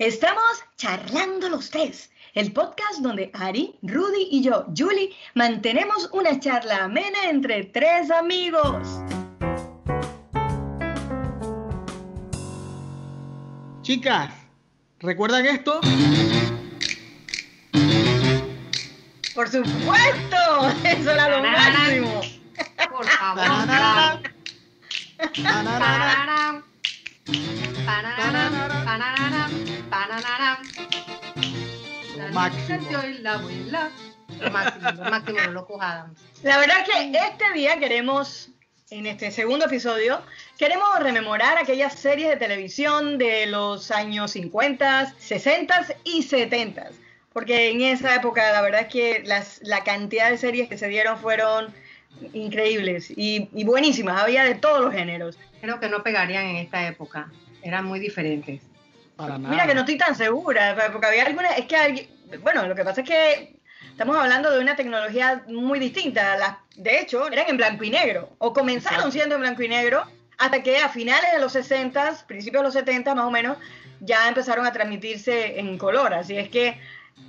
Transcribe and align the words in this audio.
Estamos 0.00 0.64
charlando 0.78 1.50
los 1.50 1.68
tres, 1.68 2.10
el 2.32 2.52
podcast 2.54 3.00
donde 3.00 3.30
Ari, 3.34 3.76
Rudy 3.82 4.28
y 4.30 4.42
yo, 4.42 4.64
Julie, 4.74 5.14
mantenemos 5.34 6.08
una 6.14 6.40
charla 6.40 6.84
amena 6.84 7.28
entre 7.28 7.64
tres 7.64 8.10
amigos. 8.10 8.88
Chicas, 13.82 14.32
¿recuerdan 15.00 15.44
esto? 15.44 15.82
Por 19.34 19.50
supuesto, 19.50 20.68
eso 20.84 21.10
era 21.10 21.28
lo 21.28 21.42
máximo. 21.42 22.22
Por 22.88 23.04
favor. 23.06 23.44
Máximo. 32.32 33.02
y 33.06 33.18
la 33.18 33.34
abuela. 33.34 33.90
Lo 34.40 34.50
máximo, 34.50 34.90
lo 34.92 35.10
máximo, 35.10 35.38
los 35.40 35.52
locos 35.54 35.78
Adams. 35.80 36.20
La 36.42 36.58
verdad 36.58 36.78
es 36.80 36.88
que 36.88 37.18
este 37.18 37.52
día 37.52 37.78
queremos, 37.78 38.50
en 38.90 39.06
este 39.06 39.30
segundo 39.30 39.66
episodio, 39.66 40.22
queremos 40.56 40.88
rememorar 41.00 41.58
aquellas 41.58 41.94
series 41.94 42.30
de 42.30 42.36
televisión 42.36 43.18
de 43.18 43.46
los 43.46 43.90
años 43.90 44.30
50, 44.30 45.14
60 45.18 45.86
y 46.04 46.22
70. 46.22 46.90
Porque 47.32 47.70
en 47.70 47.82
esa 47.82 48.14
época 48.14 48.52
la 48.52 48.62
verdad 48.62 48.82
es 48.82 48.88
que 48.88 49.22
las, 49.24 49.60
la 49.62 49.84
cantidad 49.84 50.30
de 50.30 50.38
series 50.38 50.68
que 50.68 50.78
se 50.78 50.88
dieron 50.88 51.18
fueron 51.18 51.74
increíbles 52.32 53.10
y, 53.10 53.48
y 53.52 53.64
buenísimas. 53.64 54.22
Había 54.22 54.44
de 54.44 54.54
todos 54.54 54.80
los 54.80 54.94
géneros. 54.94 55.38
Creo 55.60 55.80
que 55.80 55.88
no 55.88 56.02
pegarían 56.02 56.46
en 56.46 56.56
esta 56.56 56.86
época. 56.86 57.30
Eran 57.62 57.84
muy 57.84 57.98
diferentes. 58.00 58.62
Para 59.16 59.38
nada. 59.38 59.50
Mira 59.50 59.66
que 59.66 59.74
no 59.74 59.80
estoy 59.80 59.98
tan 59.98 60.14
segura, 60.14 60.74
porque 60.92 61.06
había 61.06 61.24
algunas, 61.26 61.58
es 61.58 61.66
que, 61.66 61.76
hay- 61.76 62.08
bueno, 62.42 62.66
lo 62.66 62.74
que 62.74 62.84
pasa 62.84 63.02
es 63.02 63.08
que 63.08 63.56
estamos 63.90 64.16
hablando 64.16 64.50
de 64.50 64.60
una 64.60 64.76
tecnología 64.76 65.42
muy 65.48 65.78
distinta. 65.78 66.36
Las, 66.36 66.56
de 66.76 67.00
hecho, 67.00 67.26
eran 67.30 67.46
en 67.48 67.56
blanco 67.58 67.84
y 67.84 67.90
negro, 67.90 68.30
o 68.38 68.52
comenzaron 68.52 68.94
Exacto. 69.00 69.12
siendo 69.12 69.34
en 69.34 69.40
blanco 69.42 69.62
y 69.62 69.68
negro, 69.68 70.04
hasta 70.38 70.62
que 70.62 70.78
a 70.78 70.88
finales 70.88 71.32
de 71.34 71.38
los 71.40 71.52
60, 71.52 72.24
principios 72.26 72.62
de 72.62 72.64
los 72.64 72.72
70 72.74 73.14
más 73.14 73.26
o 73.26 73.30
menos, 73.30 73.58
ya 74.00 74.26
empezaron 74.26 74.64
a 74.64 74.72
transmitirse 74.72 75.60
en 75.60 75.76
color. 75.76 76.14
Así 76.14 76.38
es 76.38 76.48
que 76.48 76.80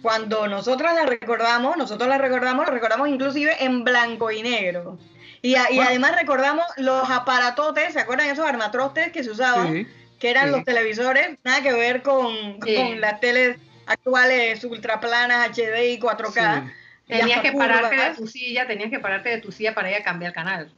cuando 0.02 0.48
nosotros 0.48 0.94
la 0.94 1.06
recordamos, 1.06 1.76
nosotros 1.76 2.08
la 2.08 2.18
recordamos, 2.18 2.66
la 2.66 2.72
recordamos 2.72 3.10
inclusive 3.10 3.62
en 3.66 3.84
blanco 3.84 4.32
y 4.32 4.42
negro. 4.42 4.98
Y, 5.42 5.56
a- 5.56 5.70
y 5.70 5.76
Bueno. 5.76 5.90
además 5.90 6.16
recordamos 6.16 6.66
los 6.78 7.10
aparatotes, 7.10 7.92
¿se 7.94 8.00
acuerdan 8.00 8.30
esos 8.30 8.46
armatrostes 8.48 9.12
que 9.12 9.24
se 9.26 9.32
usaban? 9.32 9.74
Sí. 9.74 9.88
Que 10.22 10.30
eran 10.30 10.46
Sí. 10.46 10.52
los 10.52 10.64
televisores, 10.64 11.38
nada 11.44 11.62
que 11.62 11.74
ver 11.74 12.02
con, 12.04 12.32
Sí. 12.64 12.76
con 12.76 13.02
las 13.02 13.20
teles 13.20 13.58
actuales 13.88 14.64
ultraplanas 14.64 15.50
HD 15.50 15.92
y 15.92 16.00
4K. 16.00 16.64
Sí. 17.08 17.14
y 17.14 17.18
Tenías 17.20 17.42
que 17.42 17.52
pararte 17.52 17.98
de 17.98 18.12
tu 18.16 18.28
silla, 18.28 18.66
tenías 18.68 18.90
que 18.90 19.00
pararte 19.00 19.30
de 19.30 19.38
tu 19.40 19.52
silla 19.52 19.74
para 19.74 19.90
ir 19.92 19.98
a 19.98 20.04
cambiar 20.04 20.32
canal. 20.32 20.72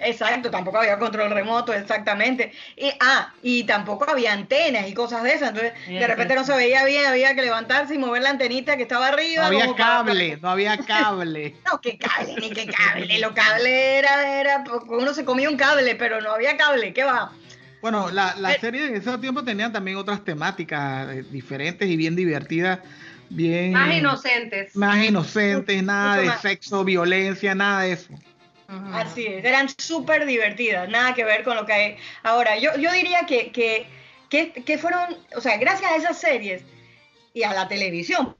Exacto, 0.00 0.50
tampoco 0.50 0.78
había 0.78 0.98
control 0.98 1.30
remoto, 1.30 1.72
exactamente. 1.72 2.52
Y, 2.76 2.90
ah, 3.00 3.32
y 3.42 3.62
tampoco 3.64 4.10
había 4.10 4.32
antenas 4.32 4.88
y 4.88 4.92
cosas 4.92 5.22
de 5.22 5.32
esas. 5.34 5.50
Entonces, 5.50 5.72
Sí, 5.86 5.94
de 5.94 6.06
repente 6.06 6.34
sí. 6.34 6.40
no 6.40 6.44
se 6.44 6.54
veía 6.56 6.84
bien, 6.84 7.06
había 7.06 7.34
que 7.34 7.42
levantarse 7.42 7.94
y 7.94 7.98
mover 7.98 8.22
la 8.22 8.30
antenita 8.30 8.76
que 8.76 8.82
estaba 8.82 9.06
arriba. 9.08 9.42
No 9.42 9.46
había 9.46 9.64
como 9.66 9.76
para- 9.76 9.88
cable, 9.98 10.38
no 10.42 10.50
había 10.50 10.76
cable. 10.78 11.54
No, 11.72 11.80
qué 11.80 11.96
cable, 11.96 12.34
ni 12.40 12.50
qué 12.50 12.66
cable. 12.66 13.18
Lo 13.20 13.32
cable 13.32 13.98
era, 13.98 14.40
era, 14.40 14.64
uno 14.88 15.14
se 15.14 15.24
comía 15.24 15.48
un 15.48 15.56
cable, 15.56 15.94
pero 15.94 16.20
no 16.20 16.32
había 16.32 16.56
cable, 16.56 16.92
¿qué 16.92 17.04
va? 17.04 17.32
Bueno, 17.84 18.10
la, 18.10 18.34
la 18.38 18.52
Eh. 18.54 18.58
serie 18.62 18.86
en 18.86 18.94
ese 18.96 19.18
tiempo 19.18 19.44
tenían 19.44 19.70
también 19.70 19.98
otras 19.98 20.24
temáticas 20.24 21.06
eh, 21.14 21.22
diferentes 21.30 21.86
y 21.86 21.96
bien 21.98 22.16
divertidas, 22.16 22.78
bien 23.28 23.72
Más 23.74 23.94
inocentes. 23.94 24.74
más 24.74 25.04
inocentes, 25.04 25.82
nada 25.82 26.16
de 26.16 26.30
sexo, 26.38 26.82
violencia, 26.82 27.54
nada 27.54 27.82
de 27.82 27.92
eso. 27.92 28.10
Ujú. 28.14 28.94
Así 28.94 29.26
es, 29.26 29.44
eran 29.44 29.68
súper 29.76 30.24
divertidas, 30.24 30.88
nada 30.88 31.12
que 31.12 31.24
ver 31.24 31.44
con 31.44 31.56
lo 31.56 31.66
que 31.66 31.74
hay 31.74 31.96
ahora. 32.22 32.56
Yo, 32.56 32.74
yo 32.78 32.90
diría 32.90 33.26
que, 33.28 33.52
que, 33.52 33.86
que, 34.30 34.52
que 34.52 34.78
fueron, 34.78 35.18
o 35.36 35.42
sea, 35.42 35.58
gracias 35.58 35.92
a 35.92 35.96
esas 35.96 36.18
series 36.18 36.62
y 37.34 37.42
a 37.42 37.52
la 37.52 37.68
televisión, 37.68 38.34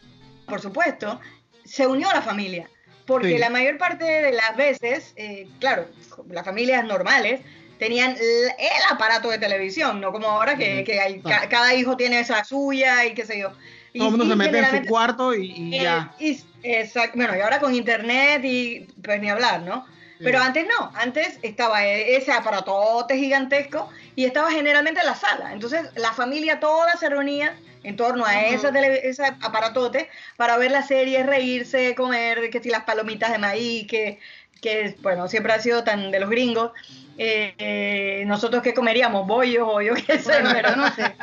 por 0.47 0.63
supuesto, 0.63 1.21
se 1.67 1.87
unió 1.87 2.09
la 2.15 2.23
familia. 2.23 2.67
Porque 3.05 3.33
Sí. 3.33 3.39
la 3.39 3.51
mayor 3.51 3.77
parte 3.77 4.05
de 4.07 4.33
las 4.33 4.57
veces, 4.57 5.13
eh, 5.17 5.47
claro, 5.61 5.87
las 6.31 6.47
familias 6.47 6.83
normales 6.87 7.43
tenían 7.85 8.17
el 8.17 8.83
aparato 8.91 9.29
de 9.31 9.39
televisión, 9.39 10.01
no 10.01 10.11
como 10.13 10.29
ahora 10.29 10.57
que, 10.57 10.85
hay, 11.01 11.17
ca- 11.21 11.29
Claro. 11.29 11.49
cada 11.51 11.75
hijo 11.75 11.97
tiene 11.97 12.21
esa 12.21 12.43
suya 12.45 13.05
y 13.05 13.15
qué 13.15 13.27
sé 13.27 13.39
yo. 13.39 13.53
Y- 13.93 13.99
Todo 13.99 14.09
el 14.09 14.17
mundo 14.17 14.29
se 14.29 14.37
mete 14.37 14.59
en 14.59 14.85
su 14.85 14.89
cuarto 14.89 15.35
y, 15.35 15.53
y 15.53 15.75
eh, 15.77 15.83
ya. 15.83 16.13
y- 16.19 16.41
exacto, 16.63 17.17
bueno, 17.17 17.37
y 17.37 17.41
ahora 17.41 17.61
con 17.61 17.75
internet 17.75 18.41
y 18.45 18.89
pues 19.03 19.21
ni 19.21 19.29
hablar, 19.31 19.61
¿no? 19.63 19.87
Pero 20.19 20.41
antes 20.41 20.65
no, 20.67 20.91
antes 20.95 21.39
estaba 21.43 21.85
e- 21.85 22.17
ese 22.17 22.33
aparatote 22.33 23.19
gigantesco 23.19 23.91
y 24.17 24.25
estaba 24.25 24.51
generalmente 24.51 25.01
en 25.01 25.07
la 25.07 25.15
sala. 25.15 25.53
Entonces 25.53 25.83
la 25.97 26.13
familia 26.13 26.61
toda 26.61 26.97
se 26.97 27.11
reunía 27.11 27.55
en 27.83 27.97
torno 27.97 28.25
a 28.25 28.31
Ujú. 28.33 28.55
ese, 28.55 28.73
tele- 28.73 29.01
ese 29.07 29.27
aparatote 29.27 30.09
para 30.37 30.57
ver 30.57 30.71
la 30.71 30.83
serie, 30.83 31.23
reírse, 31.25 31.95
comer, 31.95 32.49
que 32.51 32.63
si 32.63 32.71
las 32.71 32.85
palomitas 32.85 33.31
de 33.33 33.39
maíz, 33.39 33.87
que, 33.87 34.19
que 34.65 34.97
bueno, 35.03 35.29
siempre 35.29 35.53
ha 35.53 35.61
sido 35.61 35.85
tan 35.85 36.11
de 36.11 36.19
los 36.21 36.31
gringos. 36.31 36.73
Eh, 37.19 37.55
eh, 37.59 38.25
nosotros 38.27 38.63
que 38.63 38.73
comeríamos 38.75 39.27
bollos 39.27 39.69
o 39.71 39.81
yo 39.83 39.95
qué 40.07 40.19
sé, 40.19 40.25
Bueno, 40.25 40.51
pero, 40.53 40.71
yo 40.71 40.77
no 40.77 40.91
sé. 40.95 41.15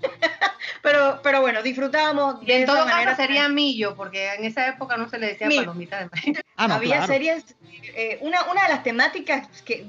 pero, 0.82 1.20
pero 1.22 1.40
bueno, 1.42 1.62
disfrutábamos 1.62 2.42
Y 2.42 2.46
de 2.46 2.56
en 2.56 2.62
esa 2.64 2.72
todo 2.74 2.84
manera. 2.86 3.10
caso 3.12 3.22
sería 3.22 3.48
millo, 3.48 3.94
porque 3.94 4.32
en 4.34 4.44
esa 4.44 4.66
época 4.68 4.96
no 4.96 5.08
se 5.08 5.18
le 5.18 5.28
decía 5.28 5.46
Millo. 5.46 5.62
palomita 5.62 5.98
de 6.00 6.08
maíz. 6.10 6.38
Ah, 6.56 6.68
no, 6.68 6.74
había 6.74 6.96
claro. 6.96 7.12
series, 7.12 7.44
eh, 7.96 8.18
una, 8.22 8.44
una 8.50 8.62
de 8.64 8.68
las 8.70 8.82
temáticas 8.82 9.46
que, 9.62 9.84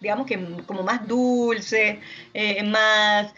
digamos 0.00 0.26
que 0.26 0.38
como 0.66 0.82
más 0.82 1.06
dulce, 1.08 1.98
eh, 2.34 2.62
más, 2.62 3.34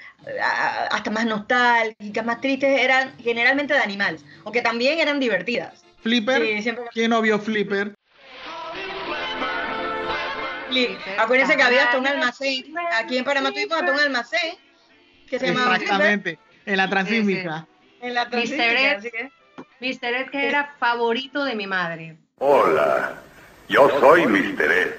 hasta 0.90 1.10
más 1.10 1.24
nostálgicas, 1.26 2.24
más 2.24 2.40
tristes, 2.40 2.80
eran 2.80 3.16
generalmente 3.18 3.74
de 3.74 3.80
animales, 3.80 4.24
aunque 4.44 4.60
también 4.62 4.98
eran 4.98 5.18
divertidas. 5.20 5.84
Flipper, 6.02 6.42
Sí, 6.42 6.62
siempre- 6.62 6.84
¿quién 6.92 7.10
no 7.10 7.22
vio 7.22 7.38
Flipper? 7.38 7.94
Acuérdense 11.18 11.56
que 11.56 11.62
había 11.62 11.84
hasta 11.84 11.98
un 11.98 12.06
almacén, 12.06 12.64
aquí 12.92 13.18
en 13.18 13.24
Panamá 13.24 13.50
tuvimos 13.50 13.78
hasta 13.78 13.92
un 13.92 14.00
almacén 14.00 14.54
que 15.28 15.38
se 15.38 15.46
llamaba 15.48 15.76
Exactamente, 15.76 16.38
en 16.66 16.76
la 16.76 16.88
transísmica. 16.88 17.66
en 18.00 18.14
la 18.14 18.24
Mr. 18.24 18.30
Transísmica, 18.30 19.30
Mr. 19.80 20.14
Ed 20.14 20.30
que 20.30 20.48
era 20.48 20.74
favorito 20.78 21.44
de 21.44 21.54
mi 21.54 21.66
madre. 21.66 22.16
Hola, 22.38 23.14
yo 23.68 23.88
soy 24.00 24.26
Mr. 24.26 24.70
Ed. 24.72 24.94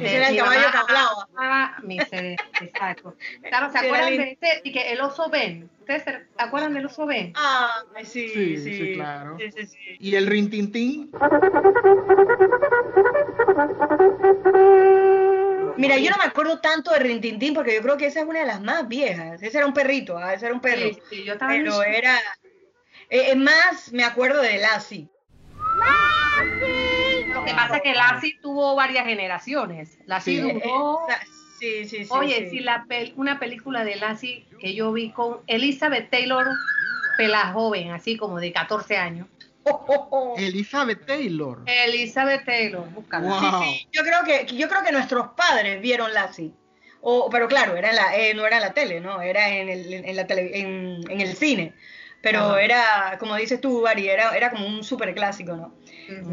Era 0.00 0.28
el 0.28 0.32
mi 0.34 0.38
caballo 0.38 0.60
mamá 0.60 0.70
que 0.72 0.78
hablaba. 0.78 1.28
amaba 1.36 1.76
Mr. 1.82 2.24
Ed, 2.24 2.36
exacto. 2.60 3.16
Claro, 3.48 3.70
¿se 3.72 3.78
acuerdan 3.78 4.16
de 4.16 4.38
ese? 4.40 4.60
Y 4.64 4.72
que 4.72 4.92
el 4.92 5.00
oso 5.00 5.28
Ben. 5.30 5.70
¿Ustedes 5.80 6.02
se 6.04 6.26
acuerdan 6.36 6.74
del 6.74 6.86
oso 6.86 7.06
Ben? 7.06 7.32
Ah, 7.36 7.82
sí, 8.04 8.28
Sí, 8.28 8.56
sí, 8.58 8.72
sí, 8.74 8.92
claro. 8.94 9.36
sí, 9.38 9.50
sí, 9.56 9.66
sí. 9.66 9.96
Y 9.98 10.14
el 10.16 10.26
Rintintín, 10.26 11.10
Mira, 15.76 15.96
yo 15.96 16.10
no 16.10 16.16
me 16.16 16.24
acuerdo 16.24 16.58
tanto 16.60 16.90
de 16.90 16.98
Rintintín 16.98 17.54
porque 17.54 17.74
yo 17.76 17.82
creo 17.82 17.96
que 17.96 18.06
esa 18.06 18.20
es 18.20 18.26
una 18.26 18.40
de 18.40 18.46
las 18.46 18.60
más 18.60 18.88
viejas. 18.88 19.40
Ese 19.42 19.56
era 19.58 19.66
un 19.66 19.72
perrito, 19.72 20.18
ah, 20.18 20.34
ese 20.34 20.46
era 20.46 20.54
un 20.54 20.60
perro. 20.60 20.88
Sí, 20.92 20.98
sí, 21.08 21.24
yo 21.24 21.34
en 21.34 21.38
Pero 21.38 21.82
era. 21.84 22.16
eh, 23.10 23.30
Es 23.30 23.36
más, 23.36 23.92
me 23.92 24.02
acuerdo 24.04 24.42
de 24.42 24.58
Lassie. 24.58 25.08
Lo 27.34 27.44
que 27.44 27.52
pasa 27.54 27.76
es 27.76 27.82
que 27.82 27.94
Lassie 27.94 28.38
tuvo 28.40 28.74
varias 28.74 29.06
generaciones. 29.06 29.98
Lassie 30.06 30.36
Sí. 30.42 30.52
duró... 30.52 31.00
Sí, 31.60 31.84
sí, 31.88 32.04
sí. 32.04 32.10
Oye, 32.10 32.44
sí. 32.44 32.50
si 32.50 32.60
la 32.60 32.84
pel- 32.88 33.12
una 33.16 33.40
película 33.40 33.82
de 33.84 33.96
Lassie 33.96 34.46
que 34.60 34.74
yo 34.74 34.92
vi 34.92 35.10
con 35.10 35.38
Elizabeth 35.48 36.08
Taylor, 36.08 36.46
pela 37.16 37.48
joven, 37.52 37.90
así 37.90 38.16
como 38.16 38.38
de 38.38 38.52
14 38.52 38.96
años. 38.96 39.26
Oh, 39.64 39.84
oh, 39.88 40.08
oh. 40.12 40.34
Elizabeth 40.38 41.04
Taylor. 41.04 41.58
Elizabeth 41.66 42.44
Taylor, 42.44 42.88
búscala. 42.90 43.26
Wow. 43.28 43.64
Yo 43.90 44.02
creo 44.04 44.22
que 44.24 44.46
yo 44.56 44.68
creo 44.68 44.84
que 44.84 44.92
nuestros 44.92 45.30
padres 45.36 45.80
vieron 45.82 46.14
Lassie. 46.14 46.52
O, 47.00 47.28
pero 47.28 47.48
claro, 47.48 47.74
era 47.76 47.90
en 47.90 47.96
la, 47.96 48.16
eh, 48.16 48.34
no 48.34 48.46
era 48.46 48.56
en 48.58 48.62
la 48.62 48.72
tele, 48.72 49.00
¿no? 49.00 49.20
Era 49.20 49.48
en 49.48 49.68
el, 49.68 49.92
en 49.92 50.14
la 50.16 50.26
tele, 50.28 50.60
en, 50.60 51.00
en 51.10 51.20
el 51.20 51.34
cine. 51.34 51.74
Pero 52.20 52.40
Ajá. 52.40 52.62
era, 52.62 53.16
como 53.18 53.36
dices 53.36 53.60
tú, 53.60 53.82
Bari, 53.82 54.08
era, 54.08 54.36
era 54.36 54.50
como 54.50 54.66
un 54.66 54.82
súper 54.82 55.14
clásico, 55.14 55.54
¿no? 55.54 55.74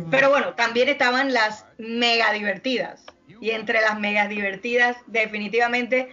Pero 0.10 0.30
bueno, 0.30 0.54
también 0.54 0.90
estaban 0.90 1.34
las 1.34 1.66
mega 1.78 2.32
divertidas. 2.34 3.06
Y 3.42 3.52
entre 3.52 3.82
las 3.82 4.00
mega 4.00 4.28
divertidas, 4.28 4.98
definitivamente 5.08 6.10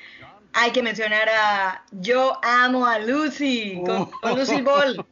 hay 0.53 0.71
que 0.73 0.83
mencionar 0.83 1.29
a 1.29 1.85
Yo 1.93 2.39
amo 2.43 2.87
a 2.87 2.99
Lucy, 2.99 3.81
con, 3.87 4.11
con 4.11 4.39
Lucy 4.39 4.61
Ball. 4.61 5.05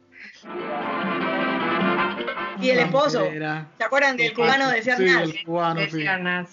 Y 2.61 2.69
el 2.69 2.79
esposo. 2.79 3.27
¿Se 3.77 3.83
acuerdan 3.83 4.17
del 4.17 4.33
cubano 4.33 4.69
de 4.69 4.83
Sí, 4.83 4.91
Cernal? 4.91 5.31
el 5.31 5.43
cubano, 5.43 5.81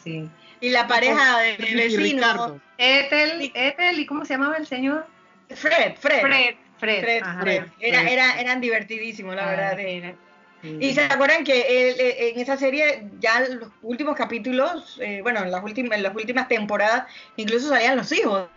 sí. 0.02 0.28
Y 0.60 0.70
la 0.70 0.86
pareja 0.86 1.38
de, 1.40 1.56
de 1.56 1.74
vecinos. 1.74 2.52
Ethel, 2.78 3.52
Ethel, 3.54 4.00
¿y 4.00 4.06
cómo 4.06 4.24
se 4.24 4.34
llamaba 4.34 4.56
el 4.56 4.66
señor? 4.66 5.06
Fred, 5.54 5.94
Fred. 5.96 6.20
Fred. 6.20 6.54
Fred. 6.78 7.00
Fred, 7.02 7.22
ajá. 7.22 7.40
Fred. 7.40 7.62
Era, 7.80 8.02
era, 8.10 8.40
eran 8.40 8.60
divertidísimos, 8.60 9.34
la 9.34 9.46
Ah, 9.46 9.50
verdad. 9.50 9.80
era. 9.80 10.14
Y 10.62 10.92
se 10.92 11.02
acuerdan 11.02 11.44
que 11.44 11.60
él, 11.90 11.96
eh, 12.00 12.32
en 12.34 12.40
esa 12.40 12.56
serie, 12.56 13.04
ya 13.20 13.40
los 13.40 13.70
últimos 13.82 14.16
capítulos, 14.16 14.98
eh, 15.00 15.20
bueno, 15.22 15.40
en 15.44 15.52
las, 15.52 15.62
últimas, 15.62 15.96
en 15.96 16.02
las 16.02 16.14
últimas 16.16 16.48
temporadas, 16.48 17.04
incluso 17.36 17.68
salían 17.68 17.96
los 17.96 18.10
hijos. 18.10 18.48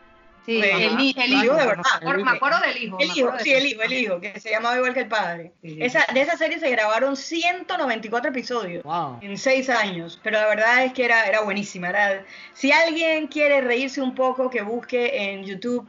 Sí, 0.44 0.60
Ajá. 0.60 0.82
el, 0.82 0.98
ni- 0.98 1.16
el 1.16 1.34
Hijo 1.34 1.54
de 1.56 1.68
verdad. 1.68 1.84
me 2.02 2.32
acuerdo 2.32 2.60
del 2.62 2.84
hijo. 2.84 2.98
El 3.00 3.16
hijo, 3.16 3.32
sí, 3.44 3.54
el 3.54 3.66
hijo, 3.68 3.84
el 3.84 3.94
hijo, 3.94 4.20
que 4.20 4.40
se 4.40 4.50
llamaba 4.50 4.76
igual 4.78 4.96
que 4.96 5.02
el 5.02 5.08
padre. 5.08 5.52
Sí, 5.62 5.70
sí. 5.76 5.78
Esa, 5.84 6.04
de 6.12 6.22
esa 6.22 6.36
serie 6.36 6.58
se 6.60 6.72
grabaron 6.72 7.16
194 7.16 8.32
episodios 8.32 8.84
Wow. 8.84 9.20
en 9.22 9.38
seis 9.38 9.70
años, 9.70 10.20
pero 10.24 10.40
la 10.40 10.48
verdad 10.48 10.84
es 10.86 10.94
que 10.94 11.06
era, 11.06 11.28
era 11.28 11.42
buenísima. 11.42 11.90
Era, 11.90 12.26
si 12.56 12.72
alguien 12.72 13.28
quiere 13.28 13.62
reírse 13.62 14.02
un 14.02 14.16
poco, 14.16 14.50
que 14.50 14.64
busque 14.64 15.16
en 15.32 15.44
YouTube 15.46 15.88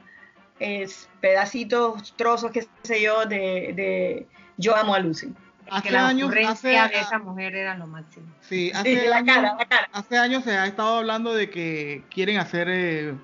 es 0.60 1.08
pedacitos, 1.20 2.14
trozos, 2.16 2.50
qué 2.50 2.66
sé 2.82 3.02
yo, 3.02 3.24
de, 3.26 3.72
de 3.74 4.26
Yo 4.56 4.76
amo 4.76 4.94
a 4.94 4.98
Lucy. 5.00 5.32
Hace 5.70 5.88
que 5.88 5.94
la 5.94 6.08
años, 6.08 6.32
hace, 6.46 6.68
de 6.68 7.00
esa 7.00 7.18
mujer 7.18 7.54
era 7.54 7.76
lo 7.78 7.86
máximo. 7.86 8.26
sí, 8.40 8.68
Sí, 8.68 8.72
hace 8.74 9.08
la 9.08 9.16
años, 9.16 9.36
cara, 9.36 9.54
la 9.58 9.64
cara. 9.66 9.88
hace 9.92 10.18
años 10.18 10.44
se 10.44 10.50
ha 10.56 10.66
estado 10.66 10.98
hablando 10.98 11.32
de 11.34 11.48
que 11.50 12.02
quieren 12.10 12.38
hacer 12.38 12.68
eh, 12.70 13.14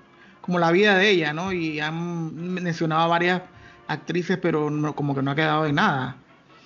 como 0.41 0.59
la 0.59 0.71
vida 0.71 0.97
de 0.97 1.11
ella, 1.11 1.33
¿no? 1.33 1.53
Y 1.53 1.79
han 1.81 2.35
mencionado 2.55 3.03
a 3.03 3.07
varias 3.07 3.43
actrices, 3.87 4.39
pero 4.39 4.71
no, 4.71 4.95
como 4.95 5.15
que 5.15 5.23
no 5.23 5.31
ha 5.33 5.35
quedado 5.35 5.67
en 5.67 5.75
nada. 5.75 6.17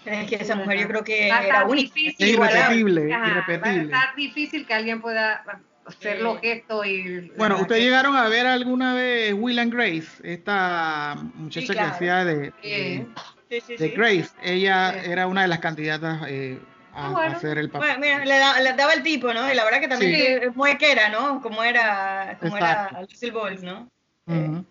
Es 0.05 0.29
que 0.29 0.37
esa 0.37 0.57
mujer 0.57 0.79
yo 0.81 0.89
creo 0.89 1.05
que 1.05 1.29
Va 1.31 1.39
a 1.39 1.45
era 1.47 1.59
estar 1.59 1.73
difícil, 1.73 2.15
Es 2.19 2.29
irrepetible, 2.35 3.13
Ajá, 3.15 3.29
irrepetible. 3.29 3.93
Va 3.93 3.99
a 3.99 4.01
estar 4.03 4.17
difícil 4.17 4.67
que 4.67 4.75
alguien 4.75 5.01
pueda 5.01 5.43
hacer 5.87 6.19
Sí. 6.19 6.23
los 6.23 6.41
gestos 6.41 6.87
y... 6.87 7.21
Bueno, 7.37 7.59
¿ustedes 7.61 7.83
llegaron 7.83 8.17
a 8.17 8.29
ver 8.29 8.47
alguna 8.47 8.95
vez 8.95 9.35
Will 9.37 9.59
and 9.59 9.73
Grace? 9.73 10.09
Esta 10.23 11.17
muchacha 11.35 11.67
Sí, 11.67 11.73
claro. 11.73 11.89
que 11.89 11.95
hacía 11.95 12.25
de, 12.25 12.53
Sí. 12.63 12.69
de, 12.71 13.07
Sí, 13.49 13.61
sí, 13.67 13.77
de 13.77 13.89
sí. 13.91 13.95
Grace. 13.97 14.29
Ella 14.43 14.95
Sí. 15.03 15.11
era 15.11 15.27
una 15.27 15.43
de 15.43 15.49
las 15.49 15.59
candidatas 15.59 16.23
eh, 16.29 16.59
a, 16.95 17.07
Ah, 17.07 17.11
bueno. 17.11 17.33
a 17.33 17.37
hacer 17.37 17.59
el 17.59 17.71
papel. 17.71 17.97
Bueno, 17.99 18.01
mira, 18.01 18.25
le, 18.25 18.39
da- 18.39 18.61
le 18.61 18.73
daba 18.75 18.93
el 18.95 19.03
tipo, 19.03 19.33
¿no? 19.35 19.51
Y 19.51 19.55
la 19.55 19.65
verdad 19.65 19.81
que 19.81 19.89
también 19.89 20.15
Sí. 20.15 20.23
es 20.27 20.57
muequera, 20.57 21.09
¿no? 21.09 21.41
Como 21.41 21.63
era, 21.65 22.37
como 22.41 22.57
Exacto. 22.57 22.95
era 22.97 23.01
Lucille 23.03 23.31
Ball, 23.33 23.65
¿no? 23.65 23.89
Ujú. 24.27 24.65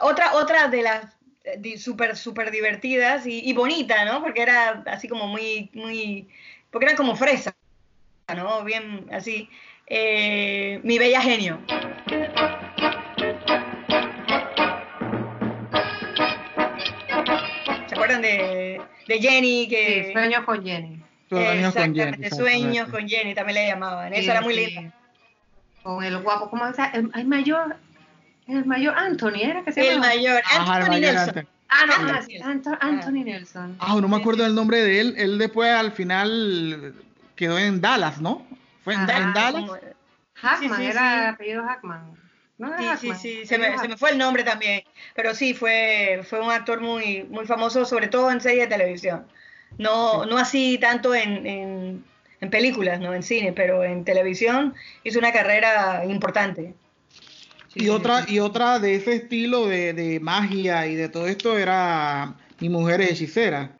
Otra, 0.00 0.34
otra 0.34 0.68
de 0.68 0.82
las 0.82 1.16
eh, 1.44 1.78
súper, 1.78 2.16
súper 2.16 2.50
divertidas 2.50 3.26
y, 3.26 3.48
y 3.48 3.52
bonita, 3.52 4.04
¿no? 4.04 4.20
Porque 4.20 4.42
era 4.42 4.82
así 4.86 5.08
como 5.08 5.28
muy, 5.28 5.70
muy, 5.74 6.28
porque 6.70 6.86
era 6.86 6.96
como 6.96 7.14
fresa, 7.16 7.54
¿no? 8.36 8.64
Bien 8.64 9.06
así. 9.12 9.48
Eh, 9.88 10.80
mi 10.82 10.98
bella 10.98 11.20
genio. 11.20 11.60
¿Se 17.88 17.94
acuerdan 17.94 18.22
de, 18.22 18.80
de 19.06 19.18
Jenny? 19.20 19.68
Que, 19.68 20.04
Sí, 20.06 20.12
sueños 20.12 20.44
con 20.44 20.62
Jenny. 20.64 21.00
Sueños 21.28 21.74
con 21.74 21.82
Jenny, 21.94 22.00
Exactamente, 22.00 22.30
Sueños 22.36 22.88
con 22.88 23.08
Jenny, 23.08 23.34
también 23.34 23.54
le 23.56 23.66
llamaban. 23.68 24.12
Eso 24.12 24.22
Sí, 24.22 24.30
era 24.30 24.40
muy 24.40 24.54
sí. 24.54 24.66
lindo. 24.66 24.92
Con 25.82 26.04
el 26.04 26.18
guapo, 26.18 26.50
¿cómo 26.50 26.66
llama? 26.66 26.90
El, 26.94 27.10
el 27.14 27.26
mayor, 27.26 27.76
el 28.48 28.64
mayor 28.64 28.94
Anthony, 28.96 29.40
¿era 29.42 29.64
que 29.64 29.72
se 29.72 29.80
El 29.80 29.94
llama? 29.94 30.06
mayor, 30.08 30.42
Ajá, 30.44 30.76
el 30.78 30.82
Anthony 30.82 30.88
mayor 30.90 31.14
Nelson. 31.14 31.28
Anthony. 31.38 31.48
Ah, 31.68 31.84
no, 31.86 31.92
Anthony 31.94 32.10
ah, 32.16 32.22
sí, 32.22 32.32
Nelson. 32.32 32.50
Anto- 32.50 32.78
Anthony 32.80 33.24
Nelson. 33.24 33.76
Ah, 33.80 33.98
no 34.00 34.08
me 34.08 34.16
acuerdo 34.16 34.44
del 34.44 34.54
nombre 34.54 34.82
de 34.82 35.00
él. 35.00 35.14
Él 35.16 35.38
después 35.38 35.70
al 35.70 35.92
final 35.92 36.94
quedó 37.34 37.58
en 37.58 37.80
Dallas, 37.80 38.20
¿no? 38.20 38.46
Fue 38.86 38.94
en, 38.94 39.00
Ajá, 39.00 39.18
en 39.18 39.32
Dallas. 39.34 39.70
Hackman, 40.34 40.78
sí, 40.78 40.84
sí, 40.84 40.90
era 40.90 41.18
sí. 41.18 41.26
apellido 41.34 41.64
Hackman. 41.64 42.16
No 42.58 42.68
era 42.68 42.78
Sí, 42.78 42.84
sí, 42.84 42.90
Hackman, 43.08 43.18
sí, 43.18 43.46
se 43.46 43.58
me, 43.58 43.76
se 43.78 43.88
me 43.88 43.96
fue 43.96 44.10
el 44.10 44.18
nombre 44.18 44.44
también, 44.44 44.84
pero 45.16 45.34
sí, 45.34 45.54
fue, 45.54 46.20
fue 46.22 46.40
un 46.40 46.52
actor 46.52 46.80
muy, 46.80 47.24
muy 47.24 47.46
famoso, 47.46 47.84
sobre 47.84 48.06
todo 48.06 48.30
en 48.30 48.40
series 48.40 48.68
de 48.68 48.76
televisión. 48.76 49.26
No, 49.76 50.24
no 50.24 50.38
así 50.38 50.78
tanto 50.78 51.16
en, 51.16 51.44
en, 51.48 52.04
en 52.40 52.50
películas, 52.50 53.00
no 53.00 53.12
en 53.12 53.24
cine, 53.24 53.52
pero 53.52 53.82
en 53.82 54.04
televisión 54.04 54.76
hizo 55.02 55.18
una 55.18 55.32
carrera 55.32 56.04
importante. 56.06 56.76
Sí, 57.68 57.80
Y 57.80 57.88
sí, 57.88 57.88
otra, 57.88 58.22
sí. 58.22 58.34
y 58.34 58.38
otra 58.38 58.78
de 58.78 58.94
ese 58.94 59.16
estilo 59.16 59.66
de, 59.66 59.92
de 59.94 60.20
magia 60.20 60.86
y 60.86 60.94
de 60.94 61.08
todo 61.08 61.26
esto 61.26 61.58
era 61.58 62.36
Mi 62.60 62.68
mujer 62.68 63.00
es 63.00 63.10
hechicera. 63.12 63.75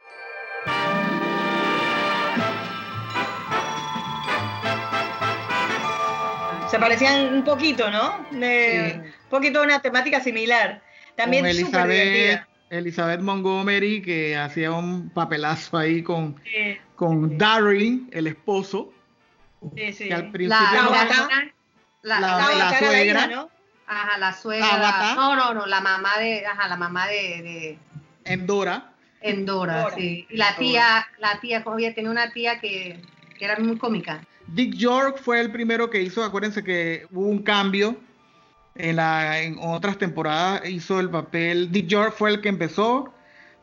Se 6.76 6.80
parecían 6.80 7.34
un 7.34 7.44
poquito, 7.44 7.90
¿no? 7.90 8.26
De, 8.32 8.92
Sí. 8.92 9.08
Un 9.24 9.30
poquito 9.30 9.62
una 9.62 9.80
temática 9.80 10.20
similar. 10.20 10.82
También 11.16 11.42
con 11.44 11.50
Elizabeth, 11.50 12.12
divertida. 12.12 12.48
Elizabeth 12.70 13.20
Montgomery, 13.20 14.02
que 14.02 14.36
hacía 14.36 14.72
un 14.72 15.08
papelazo 15.10 15.78
ahí 15.78 16.02
con, 16.02 16.36
Sí, 16.44 16.76
con 16.94 17.38
Darren, 17.38 18.08
el 18.12 18.26
esposo, 18.26 18.92
sí, 19.74 19.92
sí. 19.92 20.08
que 20.08 20.14
al 20.14 20.26
La, 20.26 20.32
principio 20.32 20.66
la, 20.74 20.82
no- 20.82 20.90
la- 20.90 21.04
la, 21.04 21.10
la- 22.02 22.20
la- 22.20 22.28
Estaba 22.38 22.54
la 22.54 22.64
cara 22.70 22.78
suegra. 22.78 23.18
hija, 23.20 23.26
¿no? 23.28 23.50
ajá, 23.86 24.18
la 24.18 24.32
suegra. 24.32 25.14
No, 25.14 25.36
no, 25.36 25.54
no, 25.54 25.66
la 25.66 25.80
mamá 25.80 26.18
de, 26.18 26.44
ajá, 26.46 26.68
la 26.68 26.76
mamá 26.76 27.06
de, 27.06 27.14
de 27.42 27.78
en 28.24 28.46
Dora. 28.46 28.92
Endora, 29.22 29.82
Dora. 29.82 29.94
sí. 29.96 30.26
Y 30.28 30.36
la 30.36 30.54
tía, 30.56 31.08
la 31.18 31.40
tía, 31.40 31.64
como 31.64 31.74
había 31.74 31.94
tenía 31.94 32.10
una 32.10 32.30
tía 32.32 32.60
que, 32.60 33.00
que 33.38 33.44
era 33.44 33.58
muy 33.58 33.78
cómica. 33.78 34.20
Dick 34.48 34.74
York 34.74 35.18
fue 35.20 35.40
el 35.40 35.50
primero 35.50 35.90
que 35.90 36.02
hizo, 36.02 36.22
acuérdense 36.22 36.62
que 36.62 37.06
hubo 37.10 37.26
un 37.26 37.42
cambio 37.42 37.96
en, 38.74 38.96
la, 38.96 39.40
en 39.40 39.58
otras 39.60 39.98
temporadas, 39.98 40.68
hizo 40.68 41.00
el 41.00 41.10
papel, 41.10 41.72
Dick 41.72 41.86
York 41.86 42.14
fue 42.16 42.30
el 42.30 42.40
que 42.40 42.48
empezó, 42.48 43.12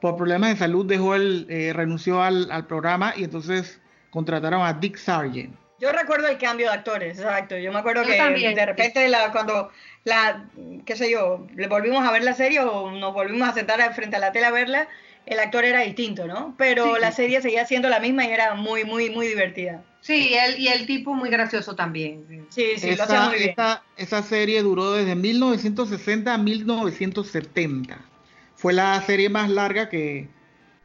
por 0.01 0.17
problemas 0.17 0.49
de 0.49 0.57
salud 0.57 0.85
dejó 0.85 1.15
el, 1.15 1.45
eh, 1.49 1.71
renunció 1.73 2.21
al, 2.21 2.51
al 2.51 2.67
programa 2.67 3.13
y 3.15 3.23
entonces 3.23 3.79
contrataron 4.09 4.61
a 4.61 4.73
Dick 4.73 4.97
Sargent. 4.97 5.55
Yo 5.79 5.91
recuerdo 5.91 6.27
el 6.27 6.37
cambio 6.37 6.67
de 6.67 6.73
actores, 6.73 7.17
exacto. 7.17 7.57
Yo 7.57 7.71
me 7.73 7.79
acuerdo 7.79 8.03
Yo 8.03 8.09
que 8.09 8.17
también, 8.17 8.55
de 8.55 8.65
repente 8.65 9.07
la, 9.09 9.31
cuando 9.31 9.69
la, 10.05 10.45
qué 10.85 10.95
sé 10.95 11.11
yo, 11.11 11.45
le 11.55 11.67
volvimos 11.67 12.07
a 12.07 12.11
ver 12.11 12.23
la 12.23 12.33
serie 12.33 12.61
o 12.61 12.91
nos 12.91 13.13
volvimos 13.13 13.49
a 13.49 13.53
sentar 13.53 13.93
frente 13.93 14.15
a 14.15 14.19
la 14.19 14.31
tele 14.31 14.45
a 14.45 14.51
verla, 14.51 14.87
el 15.25 15.39
actor 15.39 15.65
era 15.65 15.81
distinto, 15.81 16.25
¿no? 16.25 16.55
Pero 16.57 16.95
Sí. 16.95 17.01
la 17.01 17.11
serie 17.11 17.41
seguía 17.41 17.65
siendo 17.65 17.89
la 17.89 17.99
misma 17.99 18.25
y 18.25 18.31
era 18.31 18.55
muy, 18.55 18.85
muy, 18.85 19.09
muy 19.09 19.27
divertida. 19.27 19.83
Sí, 20.03 20.33
él, 20.35 20.59
y 20.59 20.67
el 20.67 20.85
tipo 20.85 21.13
muy 21.13 21.29
gracioso 21.29 21.75
también. 21.75 22.27
Sí, 22.49 22.77
sí, 22.77 22.95
lo 22.95 23.03
esa, 23.03 23.03
hacía 23.03 23.21
muy 23.21 23.37
bien. 23.37 23.55
esa- 23.55 23.83
esa 23.95 24.21
serie 24.23 24.61
duró 24.61 24.91
desde 24.93 25.15
1960 25.15 26.33
a 26.35 26.37
1970. 26.37 28.11
Fue 28.55 28.73
la 28.73 29.01
serie 29.01 29.29
más 29.29 29.49
larga 29.49 29.89
que, 29.89 30.29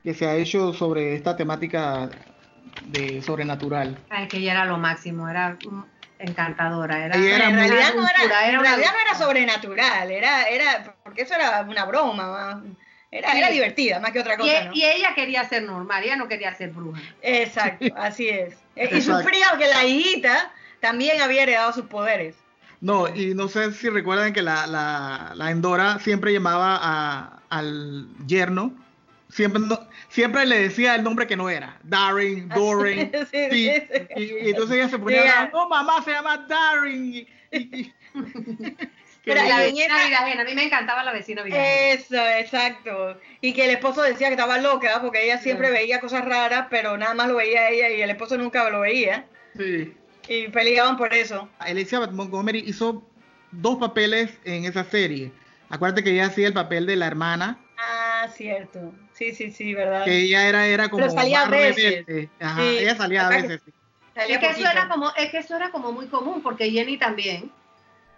que 0.03 0.15
se 0.15 0.27
ha 0.27 0.37
hecho 0.37 0.73
sobre 0.73 1.15
esta 1.15 1.37
temática 1.37 2.15
de 2.81 3.21
sobrenatural. 3.23 4.07
Ay, 4.09 4.29
que 4.29 4.39
ella 4.39 4.53
era 4.53 4.65
lo 4.65 4.79
máximo, 4.79 5.29
era 5.29 5.59
encantadora. 6.19 7.05
Era, 7.05 7.17
era 7.17 7.49
en 7.49 7.55
muy- 7.55 7.59
realidad 7.61 7.91
no 7.97 8.09
era, 8.09 8.49
en 8.49 8.59
una 8.61 8.71
realidad 8.71 8.91
no 8.95 9.01
era 9.01 9.15
sobrenatural, 9.19 10.11
era, 10.11 10.43
era, 10.49 10.97
porque 11.05 11.23
eso 11.23 11.35
era 11.35 11.63
una 11.63 11.85
broma, 11.85 12.27
más. 12.31 12.65
Era, 13.11 13.33
Sí. 13.33 13.38
era 13.38 13.50
divertida, 13.50 14.00
más 14.00 14.11
que 14.12 14.21
otra 14.21 14.35
Y, 14.35 14.37
cosa, 14.37 14.65
¿no? 14.67 14.73
y 14.75 14.85
ella 14.85 15.15
quería 15.15 15.49
ser 15.49 15.62
normal, 15.62 16.05
ella 16.05 16.17
no 16.17 16.29
quería 16.29 16.55
ser 16.55 16.71
bruja. 16.71 17.00
Exacto, 17.23 17.87
así 17.97 18.29
es. 18.29 18.55
Eh, 18.77 18.88
Y 18.93 18.97
Exacto. 18.97 19.23
sufría 19.23 19.47
que 19.59 19.67
la 19.67 19.85
hijita 19.87 20.53
también 20.81 21.21
había 21.23 21.43
heredado 21.45 21.73
sus 21.73 21.87
poderes. 21.87 22.37
No, 22.81 23.09
y 23.12 23.35
no 23.35 23.49
sé 23.49 23.73
si 23.73 23.88
recuerdan 23.88 24.33
que 24.33 24.43
la, 24.43 24.67
la, 24.67 25.33
la 25.35 25.50
Endora 25.50 25.99
siempre 26.00 26.33
llamaba 26.33 26.79
a, 26.81 27.41
al 27.49 28.07
yerno, 28.27 28.73
siempre, 29.31 29.62
no- 29.62 29.88
siempre 30.11 30.45
le 30.47 30.61
decía 30.61 30.95
el 30.95 31.03
nombre 31.03 31.27
que 31.27 31.37
no 31.37 31.49
era, 31.50 31.79
Darren, 31.83 32.49
Doren, 32.50 33.11
Sí, 33.33 33.49
sí, 33.50 33.57
y, 33.57 33.71
sí. 33.71 33.83
y- 34.17 34.23
y 34.47 34.50
entonces 34.50 34.77
ella 34.77 34.88
se 34.91 34.99
ponía, 34.99 35.21
hablar, 35.23 35.50
no, 35.53 35.69
mamá 35.69 36.03
se 36.05 36.11
llama 36.12 36.37
Darren. 36.47 37.05
y- 37.15 37.27
y- 37.50 37.59
y- 37.81 37.95
Pero 39.25 39.43
la 39.43 39.59
vecina 39.59 40.07
Vidajena, 40.07 40.43
a 40.43 40.45
mí 40.45 40.55
me 40.55 40.65
encantaba 40.65 41.03
la 41.05 41.13
vecina 41.13 41.43
Vidajena. 41.43 41.93
Eso, 41.93 42.27
exacto. 42.39 43.19
Y 43.43 43.53
que 43.53 43.65
el 43.65 43.71
esposo 43.73 44.03
decía 44.03 44.29
que 44.29 44.35
estaba 44.35 44.59
loca 44.59 45.01
porque 45.03 45.25
ella 45.25 45.39
siempre 45.39 45.67
Sí. 45.69 45.73
veía 45.75 46.01
cosas 46.01 46.25
raras, 46.25 46.67
pero 46.71 46.97
nada 46.97 47.13
más 47.15 47.29
lo 47.29 47.37
veía 47.37 47.69
ella 47.69 47.91
y 47.91 48.01
el 48.01 48.11
esposo 48.11 48.37
nunca 48.39 48.69
lo 48.71 48.81
veía. 48.81 49.27
sí. 49.57 49.95
Y 50.31 50.49
peleaban 50.49 50.99
por 50.99 51.15
eso. 51.15 51.49
Elizabeth 51.67 52.11
Montgomery 52.11 52.59
hizo 52.67 53.03
dos 53.51 53.79
papeles 53.79 54.39
en 54.45 54.67
esa 54.67 54.85
serie. 54.85 55.33
Acuérdate 55.71 56.05
que 56.05 56.11
ella 56.11 56.27
hacía 56.27 56.47
el 56.49 56.53
papel 56.53 56.85
de 56.87 56.97
la 56.97 57.07
hermana, 57.07 57.59
Ah, 57.79 58.29
cierto. 58.37 58.93
Sí, 59.15 59.33
sí, 59.35 59.51
sí, 59.53 59.73
¿verdad? 59.73 60.05
que 60.05 60.19
ella 60.19 60.47
era, 60.49 60.67
era 60.67 60.89
como 60.91 61.05
Pero 61.05 61.15
salía 61.15 61.43
a 61.43 61.49
veces. 61.49 62.05
rebelde. 62.07 62.29
Ajá, 62.41 62.61
Sí. 62.61 62.79
ella 62.79 62.97
salía 62.97 63.27
a 63.27 63.31
que- 63.31 63.37
veces. 63.43 63.61
sí. 63.65 63.73
Salía 64.15 64.35
Es 64.37 64.41
que, 64.41 64.51
eso 64.61 64.71
era 64.71 64.89
como, 64.89 65.13
es 65.17 65.31
que 65.31 65.39
eso 65.39 65.57
era 65.57 65.71
como 65.71 65.93
muy 65.93 66.07
común, 66.09 66.43
porque 66.43 66.71
Jenny 66.71 66.99
también. 66.99 67.51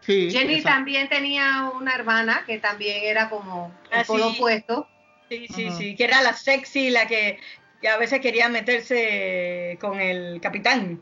Sí, 0.00 0.30
Jenny 0.30 0.54
exacto. 0.54 0.76
también 0.76 1.08
tenía 1.08 1.70
una 1.74 1.94
hermana 1.94 2.42
que 2.46 2.58
también 2.58 3.04
era 3.04 3.28
como 3.28 3.72
el 3.90 4.00
Ah, 4.00 4.04
polo 4.06 4.30
sí. 4.30 4.36
opuesto. 4.36 4.88
Sí, 5.28 5.46
sí, 5.54 5.66
Ajá. 5.66 5.76
sí. 5.76 5.94
Que 5.94 6.04
era 6.04 6.22
la 6.22 6.32
sexy, 6.32 6.90
la 6.90 7.06
que, 7.06 7.38
que 7.80 7.88
a 7.88 7.96
veces 7.98 8.20
quería 8.20 8.48
meterse 8.48 9.78
con 9.80 10.00
el 10.00 10.40
capitán. 10.40 11.00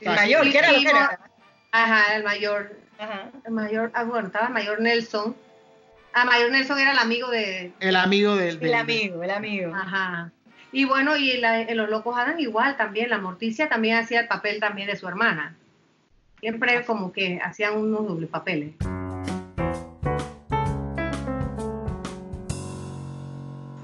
El 0.00 0.14
mayor, 0.14 0.46
Y- 0.46 0.50
que 0.52 0.58
era 0.58 0.72
lo 0.72 0.80
que 0.80 0.88
era. 0.88 1.20
Ajá, 1.72 2.16
el 2.16 2.24
mayor. 2.24 2.78
Ajá. 2.98 3.30
El 3.44 3.52
mayor, 3.52 3.90
ah, 3.94 4.04
bueno, 4.04 4.26
estaba 4.28 4.46
el 4.48 4.52
mayor 4.52 4.80
Nelson. 4.80 5.36
Ah, 6.14 6.24
mayor 6.24 6.50
Nelson 6.50 6.78
era 6.78 6.92
el 6.92 6.98
amigo 6.98 7.28
de. 7.30 7.72
El 7.80 7.96
amigo 7.96 8.34
del. 8.34 8.58
El 8.62 8.74
amigo, 8.74 9.22
el 9.22 9.30
amigo. 9.30 9.74
Ajá. 9.74 10.32
Y 10.72 10.84
bueno, 10.84 11.16
y 11.16 11.36
la- 11.38 11.60
en 11.62 11.76
Los 11.76 11.88
Locos 11.90 12.16
Adam 12.18 12.38
igual 12.40 12.76
también, 12.76 13.10
la 13.10 13.18
Morticia 13.18 13.68
también 13.68 13.96
hacía 13.96 14.20
el 14.20 14.28
papel 14.28 14.58
también 14.60 14.88
de 14.88 14.96
su 14.96 15.06
hermana. 15.06 15.56
Siempre 16.40 16.84
como 16.84 17.12
que 17.12 17.40
hacían 17.42 17.76
unos 17.76 18.06
doble 18.06 18.26
papeles. 18.26 18.74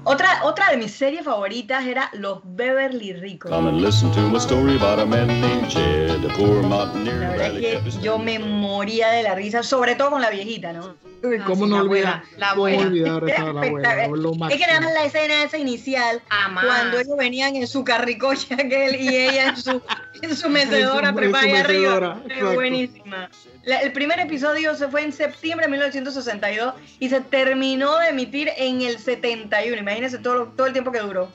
Otra, 0.07 0.41
otra 0.43 0.69
de 0.69 0.77
mis 0.77 0.91
series 0.91 1.25
favoritas 1.25 1.83
era 1.85 2.11
Los 2.13 2.39
Beverly 2.43 3.13
Ricos. 3.13 3.49
Come 3.49 3.69
and 3.69 3.81
listen 3.81 4.11
to 4.11 4.21
my 4.29 4.37
story 4.37 4.77
about 4.77 4.99
a 4.99 5.05
man 5.05 5.27
named 5.27 5.67
Jed, 5.67 6.23
a 6.23 6.33
poor 6.37 6.61
mountaineer 6.61 7.21
La 7.21 7.29
verdad 7.29 7.57
es 7.57 7.95
que 7.95 8.01
yo 8.01 8.19
me 8.19 8.37
moría 8.37 9.09
de 9.09 9.23
la 9.23 9.33
risa, 9.33 9.63
sobre 9.63 9.95
todo 9.95 10.11
con 10.11 10.21
la 10.21 10.29
viejita, 10.29 10.73
¿no? 10.73 10.95
Ah, 11.39 11.43
¿Cómo 11.45 11.65
sí, 11.65 11.69
no 11.71 11.77
la 11.77 11.83
olvidar? 11.83 12.13
abuela, 12.13 12.23
la 12.37 12.49
¿Cómo 12.49 12.65
abuela. 12.67 12.87
olvidar 12.87 13.23
esa 13.29 13.43
la 13.53 13.61
abuela? 13.61 14.07
Lo 14.07 14.31
Es 14.49 14.57
que 14.57 14.67
nada 14.67 14.81
más 14.81 14.93
la 14.93 15.05
escena 15.05 15.43
esa 15.43 15.57
inicial, 15.57 16.21
Amá. 16.29 16.61
cuando 16.65 16.99
ellos 16.99 17.17
venían 17.17 17.55
en 17.55 17.67
su 17.67 17.83
carricocha 17.83 18.55
aquel 18.55 18.95
y 19.01 19.09
ella 19.15 19.49
en 19.49 19.57
su, 19.57 19.81
en 20.21 20.35
su 20.35 20.49
mecedora 20.49 21.13
ahí 21.39 21.51
arriba. 21.53 22.21
Es 22.29 22.53
buenísima. 22.53 23.29
La- 23.63 23.79
el 23.81 23.91
primer 23.91 24.19
episodio 24.19 24.75
se 24.75 24.87
fue 24.87 25.01
en 25.03 25.11
septiembre 25.11 25.65
de 25.65 25.71
1962 25.71 26.73
y 26.99 27.09
se 27.09 27.21
terminó 27.21 27.97
de 27.97 28.09
emitir 28.09 28.49
en 28.57 28.81
el 28.81 28.99
71. 28.99 29.77
Imagínense 29.77 30.17
todo, 30.19 30.45
todo 30.55 30.67
el 30.67 30.73
tiempo 30.73 30.91
que 30.91 30.99
duró. 30.99 31.29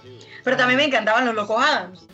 Pero 0.44 0.56
también 0.56 0.78
me 0.78 0.84
encantaban 0.84 1.24
los 1.26 1.34
Locos 1.34 1.62
Adams. 1.62 2.06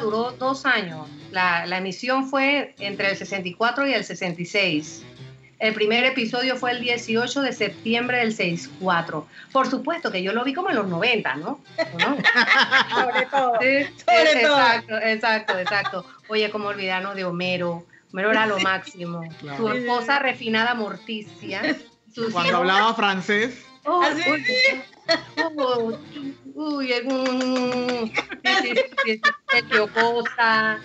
Duró 0.00 0.32
dos 0.32 0.66
años. 0.66 1.08
La, 1.30 1.64
la 1.66 1.78
emisión 1.78 2.28
fue 2.28 2.74
entre 2.78 3.10
el 3.10 3.16
64 3.16 3.86
y 3.86 3.94
el 3.94 4.04
66. 4.04 5.02
El 5.58 5.74
primer 5.74 6.04
episodio 6.04 6.56
fue 6.56 6.72
el 6.72 6.80
18 6.80 7.40
de 7.40 7.52
septiembre 7.52 8.18
del 8.18 8.32
64. 8.34 9.26
Por 9.52 9.70
supuesto 9.70 10.10
que 10.10 10.22
yo 10.22 10.32
lo 10.32 10.44
vi 10.44 10.52
como 10.52 10.68
en 10.70 10.76
los 10.76 10.88
90, 10.88 11.36
¿no? 11.36 11.60
¿No? 11.98 12.16
Sobre 12.94 13.26
todo. 13.26 13.52
Sí, 13.60 13.84
Sobre 14.04 14.42
todo. 14.42 14.58
Exacto, 14.58 14.98
exacto, 14.98 15.58
exacto. 15.58 16.06
Oye, 16.28 16.50
cómo 16.50 16.68
olvidarnos 16.68 17.14
de 17.14 17.24
Homero. 17.24 17.86
Homero 18.12 18.30
era 18.32 18.44
lo 18.46 18.58
máximo. 18.58 19.22
Claro. 19.40 19.56
Su 19.56 19.72
esposa 19.72 20.18
refinada 20.18 20.74
Morticia. 20.74 21.62
Cuando 22.14 22.40
hijos- 22.40 22.54
hablaba 22.54 22.92
francés, 22.94 23.64
Oh, 23.84 24.00
Así, 24.00 24.22
uy, 24.30 24.44
oh, 25.56 25.98
uy, 26.54 26.92
tío 29.70 29.92
Costa. 29.92 30.80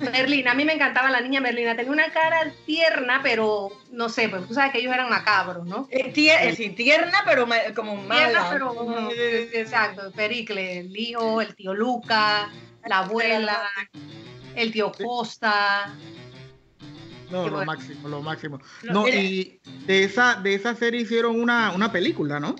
Merlina, 0.00 0.50
a 0.50 0.54
mí 0.54 0.64
me 0.64 0.72
encantaba 0.72 1.08
la 1.08 1.20
niña 1.20 1.40
Merlina, 1.40 1.76
tenía 1.76 1.92
una 1.92 2.10
cara 2.12 2.52
tierna, 2.66 3.20
pero 3.22 3.70
no 3.92 4.08
sé, 4.08 4.28
pues 4.28 4.44
tú 4.48 4.52
sabes 4.54 4.72
que 4.72 4.78
ellos 4.80 4.92
eran 4.92 5.08
macabros, 5.08 5.64
¿no? 5.66 5.86
Eh, 5.88 6.12
tie- 6.12 6.36
eh, 6.40 6.56
sí, 6.56 6.70
tierna, 6.70 7.18
pero 7.24 7.46
ma- 7.46 7.72
como 7.76 7.94
mala. 7.94 8.26
Tierna, 8.28 8.48
pero 8.50 8.74
como- 8.74 9.08
exacto, 9.12 10.10
Pericle, 10.10 10.80
el 10.80 10.96
hijo, 10.96 11.40
el 11.40 11.54
tío 11.54 11.74
Luca, 11.74 12.50
la 12.84 12.98
abuela, 12.98 13.70
el 14.56 14.72
tío 14.72 14.90
Costa. 14.90 15.94
no, 17.30 17.48
lo 17.48 17.64
máximo, 17.64 18.08
lo 18.08 18.20
máximo. 18.20 18.60
No, 18.82 19.06
y 19.06 19.60
de 19.86 20.02
esa, 20.04 20.34
de 20.34 20.54
esa 20.54 20.74
serie 20.74 21.02
hicieron 21.02 21.40
una, 21.40 21.70
una 21.70 21.92
película, 21.92 22.40
¿no? 22.40 22.56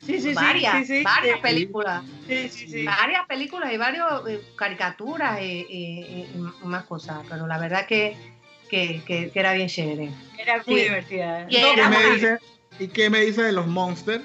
Sí, 0.00 0.20
sí, 0.20 0.28
sí. 0.28 0.34
varias, 0.34 0.86
sí, 0.86 0.98
sí, 0.98 1.02
varias 1.04 1.36
sí. 1.36 1.42
películas. 1.42 2.02
Sí, 2.26 2.48
sí, 2.48 2.68
sí. 2.68 2.84
varias 2.84 3.26
películas 3.26 3.72
y 3.72 3.76
varias 3.76 4.06
caricaturas 4.56 5.40
y, 5.42 5.66
y- 5.68 6.30
y 6.34 6.66
más 6.66 6.84
cosas, 6.84 7.18
pero 7.28 7.46
la 7.46 7.58
verdad 7.58 7.84
que, 7.86 8.16
que, 8.70 9.02
que- 9.06 9.30
que 9.30 9.40
era 9.40 9.52
bien 9.54 9.68
chévere. 9.68 10.10
Era 10.38 10.62
muy 10.66 10.76
Sí. 10.80 10.82
divertida. 10.84 11.46
Y 11.50 11.60
No, 11.60 11.66
¿Qué 11.66 11.72
era 11.72 11.88
me 11.88 11.96
muy- 12.06 12.14
dice? 12.14 12.38
¿Y 12.78 12.88
qué 12.88 13.10
me 13.10 13.20
dice 13.22 13.42
de 13.42 13.52
los 13.52 13.66
Monsters? 13.66 14.24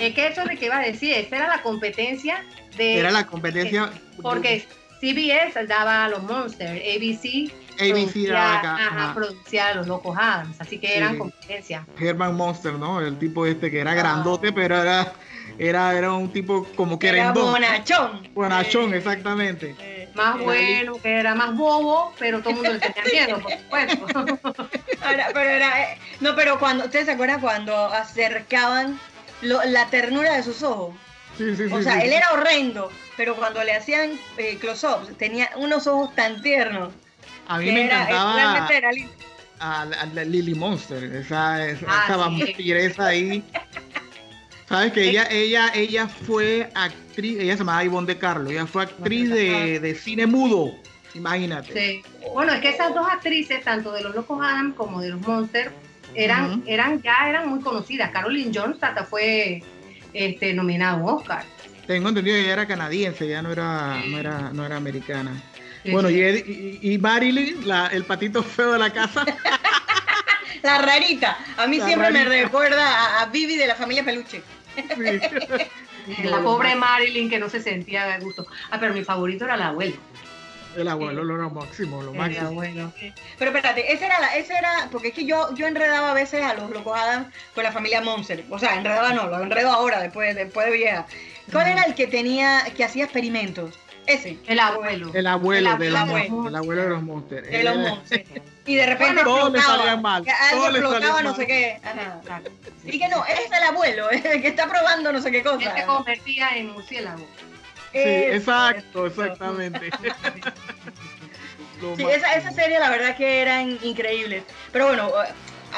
Es 0.00 0.14
que 0.14 0.26
eso 0.26 0.44
de 0.44 0.56
que 0.56 0.66
iba 0.66 0.76
a 0.78 0.82
decir, 0.82 1.14
esa 1.14 1.36
era 1.36 1.48
la 1.48 1.62
competencia 1.62 2.44
de... 2.76 2.98
Era 2.98 3.10
la 3.10 3.26
competencia. 3.26 3.90
Porque 4.20 4.66
CBS 5.00 5.66
daba 5.66 6.04
a 6.04 6.08
los 6.10 6.22
Monsters, 6.22 6.80
ABC, 6.82 7.50
ABC 7.78 8.26
era 8.28 8.58
acá. 8.58 8.74
ajá, 8.76 9.14
producía 9.14 9.68
a 9.68 9.74
los 9.74 9.86
Locos 9.86 10.16
Adams, 10.18 10.60
así 10.60 10.78
que 10.78 10.96
eran 10.96 11.12
Sí. 11.12 11.18
competencia. 11.18 11.86
Herman 11.98 12.34
Monster, 12.36 12.72
¿no? 12.74 13.00
El 13.00 13.18
tipo 13.18 13.46
este 13.46 13.70
que 13.70 13.80
era 13.80 13.92
Ah. 13.92 13.94
grandote, 13.94 14.52
pero 14.52 14.80
era, 14.80 15.12
era, 15.58 15.96
era 15.96 16.12
un 16.12 16.32
tipo 16.32 16.66
como 16.76 16.98
que 16.98 17.08
Era 17.08 17.32
bonachón. 17.32 18.28
Bonachón, 18.34 18.94
Eh, 18.94 18.98
exactamente. 18.98 19.74
eh, 19.78 20.08
Más 20.14 20.38
bueno, 20.40 20.94
que 21.02 21.18
era 21.20 21.34
más 21.34 21.54
bobo, 21.54 22.12
pero 22.18 22.38
todo 22.40 22.50
el 22.50 22.56
mundo 22.56 22.72
le 22.72 22.78
tenía 22.80 23.26
miedo, 23.26 23.40
por 23.40 23.52
supuesto. 23.52 24.06
Ahora, 25.04 25.28
pero 25.34 25.50
era, 25.50 25.82
eh, 25.92 25.98
no, 26.20 26.34
pero 26.34 26.58
cuando, 26.58 26.84
¿ustedes 26.86 27.04
se 27.06 27.12
acuerdan 27.12 27.40
cuando 27.40 27.76
acercaban 27.86 28.98
lo- 29.42 29.62
la 29.64 29.86
ternura 29.90 30.34
de 30.34 30.42
sus 30.42 30.62
ojos? 30.62 30.94
Sí, 31.36 31.54
sí, 31.54 31.68
sí. 31.68 31.74
O 31.74 31.82
sea, 31.82 31.98
él 32.00 32.12
era 32.14 32.32
horrendo, 32.32 32.90
pero 33.16 33.36
cuando 33.36 33.62
le 33.62 33.74
hacían 33.74 34.12
eh, 34.38 34.56
close-ups, 34.58 35.16
tenía 35.18 35.50
unos 35.56 35.86
ojos 35.86 36.14
tan 36.14 36.40
tiernos. 36.40 36.94
A 37.48 37.58
mí 37.58 37.66
me 37.72 37.84
era, 37.86 38.00
eh, 38.00 38.02
encantaba 38.04 38.34
realmente 38.34 38.76
era 38.76 38.92
lindo. 38.92 39.12
a, 39.60 39.82
a 39.82 40.06
Lily 40.24 40.54
Monster, 40.54 41.04
esa, 41.04 41.66
esa, 41.66 41.86
Ah, 41.88 42.04
esa 42.04 42.16
vampiresa 42.16 43.06
ahí. 43.06 43.42
Sabes 44.68 44.92
que 44.92 45.10
ella, 45.10 45.28
ella, 45.30 45.70
ella 45.74 46.08
fue 46.08 46.68
actriz, 46.74 47.38
ella 47.38 47.52
se 47.52 47.58
llamaba 47.60 47.84
Ivonne 47.84 48.06
de 48.08 48.18
Carlo, 48.18 48.50
ella 48.50 48.66
fue 48.66 48.82
actriz 48.82 49.30
de, 49.30 49.78
de 49.78 49.94
cine 49.94 50.26
mudo, 50.26 50.74
imagínate. 51.14 51.72
Sí. 51.72 52.02
Bueno, 52.34 52.52
es 52.52 52.60
que 52.60 52.70
esas 52.70 52.92
dos 52.92 53.06
actrices, 53.08 53.62
tanto 53.62 53.92
de 53.92 54.02
los 54.02 54.14
Locos 54.16 54.40
Adam 54.42 54.72
como 54.72 55.00
de 55.00 55.10
los 55.10 55.20
Monsters, 55.20 55.70
eran, 56.14 56.64
eran 56.66 57.00
ya 57.02 57.14
eran 57.28 57.48
muy 57.48 57.60
conocidas. 57.60 58.10
Caroline 58.10 58.50
Jones 58.52 58.78
hasta 58.82 59.04
fue 59.04 59.62
este, 60.12 60.52
nominada 60.52 60.94
a 60.94 60.96
un 60.96 61.10
Oscar. 61.10 61.44
Tengo 61.86 62.08
entendido 62.08 62.34
que 62.36 62.42
ella 62.42 62.52
era 62.54 62.66
canadiense, 62.66 63.24
ella 63.26 63.42
no 63.42 63.52
era, 63.52 64.02
no 64.08 64.18
era, 64.18 64.50
no 64.52 64.66
era 64.66 64.76
americana. 64.78 65.30
Sí, 65.86 65.92
bueno, 65.92 66.08
sí. 66.08 66.14
y, 66.16 66.20
Ed- 66.22 66.44
y, 66.46 66.92
y 66.94 66.98
Marilyn, 66.98 67.66
la- 67.66 67.86
el 67.88 68.04
patito 68.04 68.42
feo 68.42 68.72
de 68.72 68.78
la 68.78 68.92
casa, 68.92 69.24
La 70.62 70.78
rarita. 70.78 71.36
A 71.58 71.66
mí 71.66 71.78
La 71.78 71.86
siempre 71.86 72.10
me 72.10 72.24
recuerda 72.24 73.18
a, 73.18 73.22
a 73.22 73.26
Vivi 73.26 73.56
de 73.56 73.66
la 73.66 73.74
familia 73.74 74.04
Peluche. 74.04 74.42
sí. 74.76 74.82
La 76.24 76.40
pobre 76.40 76.74
Marilyn 76.76 77.28
que 77.28 77.38
no 77.38 77.48
se 77.50 77.60
sentía 77.60 78.06
de 78.06 78.20
gusto. 78.24 78.46
Ah, 78.70 78.78
pero 78.78 78.94
mi 78.94 79.02
favorito 79.02 79.44
era 79.44 79.54
el 79.56 79.62
abuelo. 79.62 79.96
el 80.76 80.86
abuelo 80.86 81.24
lo 81.24 81.34
era 81.34 81.48
máximo, 81.48 82.00
lo 82.02 82.12
El 82.12 82.18
máximo. 82.18 82.46
abuelo. 82.46 82.92
Pero 83.38 83.50
espérate, 83.50 83.92
ese 83.92 84.06
era, 84.06 84.20
la, 84.20 84.36
ese 84.36 84.54
era, 84.54 84.88
porque 84.92 85.08
es 85.08 85.14
que 85.14 85.24
yo, 85.24 85.52
yo 85.56 85.66
enredaba 85.66 86.12
a 86.12 86.14
veces 86.14 86.42
a 86.44 86.54
los 86.54 86.70
locos 86.70 86.96
Adam 86.96 87.30
con 87.56 87.64
la 87.64 87.72
familia 87.72 88.00
Monster. 88.02 88.44
O 88.50 88.58
sea, 88.58 88.76
enredaba 88.76 89.12
no, 89.14 89.26
lo 89.26 89.40
enredo 89.42 89.70
ahora, 89.70 90.00
después, 90.00 90.34
después 90.36 90.66
de 90.66 90.72
vieja. 90.76 91.06
¿Cuál 91.52 91.68
era 91.68 91.82
el 91.82 91.94
que 91.96 92.06
tenía, 92.06 92.62
que 92.76 92.84
hacía 92.84 93.02
experimentos? 93.04 93.76
Ese. 94.06 94.38
El 94.46 94.58
abuelo. 94.60 95.10
El 95.14 95.26
abuelo, 95.26 95.72
El 95.72 95.78
de 95.78 95.90
los 95.90 96.00
abuelo. 96.00 96.28
monsters, 96.30 96.48
el 96.48 96.56
abuelo 96.56 96.82
de 96.82 96.88
los 96.88 97.02
monsters. 97.02 97.46
De 97.50 97.62
los 97.64 97.74
Él 97.74 97.80
era- 97.80 97.90
Monster. 97.90 98.24
Y 98.66 98.74
de 98.74 98.84
repente 98.86 99.22
Todo 99.22 99.48
le 99.50 99.60
salía 99.62 99.96
mal, 99.96 100.24
que 100.24 100.30
algo 100.32 100.66
explotaba, 100.66 101.22
no 101.22 101.28
mal. 101.30 101.36
sé 101.36 101.46
qué. 101.46 101.80
Ajá. 101.84 102.20
Y 102.84 102.98
que 102.98 103.08
no, 103.08 103.24
ese 103.24 103.44
es 103.44 103.52
el 103.52 103.62
abuelo, 103.62 104.10
el 104.10 104.42
que 104.42 104.48
está 104.48 104.68
probando 104.68 105.12
no 105.12 105.20
sé 105.22 105.30
qué 105.30 105.38
Él 105.38 105.44
se 105.44 105.50
cosa. 105.50 105.86
convertía 105.86 106.48
en 106.56 106.72
murciélago. 106.72 107.24
Sí, 107.92 107.98
exacto, 108.00 109.06
exactamente. 109.06 109.90
Sí, 111.96 112.04
esa, 112.10 112.32
esa 112.34 112.50
serie 112.52 112.78
la 112.80 112.88
verdad 112.88 113.16
que 113.16 113.40
eran 113.42 113.78
increíbles. 113.82 114.44
Pero 114.72 114.86
bueno, 114.86 115.08
eh, 115.10 115.28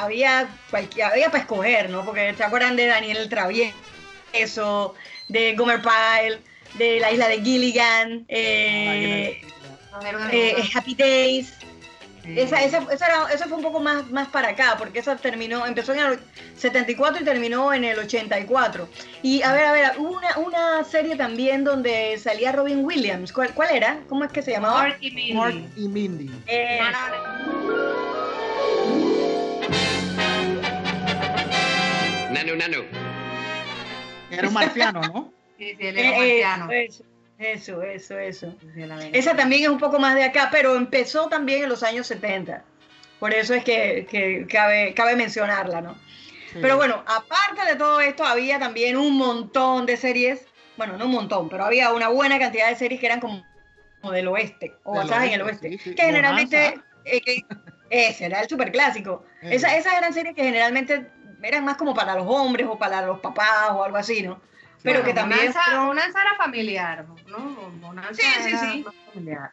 había 0.01 0.49
cualquier, 0.71 1.07
había 1.09 1.27
para 1.27 1.41
escoger, 1.43 1.91
¿no? 1.91 2.05
Porque 2.05 2.35
se 2.37 2.45
acuerdan 2.45 2.77
de 2.77 2.87
Daniel 2.87 3.17
el 3.17 3.29
Travieso, 3.29 4.95
de 5.27 5.57
Gomer 5.57 5.83
Pyle, 5.83 6.41
de 6.75 7.01
la 7.01 7.13
isla 7.13 7.29
de 7.29 7.41
Gilligan, 7.43 8.25
eh, 8.29 9.41
una 10.01 10.29
eh. 10.33 10.57
Happy 10.75 10.95
Days. 10.95 11.55
Esa, 12.25 12.63
esa, 12.63 12.85
esa, 12.93 13.07
era- 13.07 13.33
esa 13.33 13.47
fue 13.47 13.57
un 13.57 13.63
poco 13.63 13.81
más, 13.81 14.11
más 14.11 14.29
para 14.29 14.49
acá, 14.51 14.75
porque 14.79 14.99
esa 14.99 15.17
terminó, 15.17 15.65
empezó 15.67 15.95
en 15.95 16.01
el 16.01 16.19
74 16.59 17.23
y 17.23 17.25
terminó 17.25 17.73
en 17.73 17.85
el 17.85 17.99
84. 17.99 18.87
Y 19.23 19.41
a 19.43 19.53
ver, 19.55 19.65
a 19.65 19.73
ver, 19.73 19.93
hubo 19.97 20.19
una, 20.19 20.37
una 20.37 20.85
serie 20.85 21.17
también 21.17 21.65
donde 21.65 22.19
salía 22.19 22.53
Robin 22.53 22.85
Williams. 22.85 23.33
¿Cuál, 23.33 23.55
cuál 23.55 23.75
era? 23.75 24.01
¿Cómo 24.11 24.25
es 24.25 24.31
que 24.33 24.43
se 24.43 24.51
llamaba? 24.51 24.75
Mark 24.83 24.99
y 25.01 25.11
Mindy. 25.11 25.33
Mark 25.33 25.55
y 25.77 25.89
Mindy. 25.89 26.31
Eh, 26.47 26.81
Nanu, 32.31 32.57
nanu. 32.57 32.85
Era 34.31 34.49
un 34.49 34.55
marciano, 34.55 35.01
¿no? 35.01 35.33
Sí, 35.59 35.75
sí, 35.79 35.87
él 35.87 35.99
era 35.99 36.25
Eh, 36.25 36.89
eso, 37.39 37.83
eso, 37.83 38.19
eso. 38.19 38.55
Esa 39.13 39.37
también 39.37 39.63
es 39.65 39.69
un 39.69 39.79
poco 39.79 39.99
más 39.99 40.15
de 40.15 40.25
acá, 40.25 40.49
pero 40.51 40.75
empezó 40.75 41.29
también 41.29 41.63
en 41.65 41.69
los 41.69 41.83
años 41.83 42.07
70. 42.07 42.65
Por 43.21 43.33
eso 43.35 43.55
es 43.55 43.65
que, 43.65 44.07
que 44.11 44.47
cabe, 44.49 44.95
cabe 44.95 45.15
mencionarla, 45.17 45.81
¿no? 45.81 45.95
Sí. 46.53 46.59
Pero 46.63 46.77
bueno, 46.77 47.03
aparte 47.07 47.65
de 47.69 47.77
todo 47.77 48.01
esto, 48.01 48.25
había 48.25 48.59
también 48.59 48.97
un 48.97 49.17
montón 49.17 49.87
de 49.87 49.97
series 49.97 50.47
bueno, 50.77 50.97
no 50.97 51.07
un 51.07 51.11
montón, 51.11 51.49
pero 51.49 51.65
había 51.65 51.93
una 51.93 52.07
buena 52.09 52.39
cantidad 52.39 52.69
de 52.69 52.77
series 52.77 53.01
que 53.01 53.07
eran 53.07 53.19
como, 53.19 53.45
como 54.01 54.13
del 54.13 54.29
oeste, 54.29 54.77
o 54.85 54.95
basadas 54.95 55.25
en 55.27 55.33
el 55.33 55.43
oeste, 55.43 55.67
oeste, 55.71 55.83
sí, 55.83 55.91
sí. 55.91 55.97
que 55.97 56.03
generalmente, 56.05 56.81
eh, 57.05 57.21
que- 57.21 57.45
ese 57.91 58.27
era 58.27 58.41
el 58.43 58.49
super 58.49 58.71
clásico. 58.71 59.25
Eh. 59.43 59.57
Esa- 59.57 59.77
esas 59.77 59.95
eran 59.95 60.15
series 60.15 60.37
que 60.37 60.45
generalmente 60.45 61.11
eran 61.43 61.65
más 61.65 61.77
como 61.79 61.95
para 61.95 62.15
los 62.15 62.27
hombres 62.29 62.69
o 62.71 62.79
para 62.79 63.03
los 63.03 63.19
papás 63.19 63.71
o 63.73 63.83
algo 63.83 63.97
así, 63.97 64.23
¿no? 64.23 64.41
Pero 64.83 65.01
Bueno, 65.01 65.05
que 65.07 65.15
también... 65.15 65.39
Bonanza, 65.41 65.61
fueron- 65.65 65.87
Bonanza 65.89 66.21
era 66.23 66.35
familiar, 66.37 67.05
¿no? 67.27 67.71
Bonanza 67.81 68.15
Sí, 68.15 68.43
sí, 68.43 68.57
sí. 68.57 68.85
familiar. 69.13 69.51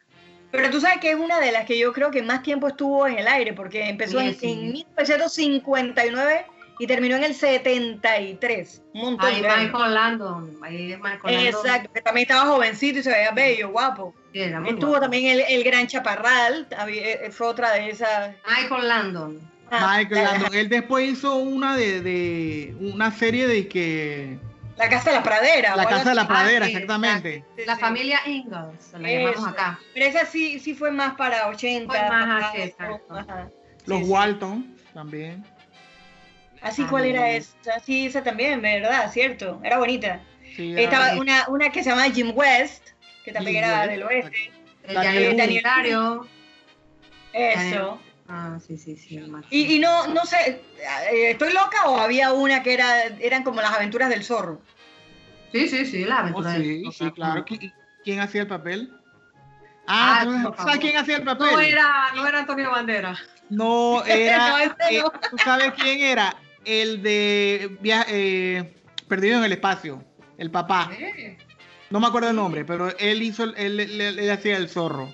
Pero 0.51 0.69
tú 0.69 0.79
sabes 0.79 0.99
que 0.99 1.11
es 1.11 1.17
una 1.17 1.39
de 1.39 1.51
las 1.51 1.65
que 1.65 1.77
yo 1.77 1.91
creo 1.91 2.11
que 2.11 2.21
más 2.21 2.41
tiempo 2.43 2.67
estuvo 2.67 3.07
en 3.07 3.17
el 3.19 3.27
aire, 3.27 3.53
porque 3.53 3.89
empezó 3.89 4.19
Sí, 4.19 4.27
en, 4.27 4.35
sí. 4.35 4.51
en 4.51 4.71
1959 4.71 6.45
y 6.79 6.87
terminó 6.87 7.15
en 7.15 7.23
el 7.23 7.33
73. 7.33 8.81
Un 8.93 9.01
montón 9.01 9.29
Ahí 9.29 9.41
de 9.41 9.47
años. 9.47 9.71
Michael 9.73 9.93
Landon, 9.93 10.57
ahí 10.61 10.97
Michael 11.01 11.19
Landon. 11.23 11.45
Exacto, 11.47 11.93
que 11.93 12.01
también 12.01 12.27
estaba 12.29 12.49
jovencito 12.49 12.99
y 12.99 13.03
se 13.03 13.09
veía 13.11 13.31
bello, 13.31 13.69
guapo. 13.69 14.13
Sí, 14.33 14.39
era 14.41 14.59
muy 14.59 14.69
Estuvo 14.71 14.89
guapo. 14.89 15.01
también 15.03 15.25
el, 15.27 15.39
el 15.47 15.63
Gran 15.63 15.87
Chaparral, 15.87 16.67
había- 16.77 17.03
eh, 17.13 17.31
fue 17.31 17.47
otra 17.47 17.71
de 17.71 17.89
esas. 17.89 18.35
Michael 18.47 18.87
Landon. 18.87 19.39
Ah, 19.71 19.95
Michael 19.97 20.23
la, 20.23 20.31
Landon. 20.33 20.53
Él 20.55 20.69
después 20.69 21.09
hizo 21.09 21.35
una 21.35 21.75
de, 21.75 22.01
de 22.01 22.75
una 22.79 23.11
serie 23.11 23.47
de 23.47 23.67
que 23.67 24.37
la 24.77 24.89
Casa 24.89 25.09
de 25.11 25.15
la 25.17 25.23
Pradera. 25.23 25.75
La 25.75 25.85
Casa 25.85 26.09
de 26.09 26.15
la. 26.15 26.27
Pradera, 26.27 26.65
Ah, 26.65 26.69
exactamente. 26.69 27.43
La 27.65 27.77
familia 27.77 28.19
Ingalls, 28.25 28.93
la 28.93 29.09
Eso. 29.09 29.29
llamamos 29.31 29.47
acá. 29.53 29.79
Pero 29.93 30.05
esa 30.05 30.25
sí, 30.25 30.59
sí 30.59 30.73
fue 30.73 30.91
más 30.91 31.15
para 31.15 31.47
80. 31.47 31.91
Fue 31.93 32.01
más 32.09 32.09
para- 32.11 32.47
así, 32.49 32.61
exacto. 32.61 33.15
Los 33.85 33.99
Sí, 33.99 34.05
sí. 34.05 34.11
Walton 34.11 34.75
también. 34.93 35.45
Así, 36.61 36.81
Ah, 36.83 36.87
¿cuál 36.89 37.05
era 37.05 37.29
esa? 37.29 37.79
Sí, 37.85 38.07
esa 38.07 38.23
también, 38.23 38.61
¿verdad? 38.61 39.11
Cierto. 39.11 39.61
Era 39.63 39.77
bonita. 39.77 40.21
Sí, 40.55 40.71
era- 40.71 40.81
Estaba 40.81 41.15
una, 41.19 41.45
una 41.49 41.69
que 41.69 41.83
se 41.83 41.89
llama 41.91 42.03
Jim 42.09 42.31
West, 42.35 42.89
que 43.23 43.31
también 43.31 43.57
Jim 43.57 43.63
era 43.65 43.79
West, 43.81 43.91
del 43.91 44.03
oeste. 44.03 44.51
El 44.83 44.93
Daniel 44.95 45.37
Daniel 45.37 45.63
Daniel. 45.63 46.19
Eso. 47.33 47.99
Ah, 48.27 48.57
sí, 48.65 48.77
sí, 48.77 48.95
sí. 48.95 49.19
más. 49.19 49.45
Y, 49.51 49.75
y 49.75 49.79
no, 49.79 50.07
no 50.07 50.25
sé, 50.25 50.61
eh, 51.11 51.31
¿estoy 51.31 51.53
loca 51.53 51.87
o 51.89 51.99
había 51.99 52.33
una 52.33 52.63
que 52.63 52.73
era, 52.73 53.03
eran 53.19 53.43
como 53.43 53.61
las 53.61 53.71
aventuras 53.71 54.09
del 54.09 54.23
zorro? 54.23 54.61
Sí, 55.51 55.67
sí, 55.67 55.85
sí, 55.85 56.05
la 56.05 56.15
Oh, 56.17 56.19
aventura 56.19 56.51
del- 56.53 56.63
sí, 56.63 56.91
sí, 56.91 57.11
claro. 57.11 57.45
¿Qui- 57.45 57.73
¿Quién 58.03 58.19
hacía 58.19 58.41
el 58.41 58.47
papel? 58.47 58.91
Ah, 59.87 60.19
Ah, 60.21 60.23
¿tú 60.25 60.43
por 60.43 60.57
¿sabes 60.57 60.79
quién 60.79 60.97
hacía 60.97 61.17
el 61.17 61.23
papel? 61.23 61.47
No 61.51 61.59
era, 61.59 62.11
no 62.15 62.27
era 62.27 62.39
Antonio 62.39 62.71
Bandera. 62.71 63.15
No, 63.49 64.03
era. 64.05 64.49
No, 64.49 64.59
eh, 64.59 64.71
no. 65.03 65.11
¿Tú 65.29 65.37
sabes 65.37 65.73
quién 65.73 66.01
era? 66.01 66.35
El 66.65 67.03
de 67.03 67.77
via- 67.81 68.05
eh, 68.09 68.73
Perdido 69.07 69.37
en 69.37 69.43
el 69.43 69.51
Espacio. 69.51 70.03
El 70.39 70.49
papá. 70.49 70.89
Eh. 70.99 71.37
No 71.91 71.99
me 71.99 72.07
acuerdo 72.07 72.29
el 72.31 72.35
nombre, 72.35 72.65
pero 72.65 72.89
él 72.97 73.21
hizo, 73.21 73.43
el- 73.43 73.53
él, 73.55 73.79
él- 73.79 74.01
él- 74.01 74.19
él 74.19 74.31
hacía 74.31 74.57
el 74.57 74.67
zorro. 74.67 75.13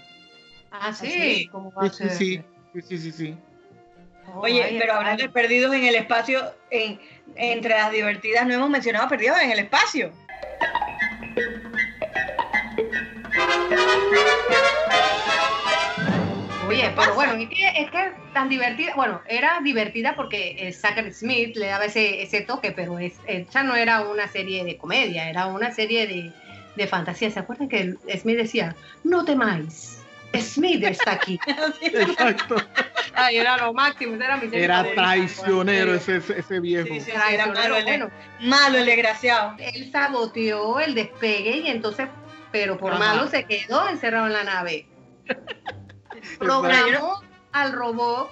Ah, 0.71 0.93
sí. 0.93 1.11
sí? 1.11 1.47
¿Cómo 1.51 1.71
va 1.73 1.83
a 1.87 1.89
Sí, 1.89 1.95
sí, 2.03 2.09
ser? 2.09 2.17
sí. 2.17 2.41
Sí, 2.73 2.81
sí, 2.81 2.97
sí, 2.97 3.11
sí. 3.11 3.37
Oh, 4.33 4.41
Oye, 4.41 4.63
ay, 4.63 4.77
pero 4.79 4.93
hablando 4.93 5.23
de 5.23 5.29
perdidos 5.29 5.73
en 5.75 5.83
el 5.83 5.95
espacio, 5.95 6.53
en, 6.69 6.99
entre 7.35 7.71
las 7.71 7.91
divertidas 7.91 8.45
no 8.47 8.53
hemos 8.53 8.69
mencionado 8.69 9.09
perdidos 9.09 9.39
en 9.41 9.51
el 9.51 9.59
espacio. 9.59 10.11
Oye, 16.67 16.81
¿Qué 16.83 16.87
pero 16.89 16.95
pasa? 16.95 17.13
bueno, 17.13 17.33
es 17.33 17.49
que, 17.49 17.67
es 17.81 17.91
que 17.91 18.11
tan 18.33 18.47
divertida, 18.47 18.93
bueno, 18.95 19.21
era 19.27 19.59
divertida 19.61 20.15
porque 20.15 20.55
eh, 20.57 20.71
Zachary 20.71 21.11
Smith 21.11 21.57
le 21.57 21.67
daba 21.67 21.85
ese, 21.85 22.21
ese 22.21 22.41
toque, 22.41 22.71
pero 22.71 22.97
es, 22.99 23.13
esa 23.27 23.63
no 23.63 23.75
era 23.75 24.01
una 24.01 24.27
serie 24.27 24.63
de 24.63 24.77
comedia, 24.77 25.29
era 25.29 25.47
una 25.47 25.71
serie 25.73 26.07
de, 26.07 26.31
de 26.77 26.87
fantasía. 26.87 27.29
¿Se 27.29 27.39
acuerdan 27.39 27.67
que 27.67 27.95
Smith 28.17 28.37
decía, 28.37 28.75
no 29.03 29.25
temáis, 29.25 30.01
Smith 30.39 30.83
está 30.83 31.11
aquí? 31.13 31.39
Exacto. 31.81 32.55
Ay, 33.13 33.37
era 33.37 33.57
lo 33.57 33.73
máximo, 33.73 34.15
era 34.15 34.37
mi 34.37 34.47
Era 34.55 34.83
traicionero 34.93 35.93
ese, 35.93 36.17
ese, 36.17 36.39
ese 36.39 36.59
viejo. 36.59 36.87
Sí, 36.87 36.99
sí. 37.01 37.11
serio. 37.11 37.21
era 37.29 37.43
Traicionero, 37.51 37.53
malo, 37.53 37.77
el- 37.77 37.83
bueno, 37.83 38.11
Malo 38.41 38.77
el 38.77 38.85
desgraciado. 38.85 39.55
él 39.59 39.91
saboteó 39.91 40.79
el 40.79 40.95
despegue 40.95 41.57
y 41.57 41.67
entonces, 41.67 42.07
pero 42.51 42.77
por 42.77 42.93
Ajá. 42.93 42.99
malo 42.99 43.27
se 43.27 43.43
quedó 43.45 43.87
encerrado 43.89 44.27
en 44.27 44.33
la 44.33 44.43
nave. 44.43 44.87
Programó 46.39 47.21
al 47.51 47.73
robot, 47.73 48.31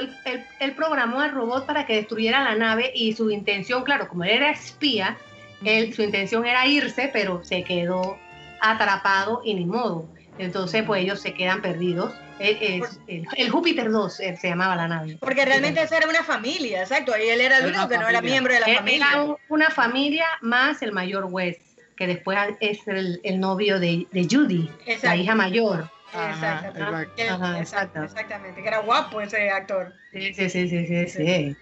él, 0.00 0.16
él- 0.24 0.44
él 0.60 0.72
programó 0.74 1.20
al 1.20 1.32
robot 1.32 1.66
para 1.66 1.86
que 1.86 1.94
destruyera 1.96 2.44
la 2.44 2.54
nave 2.54 2.92
y 2.94 3.12
su 3.14 3.30
intención, 3.30 3.82
claro, 3.84 4.08
como 4.08 4.24
él 4.24 4.30
era 4.30 4.50
espía, 4.50 5.16
él, 5.64 5.94
su 5.94 6.02
intención 6.02 6.46
era 6.46 6.66
irse, 6.66 7.10
pero 7.12 7.42
se 7.44 7.64
quedó 7.64 8.18
atrapado 8.60 9.42
y 9.44 9.54
ni 9.54 9.64
modo. 9.64 10.08
Entonces, 10.38 10.82
pues 10.84 11.02
ellos 11.02 11.20
se 11.20 11.32
quedan 11.34 11.62
perdidos. 11.62 12.12
El, 12.40 12.56
el- 12.60 12.82
el- 13.06 13.26
el 13.36 13.50
Júpiter 13.50 13.90
2 13.90 14.18
eh, 14.20 14.36
se 14.40 14.48
llamaba 14.48 14.74
la 14.74 14.88
nave. 14.88 15.16
Porque 15.20 15.44
realmente 15.44 15.80
esa 15.82 15.96
era 15.98 16.08
una 16.08 16.24
familia, 16.24 16.82
exacto. 16.82 17.12
Y 17.16 17.28
él 17.28 17.40
era 17.40 17.58
el 17.58 17.66
único 17.66 17.88
que 17.88 17.98
no 17.98 18.08
era 18.08 18.20
miembro 18.20 18.52
de 18.52 18.60
la 18.60 18.66
Eh, 18.66 18.74
familia. 18.76 19.06
Era 19.12 19.22
un- 19.22 19.36
una 19.48 19.70
familia 19.70 20.26
más 20.40 20.82
el 20.82 20.90
mayor 20.92 21.26
West, 21.30 21.60
que 21.96 22.08
después 22.08 22.36
es 22.58 22.86
el, 22.88 23.20
el 23.22 23.38
novio 23.38 23.78
de, 23.78 24.08
de 24.10 24.26
Judy, 24.28 24.68
la 25.02 25.14
hija 25.16 25.34
mayor. 25.36 25.88
Ajá, 26.12 26.30
Exacto. 26.30 26.78
exacto. 26.80 27.22
Ajá. 27.44 27.58
Exactamente. 28.04 28.62
Que 28.62 28.68
era 28.68 28.78
guapo 28.78 29.20
ese 29.20 29.50
actor. 29.50 29.92
Sí, 30.12 30.32
sí, 30.34 30.48
sí, 30.50 30.68
sí, 30.68 31.06
sí. 31.08 31.56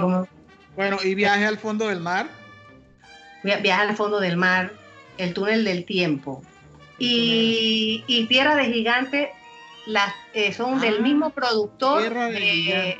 como 0.00 0.26
Bueno, 0.76 0.98
y 1.02 1.14
viaje 1.16 1.46
al 1.46 1.58
fondo 1.58 1.88
del 1.88 2.00
mar. 2.00 2.26
via- 3.42 3.58
viaja 3.58 3.82
al 3.82 3.96
fondo 3.96 4.18
del 4.20 4.36
mar, 4.36 4.72
el 5.16 5.34
túnel 5.34 5.64
del 5.64 5.84
tiempo. 5.84 6.42
Y, 6.98 8.04
y 8.06 8.26
Tierra 8.26 8.54
de 8.56 8.64
Gigante 8.66 9.32
las, 9.86 10.12
eh, 10.34 10.52
son 10.52 10.78
Ah, 10.78 10.82
del 10.82 11.00
mismo 11.02 11.30
productor 11.30 12.02
de 12.02 12.10
de. 12.10 12.98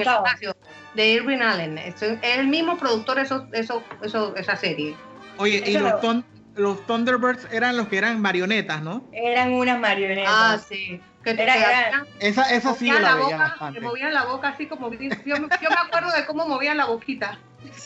Espacio, 0.00 0.56
Irving 0.96 1.38
Allen. 1.38 1.78
Es, 1.78 2.00
el 2.02 2.46
mismo 2.48 2.78
productor 2.78 3.16
de 3.16 3.22
eso, 3.22 3.46
eso, 3.52 3.82
eso, 4.02 4.34
esa 4.36 4.56
serie. 4.56 4.96
Oye, 5.38 5.62
y 5.66 5.72
los, 5.76 6.00
thun- 6.00 6.24
los 6.54 6.86
Thunderbirds 6.86 7.48
eran 7.52 7.76
los 7.76 7.88
que 7.88 7.98
eran 7.98 8.20
marionetas, 8.20 8.82
¿no? 8.82 9.04
Eran 9.12 9.52
unas 9.52 9.78
marionetas. 9.78 10.32
Ah, 10.34 10.58
sí. 10.58 11.00
Que, 11.24 11.30
Era- 11.30 11.52
que 11.54 11.64
hacían- 11.64 12.06
Esa, 12.18 12.54
esa 12.54 12.74
sí 12.74 12.86
la 12.90 13.00
la 13.00 13.14
veía 13.14 13.24
boca, 13.24 13.38
bastante. 13.38 13.78
que 13.80 13.86
movían 13.86 14.12
la 14.14 14.24
boca 14.24 14.48
así 14.48 14.66
como 14.66 14.92
yo, 14.92 14.98
yo 15.24 15.36
me 15.40 15.46
acuerdo 15.86 16.10
de 16.12 16.26
cómo 16.26 16.46
movían 16.48 16.76
la 16.76 16.86
boquita. 16.86 17.38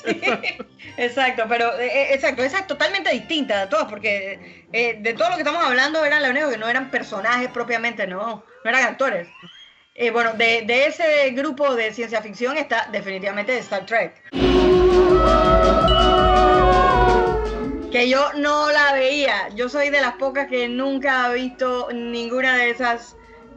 Exacto, 0.96 1.44
pero 1.48 1.78
eh, 1.78 1.86
eh, 1.86 2.14
exacto, 2.14 2.42
esa 2.42 2.60
es 2.60 2.66
totalmente 2.66 3.10
distinta 3.10 3.60
de 3.60 3.66
todas, 3.66 3.86
porque 3.86 4.66
eh, 4.72 4.96
de 5.00 5.14
todo 5.14 5.30
lo 5.30 5.36
que 5.36 5.42
estamos 5.42 5.62
hablando 5.64 6.04
eran 6.04 6.22
lo 6.22 6.30
único 6.30 6.50
que 6.50 6.58
no 6.58 6.68
eran 6.68 6.90
personajes 6.90 7.48
propiamente, 7.50 8.06
no, 8.06 8.44
no 8.64 8.70
eran 8.70 8.84
actores. 8.84 9.28
Eh, 9.94 10.10
bueno, 10.10 10.32
de, 10.34 10.62
de 10.62 10.86
ese 10.86 11.30
grupo 11.30 11.74
de 11.74 11.92
ciencia 11.92 12.22
ficción 12.22 12.56
está 12.56 12.88
definitivamente 12.92 13.58
Star 13.58 13.84
Trek. 13.86 14.14
Que 17.90 18.08
yo 18.08 18.32
no 18.34 18.70
la 18.70 18.92
veía, 18.92 19.48
yo 19.54 19.68
soy 19.68 19.90
de 19.90 20.00
las 20.00 20.14
pocas 20.14 20.48
que 20.48 20.68
nunca 20.68 21.24
ha 21.24 21.32
visto 21.32 21.88
ninguna 21.92 22.56
de 22.56 22.70
esas 22.70 23.16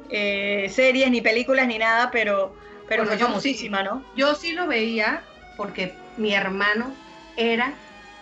series, 0.10 1.12
ni 1.12 1.22
películas, 1.22 1.68
ni 1.68 1.78
nada, 1.78 2.10
pero, 2.12 2.56
pero 2.88 3.04
Bueno, 3.04 3.20
yo 3.20 3.28
famosísima, 3.28 3.84
¿no? 3.84 4.04
Yo 4.16 4.34
sí 4.36 4.54
lo 4.54 4.66
veía 4.66 5.24
porque 5.58 5.94
mi 6.20 6.34
hermano 6.34 6.94
era, 7.38 7.74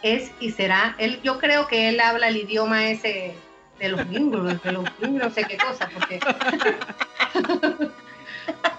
es 0.04 0.32
y 0.40 0.52
será, 0.52 0.96
él, 1.00 1.20
yo 1.24 1.40
creo 1.40 1.68
que 1.68 1.90
él 1.90 2.00
habla 2.00 2.28
el 2.30 2.38
idioma 2.38 2.88
ese 2.90 3.36
de 3.80 3.90
los 3.90 4.08
gringos, 4.08 4.62
de 4.64 4.72
los 4.72 4.86
gringos, 4.98 5.24
no 5.24 5.30
sé 5.32 5.44
qué 5.46 5.58
cosa, 5.58 5.90
porque, 5.94 6.20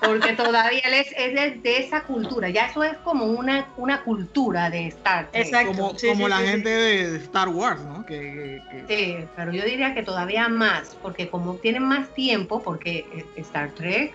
porque 0.00 0.32
todavía 0.32 0.80
él 0.84 0.94
es, 0.94 1.12
es 1.16 1.62
de, 1.62 1.76
esa 1.78 2.02
cultura, 2.02 2.48
ya 2.48 2.66
eso 2.66 2.82
es 2.82 2.96
como 2.98 3.24
una, 3.26 3.66
una 3.76 4.02
cultura 4.02 4.70
de 4.70 4.86
Star 4.88 5.30
Trek. 5.30 5.44
Exacto. 5.46 5.68
Como, 5.68 5.98
sí, 5.98 6.08
como 6.08 6.24
sí, 6.24 6.30
la 6.30 6.38
sí, 6.38 6.42
sí. 6.44 6.50
gente 6.50 6.68
de 6.68 7.16
Star 7.18 7.48
Wars, 7.48 7.80
¿no? 7.82 8.04
Que, 8.06 8.60
que- 8.70 8.86
que- 8.86 8.96
Sí, 8.96 9.16
pero 9.36 9.52
yo 9.52 9.64
diría 9.64 9.94
que 9.94 10.02
todavía 10.02 10.48
más, 10.48 10.96
porque 11.02 11.28
como 11.28 11.54
tienen 11.56 11.82
más 11.84 12.08
tiempo, 12.14 12.62
porque 12.62 13.24
Star 13.36 13.70
Trek 13.72 14.14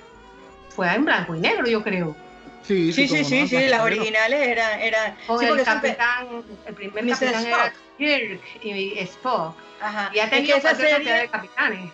fue 0.70 0.92
en 0.94 1.06
blanco 1.06 1.36
y 1.36 1.40
negro, 1.40 1.68
yo 1.68 1.84
creo. 1.84 2.16
Sí, 2.64 2.92
Sí, 2.94 3.08
sí, 3.08 3.24
sí, 3.24 3.42
no, 3.42 3.48
sí, 3.48 3.68
las 3.68 3.82
originales 3.82 4.48
eran... 4.48 4.80
eran 4.82 5.16
sí, 5.26 5.32
el 5.34 5.40
siempre- 5.40 5.64
capitán, 5.66 6.28
el 6.66 6.74
primer 6.74 7.04
Mr. 7.04 7.12
capitán 7.20 7.46
era. 7.48 7.74
Kirk 7.98 8.42
y 8.64 9.00
Spock. 9.00 9.56
Ajá. 9.82 10.10
Y 10.14 10.20
ha 10.20 10.24
Es 10.26 10.30
que 10.30 10.36
tenido 10.38 10.58
esa 10.58 10.70
cantidad 10.70 10.98
de 10.98 11.04
serie, 11.06 11.30
capitanes. 11.30 11.92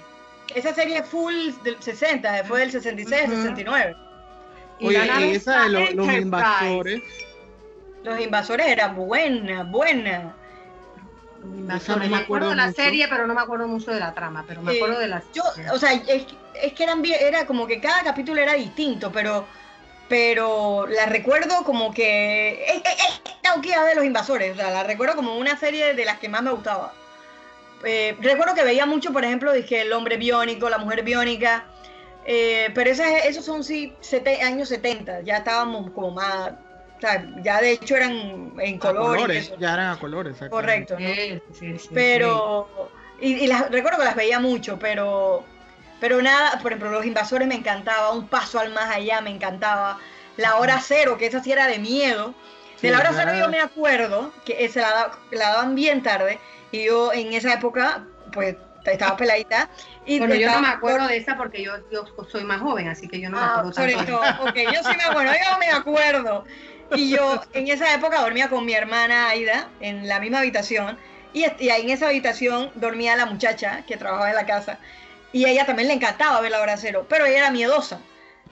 esa 0.56 0.74
serie 0.76 1.04
full 1.04 1.34
del 1.64 1.82
60, 1.82 2.44
fue 2.46 2.60
del 2.62 2.72
66, 2.72 3.24
Ujú. 3.28 3.36
69. 3.36 3.96
Y 4.80 4.88
Oye, 4.88 4.98
la 4.98 5.06
nave 5.06 5.28
y 5.28 5.36
esa 5.36 5.64
de 5.64 5.70
lo- 5.70 5.92
los 5.92 6.14
invasores. 6.14 7.02
Los 8.04 8.20
invasores 8.22 8.68
eran 8.68 8.96
buena, 8.96 9.64
buena. 9.64 10.34
Invasores. 11.44 11.88
no 12.10 12.10
me 12.10 12.18
me 12.18 12.24
acuerdo 12.24 12.48
acuerdo 12.48 12.50
de 12.52 12.56
la 12.56 12.68
mucho. 12.68 12.82
serie, 12.82 13.08
pero 13.10 13.28
no 13.28 13.34
me 13.34 13.42
acuerdo 13.42 13.68
mucho 13.68 13.92
de 13.92 14.00
la 14.00 14.14
trama, 14.14 14.44
pero 14.48 14.62
me 14.62 14.74
Eh, 14.74 14.76
acuerdo 14.78 15.00
de 15.00 15.08
la 15.08 15.24
Yo, 15.34 15.44
o 15.74 15.78
sea, 15.78 15.94
es, 15.94 16.26
es 16.54 16.74
que 16.74 16.84
eran 16.84 17.02
bien, 17.02 17.18
era 17.22 17.46
como 17.46 17.66
que 17.68 17.80
cada 17.80 18.04
capítulo 18.04 18.42
era 18.42 18.54
distinto, 18.54 19.12
pero 19.12 19.46
pero 20.10 20.88
la 20.88 21.06
recuerdo 21.06 21.64
como 21.64 21.94
que 21.94 22.50
eh, 22.66 22.66
eh, 22.78 22.84
eh, 22.86 23.32
tauquía 23.42 23.84
de 23.84 23.96
los 23.96 24.04
invasores. 24.04 24.54
O 24.54 24.56
sea, 24.56 24.72
la 24.72 24.84
recuerdo 24.84 25.16
como 25.16 25.38
una 25.38 25.58
serie 25.58 25.94
de 25.94 26.04
las 26.06 26.20
que 26.20 26.28
más 26.30 26.42
me 26.42 26.52
gustaba. 26.52 26.94
Eh, 27.86 28.18
recuerdo 28.20 28.56
que 28.56 28.64
veía 28.64 28.86
mucho, 28.86 29.14
por 29.14 29.24
ejemplo, 29.24 29.54
dije 29.54 29.82
el 29.82 29.94
hombre 29.94 30.18
biónico, 30.18 30.70
la 30.70 30.80
mujer 30.80 31.04
biónica. 31.04 31.66
eh, 32.26 32.70
pero 32.76 32.90
esas, 32.92 33.26
esos 33.26 33.46
son 33.46 33.64
sí 33.64 33.94
sete- 34.02 34.42
años 34.42 34.68
70. 34.70 35.22
Ya 35.22 35.38
estábamos 35.38 35.90
como 35.92 36.12
más. 36.12 36.52
O 36.98 37.02
sea, 37.02 37.26
ya 37.42 37.62
de 37.62 37.72
hecho 37.72 37.96
eran 37.96 38.52
en 38.60 38.78
color. 38.78 39.16
colores, 39.16 39.46
eso. 39.48 39.56
ya 39.58 39.74
eran 39.76 39.92
a 39.92 40.00
colores. 40.00 40.34
exactamente. 40.34 40.94
Correcto. 40.94 41.00
¿no? 41.00 41.08
Sí, 41.16 41.42
sí, 41.58 41.80
sí, 41.80 41.90
pero 41.94 42.92
y, 43.22 43.36
y 43.36 43.48
las 43.48 43.72
recuerdo 43.72 44.00
que 44.00 44.06
las 44.06 44.16
veía 44.16 44.40
mucho 44.40 44.78
pero 44.80 45.46
pero 46.00 46.22
nada 46.22 46.60
por 46.62 46.72
ejemplo 46.72 46.92
los 46.92 47.06
invasores 47.06 47.48
me 47.48 47.56
encantaba 47.56 48.12
un 48.12 48.28
paso 48.28 48.60
al 48.60 48.72
más 48.74 48.96
allá 48.96 49.22
me 49.22 49.30
encantaba. 49.32 50.00
La 50.38 50.56
hora 50.58 50.80
cero 50.82 51.18
que 51.18 51.26
esa 51.26 51.44
sí 51.44 51.52
era 51.52 51.68
de 51.68 51.80
miedo. 51.80 52.34
De 52.82 52.92
la 52.92 53.00
hora 53.00 53.12
cero 53.14 53.32
yo 53.38 53.50
me 53.50 53.60
acuerdo 53.60 54.32
que 54.46 54.70
se 54.70 54.80
la, 54.80 55.12
la 55.32 55.50
daban 55.50 55.76
bien 55.76 56.02
tarde 56.02 56.40
y 56.72 56.86
yo 56.86 57.12
en 57.12 57.34
esa 57.34 57.54
época 57.54 58.06
pues 58.32 58.56
estaba 58.86 59.18
peladita 59.18 59.70
y 60.06 60.20
Bueno, 60.20 60.36
yo 60.36 60.50
no 60.50 60.62
me 60.62 60.68
acuerdo 60.70 61.08
de 61.08 61.18
esa 61.18 61.36
porque 61.36 61.62
yo, 61.62 61.74
yo 61.92 62.06
soy 62.32 62.44
más 62.46 62.62
joven, 62.62 62.88
así 62.88 63.08
que 63.08 63.20
yo 63.20 63.30
no 63.30 63.38
me 63.38 63.44
Ah, 63.44 63.50
acuerdo 63.52 63.74
sobre 63.74 63.94
tanto. 63.96 64.20
todo, 64.20 64.54
yo 64.56 64.84
sí 64.84 64.96
me 64.96 65.04
acuerdo, 65.04 65.34
yo 65.34 65.58
me 65.60 65.68
acuerdo. 65.70 66.46
Y 66.96 67.12
yo 67.12 67.42
en 67.54 67.68
esa 67.68 67.94
época 67.94 68.22
dormía 68.22 68.50
con 68.50 68.66
mi 68.66 68.74
hermana 68.74 69.30
Aida 69.30 69.68
en 69.80 70.08
la 70.08 70.20
misma 70.20 70.40
habitación 70.40 70.98
y, 71.34 71.46
y 71.60 71.70
ahí 71.70 71.82
en 71.84 71.90
esa 71.92 72.08
habitación 72.08 72.72
dormía 72.76 73.16
la 73.16 73.26
muchacha 73.28 73.84
que 73.86 73.98
trabajaba 73.98 74.30
en 74.30 74.36
la 74.36 74.46
casa 74.48 74.80
y 75.32 75.46
a 75.46 75.50
ella 75.50 75.66
también 75.66 75.88
le 75.88 75.94
encantaba 75.96 76.42
ver 76.42 76.52
la 76.52 76.62
hora 76.62 76.78
cero, 76.78 77.06
pero 77.10 77.26
ella 77.26 77.38
era 77.40 77.52
miedosa. 77.52 78.00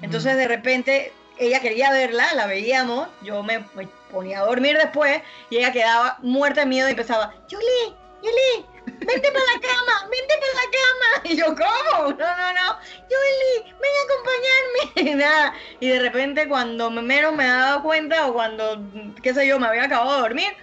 Entonces 0.01 0.35
de 0.37 0.47
repente 0.47 1.11
ella 1.39 1.59
quería 1.59 1.91
verla, 1.91 2.33
la 2.33 2.45
veíamos, 2.47 3.07
yo 3.21 3.43
me, 3.43 3.59
me 3.75 3.87
ponía 4.11 4.39
a 4.39 4.45
dormir 4.45 4.77
después 4.77 5.21
y 5.49 5.57
ella 5.57 5.71
quedaba 5.71 6.17
muerta 6.21 6.61
de 6.61 6.67
miedo 6.67 6.87
y 6.87 6.91
empezaba, 6.91 7.33
Julie, 7.49 7.95
Julie, 8.21 8.65
vente 8.85 9.31
para 9.31 9.45
la 9.45 9.59
cama, 9.61 10.09
vente 10.09 10.33
para 10.39 10.53
la 10.53 10.71
cama. 10.71 11.23
Y 11.23 11.35
yo, 11.35 11.45
¿cómo? 11.47 12.09
No, 12.11 12.37
no, 12.37 12.53
no. 12.53 12.77
Julie, 13.09 13.63
ven 13.63 13.91
a 13.99 14.03
acompañarme. 14.05 15.11
Y 15.11 15.15
nada. 15.15 15.53
Y 15.79 15.87
de 15.89 15.99
repente 15.99 16.47
cuando 16.47 16.89
me- 16.89 17.01
menos 17.01 17.33
me 17.33 17.45
daba 17.47 17.81
cuenta 17.83 18.27
o 18.27 18.33
cuando, 18.33 18.79
qué 19.23 19.33
sé 19.33 19.45
yo, 19.47 19.59
me 19.59 19.67
había 19.67 19.83
acabado 19.85 20.15
de 20.15 20.21
dormir, 20.21 20.53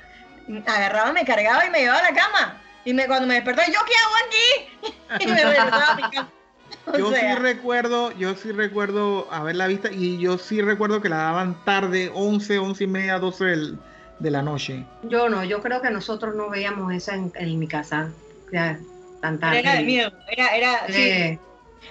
agarraba, 0.66 1.12
me 1.12 1.24
cargaba 1.24 1.66
y 1.66 1.70
me 1.70 1.80
llevaba 1.80 2.00
a 2.00 2.10
la 2.10 2.14
cama. 2.16 2.60
Y 2.84 2.92
me, 2.94 3.06
cuando 3.06 3.26
me 3.26 3.34
despertaba, 3.34 3.66
¿yo 3.68 3.80
qué 3.86 3.92
hago 4.04 4.14
aquí? 4.26 4.94
Y 5.24 5.26
me 5.26 5.34
regresaba 5.44 5.86
a 5.92 5.94
mi 5.96 6.02
cama. 6.02 6.30
O 6.86 6.98
Yo 6.98 7.10
sea, 7.12 7.34
sí 7.36 7.40
recuerdo, 7.40 8.12
yo 8.12 8.34
sí 8.34 8.52
recuerdo 8.52 9.26
haberla 9.30 9.66
vista 9.68 9.90
y 9.90 10.18
yo 10.18 10.36
sí 10.38 10.60
recuerdo 10.60 11.00
que 11.00 11.08
la 11.08 11.16
daban 11.18 11.56
tarde, 11.64 12.10
11, 12.12 12.58
11 12.58 12.84
y 12.84 12.86
media, 12.86 13.18
12 13.18 13.44
del- 13.44 13.78
de 14.18 14.30
la 14.30 14.42
noche. 14.42 14.84
Yo 15.04 15.28
no, 15.30 15.44
yo 15.44 15.62
creo 15.62 15.80
que 15.80 15.90
nosotros 15.90 16.34
no 16.34 16.50
veíamos 16.50 16.92
esa 16.92 17.14
en, 17.14 17.32
en 17.36 17.58
mi 17.58 17.68
casa. 17.68 18.10
Ya, 18.52 18.78
tan 19.22 19.38
tarde. 19.40 19.60
era 19.60 19.74
de 19.76 19.82
miedo. 19.84 20.12
Era, 20.28 20.56
era, 20.56 20.86
sí. 20.88 21.38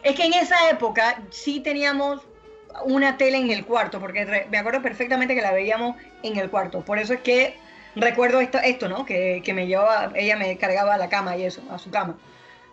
Es 0.04 0.16
que 0.16 0.26
en 0.26 0.34
esa 0.34 0.70
época 0.70 1.24
sí 1.32 1.60
teníamos 1.62 2.22
una 2.86 3.18
tele 3.18 3.38
en 3.38 3.50
el 3.52 3.66
cuarto, 3.66 4.00
porque 4.00 4.26
re- 4.26 4.48
me 4.52 4.58
acuerdo 4.60 4.82
perfectamente 4.82 5.34
que 5.36 5.42
la 5.42 5.54
veíamos 5.54 5.96
en 6.24 6.38
el 6.38 6.50
cuarto. 6.50 6.82
Por 6.82 7.00
eso 7.00 7.14
es 7.14 7.22
que 7.22 7.58
recuerdo 7.96 8.40
esto, 8.40 8.60
esto 8.60 8.90
¿no? 8.90 9.06
Que, 9.06 9.42
que 9.44 9.54
me 9.54 9.68
llevaba, 9.68 10.12
ella 10.16 10.36
me 10.38 10.58
cargaba 10.58 10.96
a 10.96 10.98
la 10.98 11.10
cama 11.10 11.38
y 11.38 11.44
eso, 11.44 11.62
a 11.72 11.80
su 11.80 11.90
cama. 11.92 12.18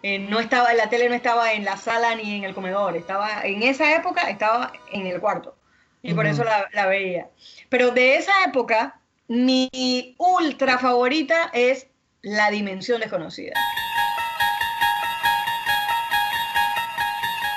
Eh, 0.02 0.18
no 0.18 0.40
estaba, 0.40 0.72
la 0.74 0.88
tele 0.88 1.08
no 1.08 1.14
estaba 1.14 1.52
en 1.52 1.64
la 1.64 1.76
sala 1.76 2.14
ni 2.14 2.36
en 2.36 2.44
el 2.44 2.54
comedor, 2.54 2.96
estaba, 2.96 3.42
en 3.44 3.62
esa 3.62 3.94
época 3.94 4.30
estaba 4.30 4.72
en 4.92 5.06
el 5.06 5.20
cuarto. 5.20 5.54
Y 6.02 6.14
por 6.14 6.26
eso 6.26 6.44
la, 6.44 6.66
la 6.72 6.86
veía. 6.86 7.28
Pero 7.68 7.90
de 7.90 8.16
esa 8.16 8.32
época, 8.46 8.98
mi 9.28 10.14
ultra 10.16 10.78
favorita 10.78 11.50
es 11.52 11.88
La 12.22 12.50
Dimensión 12.50 13.00
Desconocida. 13.00 13.52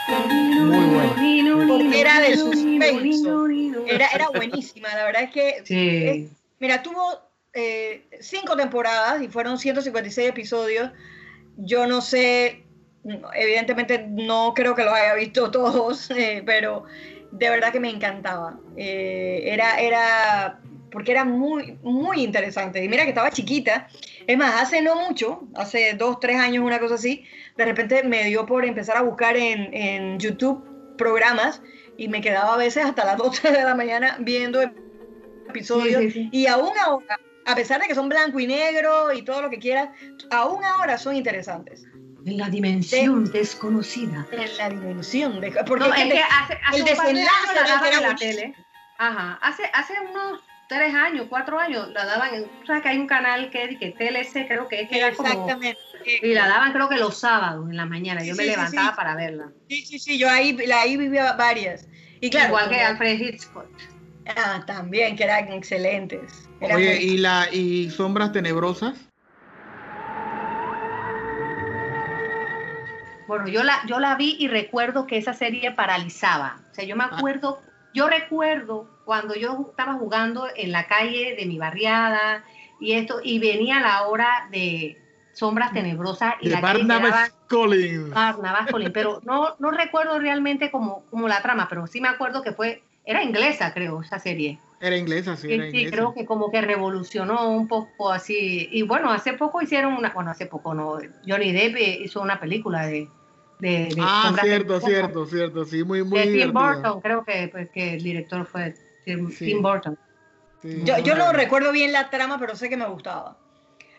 Muy 0.09 0.55
bueno. 0.65 1.67
Porque 1.67 2.01
era 2.01 2.19
de 2.19 2.37
suspenso. 2.37 3.47
Era, 3.85 4.07
era 4.07 4.29
buenísima, 4.29 4.87
la 4.95 5.03
verdad 5.03 5.23
es 5.23 5.31
que 5.31 5.61
Sí. 5.65 6.29
Mira, 6.59 6.81
tuvo 6.81 7.19
eh, 7.53 8.07
cinco 8.19 8.55
temporadas 8.55 9.21
y 9.21 9.27
fueron 9.27 9.57
156 9.57 10.29
episodios. 10.29 10.91
Yo 11.57 11.85
no 11.87 12.01
sé, 12.01 12.65
evidentemente 13.35 14.05
no 14.09 14.53
creo 14.55 14.75
que 14.75 14.83
los 14.83 14.93
haya 14.93 15.13
visto 15.15 15.51
todos, 15.51 16.09
eh, 16.11 16.43
pero 16.45 16.85
de 17.31 17.49
verdad 17.49 17.71
que 17.71 17.79
me 17.79 17.89
encantaba. 17.89 18.59
Eh, 18.75 19.43
era, 19.45 19.79
era, 19.79 20.59
porque 20.91 21.11
era 21.11 21.25
muy, 21.25 21.77
muy 21.83 22.23
interesante. 22.23 22.83
Y 22.83 22.89
mira 22.89 23.03
que 23.03 23.09
estaba 23.09 23.31
chiquita. 23.31 23.87
Es 24.25 24.37
más, 24.37 24.61
hace 24.61 24.81
no 24.81 24.95
mucho, 24.95 25.41
hace 25.55 25.93
dos, 25.93 26.19
tres 26.19 26.37
años, 26.37 26.63
una 26.63 26.79
cosa 26.79 26.95
así, 26.95 27.25
de 27.57 27.65
repente 27.65 28.03
me 28.03 28.23
dio 28.25 28.45
por 28.45 28.65
empezar 28.65 28.97
a 28.97 29.01
buscar 29.01 29.35
en, 29.35 29.73
en 29.73 30.19
YouTube 30.19 30.63
programas 30.97 31.61
y 31.97 32.07
me 32.07 32.21
quedaba 32.21 32.53
a 32.53 32.57
veces 32.57 32.85
hasta 32.85 33.05
las 33.05 33.17
2 33.19 33.41
de 33.43 33.63
la 33.63 33.75
mañana 33.75 34.17
viendo 34.19 34.61
episodios 35.49 36.01
Sí, 36.01 36.11
sí, 36.11 36.11
sí. 36.11 36.29
y 36.31 36.47
aún 36.47 36.71
ahora, 36.83 37.19
a 37.45 37.55
pesar 37.55 37.81
de 37.81 37.87
que 37.87 37.95
son 37.95 38.09
blanco 38.09 38.39
y 38.39 38.47
negro 38.47 39.11
y 39.13 39.21
todo 39.23 39.41
lo 39.41 39.49
que 39.49 39.59
quieras, 39.59 39.89
aún 40.31 40.63
ahora 40.63 40.97
son 40.97 41.15
interesantes. 41.15 41.83
En 42.25 42.37
la 42.37 42.49
dimensión 42.49 43.25
desconocida. 43.31 44.25
En 44.31 44.57
la 44.57 44.69
dimensión 44.69 45.41
de... 45.41 45.51
Porque 45.67 45.87
No, 45.87 45.93
es 45.93 46.01
es 46.05 46.13
que 46.13 46.21
hace, 46.21 46.59
hace 46.65 46.77
el 46.79 46.83
de 46.85 46.89
desenlace 46.91 47.19
años 47.29 47.53
la 47.55 47.61
era 47.61 47.67
daban 47.75 47.93
en 47.93 48.01
la 48.03 48.15
tele. 48.15 48.55
Ajá. 48.97 49.39
Hace, 49.41 49.63
hace 49.73 49.93
unos 50.09 50.39
tres 50.69 50.95
años, 50.95 51.25
cuatro 51.29 51.59
años, 51.59 51.89
la 51.89 52.05
daban 52.05 52.33
en. 52.33 52.45
¿Sabes 52.65 52.81
que 52.81 52.89
hay 52.89 52.97
un 52.97 53.07
canal 53.07 53.49
que, 53.51 53.77
que 53.77 53.89
TLC, 53.91 54.47
creo 54.47 54.67
que 54.69 54.81
es 54.83 54.89
que 54.89 54.99
era 54.99 55.13
como. 55.13 55.27
Exactamente. 55.27 55.79
Y 56.21 56.33
la 56.33 56.47
daban 56.47 56.71
creo 56.71 56.87
que 56.87 56.95
los 56.97 57.17
sábados 57.17 57.69
en 57.69 57.75
la 57.75 57.85
mañana. 57.85 58.23
Yo 58.23 58.35
Sí, 58.35 58.37
me 58.37 58.43
sí, 58.45 58.49
sí, 58.51 58.55
levantaba 58.55 58.89
sí. 58.91 58.95
para 58.95 59.15
verla. 59.15 59.51
Sí, 59.67 59.85
sí, 59.85 59.99
sí, 59.99 60.17
yo 60.17 60.29
ahí, 60.29 60.53
la- 60.65 60.81
ahí 60.81 60.95
vivía 60.95 61.33
varias. 61.33 61.87
Y 62.21 62.29
claro, 62.29 62.47
Igual 62.49 62.69
que 62.69 62.75
como- 62.75 62.87
Alfred 62.87 63.19
Hitchcock. 63.19 63.65
Ah, 64.27 64.63
también, 64.65 65.15
que 65.15 65.23
eran 65.23 65.51
excelentes. 65.51 66.49
Eran 66.61 66.77
Oye, 66.77 67.01
y 67.01 67.17
la 67.17 67.47
y 67.51 67.89
sombras 67.89 68.31
tenebrosas. 68.31 68.97
Bueno, 73.27 73.47
yo 73.47 73.63
la, 73.63 73.81
yo 73.87 73.99
la 73.99 74.15
vi 74.15 74.35
y 74.39 74.47
recuerdo 74.47 75.07
que 75.07 75.17
esa 75.17 75.33
serie 75.33 75.71
paralizaba. 75.71 76.61
O 76.71 76.75
sea, 76.75 76.85
yo 76.85 76.95
me 76.95 77.05
acuerdo, 77.05 77.61
yo 77.93 78.07
recuerdo 78.07 78.89
cuando 79.05 79.35
yo 79.35 79.67
estaba 79.69 79.93
jugando 79.93 80.47
en 80.55 80.71
la 80.71 80.87
calle 80.87 81.35
de 81.37 81.45
mi 81.45 81.57
barriada 81.57 82.43
y 82.79 82.93
esto, 82.93 83.21
y 83.23 83.39
venía 83.39 83.79
la 83.79 84.07
hora 84.07 84.47
de 84.51 84.97
Sombras 85.31 85.73
Tenebrosas 85.73 86.35
y 86.41 86.49
De 86.49 86.55
la 86.55 86.61
Barnabas 86.61 87.33
Collins. 87.49 88.09
Barnabas 88.09 88.69
Collins, 88.69 88.91
pero 88.93 89.21
no, 89.23 89.55
no 89.59 89.71
recuerdo 89.71 90.19
realmente 90.19 90.69
como, 90.69 91.05
como 91.09 91.27
la 91.27 91.41
trama, 91.41 91.67
pero 91.69 91.87
sí 91.87 92.01
me 92.01 92.09
acuerdo 92.09 92.43
que 92.43 92.51
fue, 92.51 92.83
era 93.05 93.23
inglesa 93.23 93.73
creo, 93.73 94.01
esa 94.01 94.19
serie. 94.19 94.59
Era 94.79 94.97
inglesa, 94.97 95.35
sí, 95.37 95.47
Sí, 95.47 95.53
era 95.53 95.63
sí, 95.63 95.77
inglesa. 95.77 95.95
creo 95.95 96.13
que 96.13 96.25
como 96.25 96.51
que 96.51 96.61
revolucionó 96.61 97.49
un 97.51 97.67
poco 97.67 98.11
así. 98.11 98.67
Y 98.71 98.81
bueno, 98.83 99.11
hace 99.11 99.33
poco 99.33 99.61
hicieron 99.61 99.93
una, 99.93 100.09
bueno, 100.09 100.31
hace 100.31 100.45
poco 100.45 100.73
no, 100.73 100.97
Johnny 101.25 101.51
Depp 101.53 101.75
eh, 101.77 101.99
hizo 102.03 102.21
una 102.21 102.39
película 102.39 102.85
de... 102.87 103.07
de, 103.59 103.69
de 103.85 103.95
Ah, 104.01 104.33
cierto, 104.41 104.81
cierto, 104.81 105.25
cierto, 105.25 105.65
sí, 105.65 105.83
muy, 105.83 106.03
muy 106.03 106.19
De 106.27 106.43
Tim. 106.45 106.53
Burton, 106.53 106.99
creo 107.01 107.23
que, 107.23 107.47
pues, 107.49 107.69
que 107.69 107.93
el 107.93 108.03
director 108.03 108.45
fue 108.45 108.75
Tim, 109.05 109.31
Sí. 109.31 109.45
Tim 109.45 109.61
Burton. 109.61 109.97
Sí, 110.61 110.81
Yo, 110.83 110.97
yo 110.99 111.15
no 111.15 111.31
recuerdo 111.31 111.71
bien 111.71 111.91
la 111.93 112.09
trama, 112.09 112.37
pero 112.39 112.55
sé 112.55 112.69
que 112.69 112.77
me 112.77 112.85
gustaba. 112.87 113.37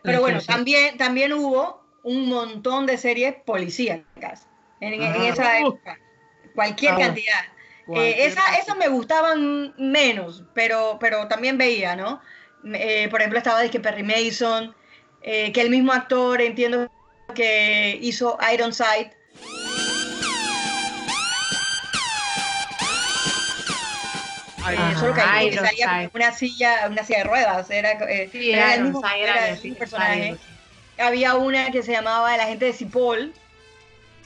Pero 0.02 0.20
bueno, 0.20 0.40
sí, 0.40 0.46
sí. 0.46 0.52
también, 0.52 0.98
también 0.98 1.32
hubo 1.32 1.82
un 2.02 2.28
montón 2.28 2.84
de 2.84 2.98
series 2.98 3.34
policíacas 3.46 4.46
en, 4.80 4.94
en 5.02 5.22
esa 5.22 5.58
época. 5.60 5.98
Cualquier 6.54 6.92
Ah, 6.92 6.98
cantidad. 6.98 7.40
Eh, 7.96 8.26
esa- 8.26 8.54
esas 8.56 8.76
me 8.76 8.88
gustaban 8.88 9.74
menos, 9.76 10.42
pero, 10.54 10.96
pero 11.00 11.28
también 11.28 11.58
veía, 11.58 11.94
¿no? 11.96 12.20
Eh, 12.64 13.08
por 13.10 13.20
ejemplo, 13.20 13.38
estaba 13.38 13.66
que 13.68 13.80
Perry 13.80 14.02
Mason, 14.02 14.74
eh, 15.20 15.52
que 15.52 15.60
el 15.60 15.68
mismo 15.70 15.92
actor, 15.92 16.40
entiendo 16.40 16.88
que 17.34 17.98
hizo 18.00 18.38
Ironside. 18.52 19.12
Solo 24.98 25.12
que 25.14 25.20
salía 25.66 26.10
una 26.14 26.32
silla, 26.32 26.86
una 26.88 27.04
silla 27.04 27.18
de 27.18 27.24
ruedas, 27.24 27.70
era, 27.70 27.90
eh, 28.08 28.28
Sí, 28.32 28.50
era 28.52 28.74
el 28.74 28.82
mismo, 28.84 29.02
era 29.14 29.48
el 29.50 29.76
personaje. 29.76 30.36
Había 30.98 31.34
una 31.34 31.70
que 31.70 31.82
se 31.82 31.92
llamaba 31.92 32.34
El 32.34 32.40
agente 32.40 32.66
de 32.66 32.72
Cipoll. 32.72 33.34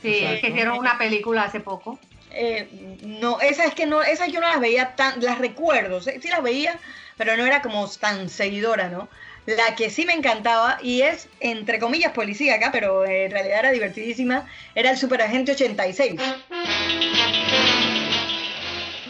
Sí, 0.00 0.12
que 0.40 0.48
hicieron 0.50 0.78
una 0.78 0.96
película 0.96 1.42
hace 1.44 1.58
poco. 1.60 1.98
Eh, 2.40 2.68
no, 3.02 3.40
esa 3.40 3.64
es 3.64 3.74
que 3.74 3.84
no, 3.84 4.00
esas 4.00 4.30
yo 4.30 4.40
no 4.40 4.46
las 4.46 4.60
veía 4.60 4.94
tan, 4.94 5.20
las 5.24 5.38
recuerdo, 5.38 6.00
sí, 6.00 6.12
sí 6.22 6.28
las 6.28 6.40
veía, 6.40 6.78
pero 7.16 7.36
no 7.36 7.44
era 7.44 7.60
como 7.62 7.88
tan 7.90 8.28
seguidora, 8.28 8.88
¿no? 8.88 9.08
La 9.46 9.74
que 9.74 9.90
sí 9.90 10.04
me 10.06 10.12
encantaba, 10.12 10.78
y 10.80 11.02
es 11.02 11.26
entre 11.40 11.80
comillas 11.80 12.12
policíaca, 12.12 12.70
pero 12.70 13.04
en 13.04 13.32
realidad 13.32 13.58
era 13.58 13.70
divertidísima, 13.72 14.46
era 14.76 14.90
el 14.90 14.98
Superagente 14.98 15.50
86. 15.52 16.20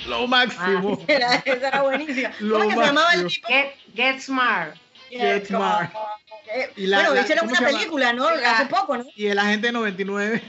Lo 0.07 0.27
máximo. 0.27 1.05
Era, 1.09 1.35
esa 1.45 1.69
era 1.69 1.83
buenísima. 1.83 2.33
Lo 2.41 2.61
¿Cómo 2.61 2.69
que 2.71 2.77
se 2.77 2.81
llamaba 2.87 3.13
el 3.13 3.23
máximo. 3.25 3.47
tipo? 3.47 3.49
Get, 3.49 3.95
Get 3.95 4.21
Smart. 4.21 4.75
Get 5.11 5.47
Smart. 5.47 5.93
Eh, 6.55 6.71
Y 6.77 6.87
la- 6.87 6.97
bueno, 7.01 7.15
la- 7.15 7.21
hicieron 7.21 7.47
¿cómo 7.47 7.59
una 7.61 7.69
película, 7.69 8.13
¿no? 8.15 8.35
La- 8.35 8.53
Hace 8.53 8.67
poco, 8.67 8.97
¿no? 8.97 9.05
Y 9.15 9.27
el 9.27 9.39
agente 9.39 9.71
99. 9.71 10.41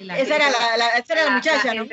La 0.00 0.18
Esa 0.18 0.36
era 0.36 0.50
la, 0.50 0.76
la- 0.76 0.88
esa 0.98 1.12
era 1.12 1.24
la 1.24 1.30
muchacha, 1.32 1.74
¿no? 1.74 1.86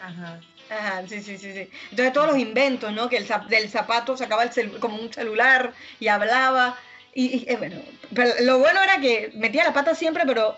Ajá. 0.00 0.40
Ajá, 0.68 1.02
sí, 1.08 1.22
sí, 1.22 1.38
sí, 1.38 1.52
sí. 1.52 1.70
Entonces 1.90 2.12
todos 2.12 2.26
los 2.28 2.38
inventos, 2.38 2.92
¿no? 2.92 3.08
Que 3.08 3.18
el 3.18 3.26
zap- 3.28 3.46
del 3.46 3.68
zapato 3.68 4.16
sacaba 4.16 4.42
el 4.42 4.70
como 4.80 4.96
un 5.00 5.12
celular 5.12 5.72
y 6.00 6.08
hablaba. 6.08 6.76
Y, 7.14 7.26
y, 7.26 7.44
eh, 7.48 7.56
bueno, 7.56 7.76
pero 8.14 8.30
lo 8.42 8.58
bueno 8.58 8.82
era 8.82 9.00
que 9.00 9.30
metía 9.36 9.62
la 9.64 9.72
pata 9.72 9.94
siempre, 9.94 10.24
pero, 10.26 10.56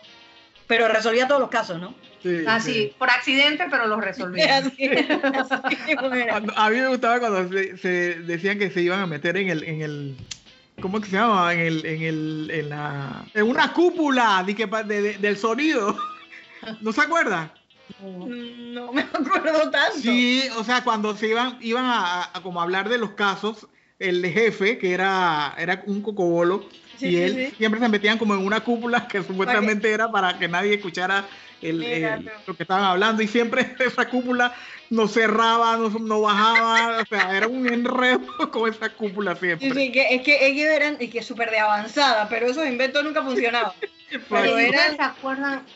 pero 0.66 0.88
resolvía 0.88 1.28
todos 1.28 1.40
los 1.42 1.50
casos, 1.50 1.78
¿no? 1.78 1.94
Sí, 2.22 2.42
Ah, 2.48 2.58
sí. 2.58 2.72
sí, 2.72 2.94
por 2.98 3.10
accidente, 3.10 3.66
pero 3.70 3.86
lo 3.86 4.00
resolví. 4.00 4.40
Así, 4.42 4.88
así 4.88 5.76
mismo 5.86 6.12
era. 6.14 6.32
Cuando- 6.32 6.56
a 6.56 6.70
mí 6.70 6.80
me 6.80 6.88
gustaba 6.88 7.20
cuando 7.20 7.48
se, 7.52 7.76
se 7.76 7.88
decían 8.20 8.58
que 8.58 8.70
se 8.70 8.80
iban 8.80 9.00
a 9.00 9.06
meter 9.06 9.36
en 9.36 9.50
el, 9.50 9.62
en 9.62 9.82
el 9.82 10.16
¿cómo 10.80 11.00
que 11.02 11.06
se 11.10 11.16
llama? 11.16 11.52
En 11.52 11.60
el, 11.60 11.84
en 11.86 12.02
el, 12.02 12.50
en 12.52 12.70
la, 12.70 13.24
en 13.34 13.42
una 13.44 13.72
cúpula 13.74 14.42
de 14.46 14.54
de- 14.54 15.02
de- 15.02 15.18
del 15.18 15.36
sonido. 15.36 15.96
¿No 16.80 16.92
se 16.92 17.00
acuerda? 17.00 17.54
No 17.98 18.92
me 18.92 19.02
acuerdo 19.02 19.70
tanto. 19.70 19.98
Sí, 19.98 20.42
o 20.56 20.64
sea, 20.64 20.84
cuando 20.84 21.16
se 21.16 21.28
iban, 21.28 21.58
iban 21.60 21.84
a, 21.86 22.30
como 22.42 22.60
hablar 22.60 22.88
de 22.88 22.98
los 22.98 23.10
casos, 23.12 23.66
el 23.98 24.24
jefe, 24.26 24.78
que 24.78 24.92
era, 24.92 25.54
era 25.58 25.82
un 25.86 26.02
cocobolo, 26.02 26.68
Sí, 26.98 27.08
y 27.08 27.10
sí, 27.12 27.22
él 27.22 27.46
sí. 27.50 27.54
siempre 27.58 27.80
se 27.80 27.88
metían 27.88 28.18
como 28.18 28.34
en 28.34 28.44
una 28.44 28.60
cúpula 28.60 29.06
que 29.08 29.22
supuestamente 29.22 29.90
era 29.92 30.10
para 30.10 30.38
que 30.38 30.48
nadie 30.48 30.74
escuchara 30.74 31.28
el, 31.60 31.78
Mira 31.80 32.16
el- 32.16 32.24
tú. 32.24 32.30
lo 32.46 32.56
que 32.56 32.62
estaban 32.64 32.84
hablando, 32.84 33.22
y 33.22 33.28
siempre 33.28 33.74
esa 33.78 34.08
cúpula 34.08 34.52
no 34.90 35.06
cerraba, 35.08 35.76
no, 35.76 35.88
no 35.90 36.20
bajaba, 36.22 37.00
o 37.00 37.04
sea, 37.08 37.36
era 37.36 37.46
un 37.46 37.66
enredo 37.66 38.20
con 38.52 38.68
esa 38.68 38.94
cúpula 38.94 39.34
siempre. 39.36 39.70
Sí, 39.72 39.74
sí, 39.86 39.92
que, 39.92 40.14
es 40.14 40.22
que 40.22 40.46
ellos 40.46 40.66
eran 40.66 40.96
y 41.00 41.08
que 41.08 41.22
súper 41.22 41.50
de 41.50 41.58
avanzada, 41.58 42.28
pero 42.28 42.46
esos 42.46 42.66
inventos 42.66 43.02
nunca 43.04 43.22
funcionaban. 43.22 43.72
Pero 44.30 44.56
eran- 44.58 44.70
¿Ustedes 44.70 44.96
se 44.96 45.02
acuerdan? 45.02 45.66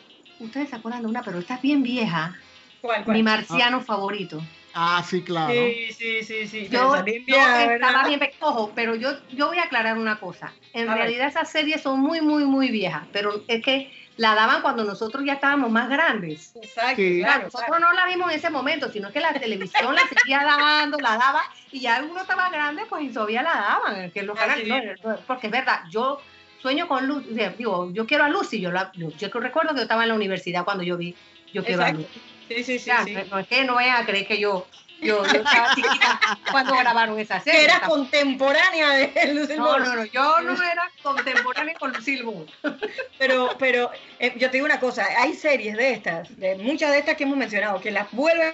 Ustedes 0.42 0.70
se 0.70 0.76
acuerdan 0.76 1.02
de 1.02 1.08
una, 1.08 1.22
pero 1.22 1.38
esta 1.38 1.54
es 1.54 1.62
bien 1.62 1.82
vieja. 1.82 2.34
¿Cuál, 2.80 3.04
cuál? 3.04 3.16
Mi 3.16 3.22
marciano 3.22 3.80
favorito. 3.80 4.42
Ah, 4.74 5.04
sí, 5.06 5.22
claro. 5.22 5.52
Sí, 5.52 5.92
sí, 5.92 6.22
sí, 6.24 6.48
sí. 6.48 6.68
Yo, 6.68 6.96
yo 6.96 7.02
vieja, 7.04 7.74
estaba 7.74 8.02
¿verdad? 8.02 8.08
bien, 8.08 8.20
ojo, 8.40 8.72
pero 8.74 8.94
yo, 8.94 9.10
yo 9.32 9.48
voy 9.48 9.58
a 9.58 9.64
aclarar 9.64 9.98
una 9.98 10.18
cosa. 10.18 10.52
En 10.72 10.88
A 10.88 10.94
ver. 10.94 11.02
realidad 11.04 11.28
esas 11.28 11.50
series 11.50 11.82
son 11.82 12.00
muy, 12.00 12.20
muy, 12.22 12.44
muy 12.44 12.70
viejas, 12.70 13.06
pero 13.12 13.44
es 13.48 13.62
que 13.62 13.92
la 14.16 14.34
daban 14.34 14.62
cuando 14.62 14.84
nosotros 14.84 15.24
ya 15.24 15.34
estábamos 15.34 15.70
más 15.70 15.88
grandes. 15.88 16.56
Exacto, 16.56 16.96
Sí. 16.96 17.20
claro, 17.20 17.44
nosotros 17.44 17.68
claro. 17.68 17.84
no 17.86 17.92
la 17.92 18.06
vimos 18.06 18.30
en 18.30 18.38
ese 18.38 18.50
momento, 18.50 18.90
sino 18.90 19.12
que 19.12 19.20
la 19.20 19.32
televisión 19.34 19.94
la 19.94 20.02
seguía 20.08 20.42
dando, 20.42 20.98
la 20.98 21.16
daba, 21.16 21.42
y 21.70 21.80
ya 21.80 22.02
uno 22.02 22.20
estaba 22.22 22.48
grande, 22.50 22.82
pues 22.88 23.04
y 23.04 23.08
todavía 23.12 23.42
la 23.42 23.52
daban, 23.52 24.10
que 24.10 24.22
los 24.22 24.38
canales, 24.38 24.68
no, 25.02 25.16
porque 25.26 25.46
es 25.48 25.52
verdad, 25.52 25.82
yo 25.90 26.20
sueño 26.62 26.88
con 26.88 27.06
Lucy, 27.06 27.28
digo, 27.58 27.90
yo 27.92 28.06
quiero 28.06 28.24
a 28.24 28.28
Lucy, 28.28 28.60
yo, 28.60 28.70
la, 28.70 28.90
yo, 28.94 29.10
yo 29.10 29.28
recuerdo 29.40 29.70
que 29.70 29.76
yo 29.78 29.82
estaba 29.82 30.04
en 30.04 30.08
la 30.10 30.14
universidad 30.14 30.64
cuando 30.64 30.82
yo 30.84 30.96
vi, 30.96 31.14
yo 31.52 31.64
quiero 31.64 31.82
a 31.82 31.88
Exacto. 31.90 32.08
Lucy. 32.48 32.64
Sí, 32.64 32.64
sí, 32.64 32.78
sí. 32.78 32.90
Sí. 33.04 33.16
No 33.30 33.38
es 33.38 33.46
que 33.48 33.64
no 33.64 33.74
vayan 33.74 34.02
a 34.02 34.06
creer 34.06 34.26
que 34.26 34.38
yo, 34.38 34.66
yo, 35.00 35.24
yo 35.24 35.40
estaba 35.40 35.74
chiquita 35.74 36.20
cuando 36.52 36.76
grabaron 36.76 37.18
esa 37.18 37.40
serie. 37.40 37.58
Que 37.60 37.64
era 37.64 37.80
contemporánea 37.80 38.90
de 38.90 39.12
Lucille 39.34 39.56
No, 39.56 39.64
Ball. 39.64 39.82
no, 39.84 39.94
no, 39.96 40.04
yo 40.04 40.40
no 40.42 40.52
era 40.62 40.90
contemporánea 41.02 41.74
con 41.74 41.92
Lucille 41.92 42.22
Ball. 42.22 42.46
Pero, 43.18 43.50
pero 43.58 43.90
eh, 44.18 44.32
yo 44.36 44.48
te 44.50 44.56
digo 44.56 44.66
una 44.66 44.80
cosa, 44.80 45.06
hay 45.18 45.32
series 45.34 45.76
de 45.76 45.92
estas, 45.92 46.36
de 46.38 46.56
muchas 46.56 46.90
de 46.90 46.98
estas 46.98 47.16
que 47.16 47.22
hemos 47.24 47.36
mencionado, 47.36 47.80
que 47.80 47.90
las 47.92 48.10
vuelven 48.12 48.52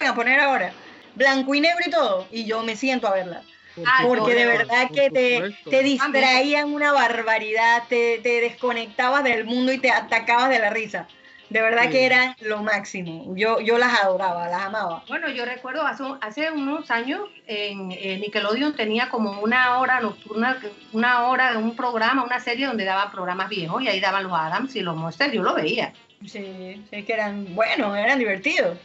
a 0.00 0.14
poner 0.14 0.40
ahora, 0.40 0.72
blanco 1.14 1.54
y 1.54 1.60
negro 1.60 1.84
y 1.86 1.90
todo, 1.90 2.26
y 2.30 2.44
yo 2.46 2.62
me 2.62 2.76
siento 2.76 3.06
a 3.08 3.12
verlas. 3.14 3.44
Ah, 3.86 4.02
Porque 4.06 4.34
de 4.34 4.46
verdad 4.46 4.88
por 4.88 4.96
que 4.96 5.10
te, 5.10 5.82
distraían 5.82 6.72
una 6.72 6.92
barbaridad, 6.92 7.84
te, 7.88 8.18
te 8.22 8.40
desconectabas 8.40 9.24
del 9.24 9.44
mundo 9.44 9.72
y 9.72 9.78
te 9.78 9.90
atacabas 9.90 10.50
de 10.50 10.58
la 10.58 10.70
risa. 10.70 11.06
De 11.50 11.60
verdad 11.60 11.84
Sí. 11.84 11.90
que 11.90 12.06
eran 12.06 12.36
lo 12.40 12.62
máximo. 12.62 13.34
Yo, 13.34 13.58
yo 13.60 13.76
las 13.76 14.00
adoraba, 14.00 14.48
las 14.48 14.62
amaba. 14.62 15.02
Bueno, 15.08 15.28
yo 15.30 15.44
recuerdo 15.44 15.84
hace, 15.84 16.04
hace 16.20 16.52
unos 16.52 16.92
años 16.92 17.22
en, 17.48 17.90
en 17.90 18.20
Nickelodeon 18.20 18.76
tenía 18.76 19.08
como 19.08 19.40
una 19.40 19.78
hora 19.80 20.00
nocturna, 20.00 20.60
una 20.92 21.26
hora 21.26 21.50
de 21.50 21.58
un 21.58 21.74
programa, 21.74 22.22
una 22.22 22.38
serie 22.38 22.66
donde 22.66 22.84
daban 22.84 23.10
programas 23.10 23.48
viejos 23.48 23.82
y 23.82 23.88
ahí 23.88 23.98
daban 23.98 24.22
los 24.22 24.32
Adams 24.32 24.76
y 24.76 24.80
los 24.80 24.96
Monsters, 24.96 25.32
yo 25.32 25.42
lo 25.42 25.54
veía. 25.54 25.92
Sí, 26.24 26.84
sí 26.88 27.02
que 27.02 27.12
eran 27.12 27.52
buenos, 27.54 27.96
eran 27.96 28.18
divertidos. 28.20 28.78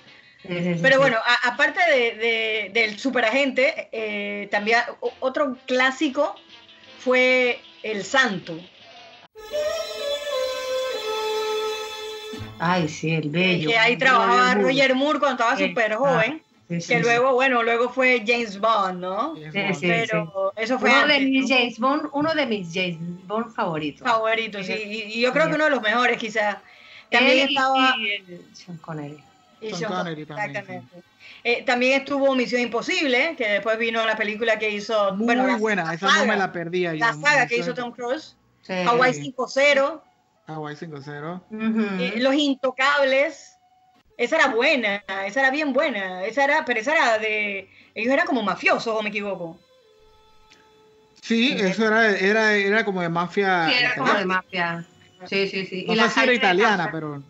Pero 0.81 0.99
bueno, 0.99 1.17
a- 1.17 1.49
aparte 1.49 1.79
de, 1.91 2.11
de- 2.15 2.69
del 2.73 2.99
superagente, 2.99 3.89
eh, 3.91 4.47
también 4.51 4.79
otro 5.19 5.57
clásico 5.65 6.35
fue 6.99 7.59
El 7.83 8.03
Santo. 8.03 8.57
Ay, 12.59 12.87
sí, 12.87 13.13
el 13.13 13.29
bello. 13.29 13.69
que 13.69 13.77
ahí 13.77 13.97
trabajaba 13.97 14.53
Roger 14.53 14.57
Moore. 14.61 14.71
Roger 14.73 14.95
Moore 14.95 15.19
cuando 15.19 15.43
estaba 15.43 15.57
Sí, 15.57 15.67
súper 15.69 15.93
ah, 15.93 15.97
joven. 15.97 16.41
Sí, 16.67 16.81
sí, 16.81 16.87
que 16.87 16.97
sí. 16.97 17.03
luego, 17.03 17.33
bueno, 17.33 17.61
luego 17.61 17.89
fue 17.89 18.23
James 18.25 18.59
Bond, 18.59 18.99
¿no? 18.99 19.35
Sí, 19.35 19.41
Sí, 19.51 19.59
es 19.59 19.79
sí. 19.79 19.87
Pero 19.87 20.53
eso 20.55 20.79
fue 20.79 20.89
Uno 20.89 21.07
de 21.07 21.19
mis 21.19 21.49
¿no? 21.49 21.55
James 21.55 21.79
Bond, 21.79 22.09
uno 22.13 22.33
de 22.33 22.45
mis 22.47 22.73
James 22.73 22.97
Bond 23.27 23.53
favoritos. 23.53 24.07
favoritos, 24.07 24.65
sí. 24.65 24.73
Y, 24.73 25.01
y 25.17 25.21
yo 25.21 25.31
creo 25.31 25.47
que 25.47 25.55
uno 25.55 25.65
de 25.65 25.69
los 25.69 25.81
mejores, 25.81 26.17
quizás. 26.17 26.55
Él 27.11 27.19
También 27.19 27.37
y- 27.49 27.53
estaba. 27.53 27.95
y 27.99 28.09
el 28.09 28.41
Sean 28.53 28.77
Connery. 28.77 29.17
Y 29.61 29.73
Sean 29.73 29.91
Connery 29.91 30.25
también. 30.25 30.87
Eh, 31.43 31.63
también 31.63 32.01
estuvo 32.01 32.33
Misión 32.35 32.61
Imposible, 32.61 33.35
que 33.37 33.47
después 33.47 33.77
vino 33.77 34.05
la 34.05 34.15
película 34.15 34.57
que 34.59 34.69
hizo. 34.69 35.13
Muy 35.15 35.25
bueno, 35.25 35.47
la- 35.47 35.57
buena, 35.57 35.83
la 35.85 35.93
esa 35.93 36.07
no 36.17 36.25
me 36.25 36.35
la 36.37 36.51
perdía 36.51 36.93
yo. 36.93 36.99
La 37.05 37.13
saga 37.13 37.47
que 37.47 37.57
hizo 37.57 37.73
Tom 37.73 37.91
Cruise. 37.91 38.35
Sí. 38.61 38.73
Hawaii 38.73 39.13
Sí. 39.13 39.21
5-0. 39.21 40.01
Hawaii 40.47 40.75
5-0. 40.75 41.41
Ujú. 41.51 41.81
eh, 42.01 42.13
Los 42.17 42.33
Intocables. 42.35 43.51
Esa 44.17 44.37
era 44.37 44.47
buena, 44.47 45.03
esa 45.25 45.41
era 45.41 45.51
bien 45.51 45.73
buena. 45.73 46.23
Esa 46.23 46.45
era, 46.45 46.63
pero 46.65 46.79
esa 46.79 46.93
era 46.93 47.17
de. 47.17 47.69
Ellos 47.93 48.13
eran 48.13 48.25
como 48.25 48.41
mafiosos, 48.43 48.87
o 48.87 49.01
me 49.01 49.09
equivoco. 49.09 49.59
Sí, 51.21 51.55
eso 51.59 51.87
era, 51.87 52.11
era, 52.15 52.53
era 52.53 52.85
como 52.85 53.01
de 53.01 53.09
mafia. 53.09 53.67
Sí, 53.67 53.73
era 53.79 53.95
como 53.95 54.13
de 54.13 54.25
mafia. 54.25 54.85
Sí, 55.25 55.47
sí, 55.47 55.65
sí. 55.65 55.85
No 55.87 55.93
Y 55.93 55.95
sé 55.97 56.01
la 56.03 56.09
si 56.09 56.19
era 56.21 56.33
italiana, 56.33 56.89
pero. 56.91 57.23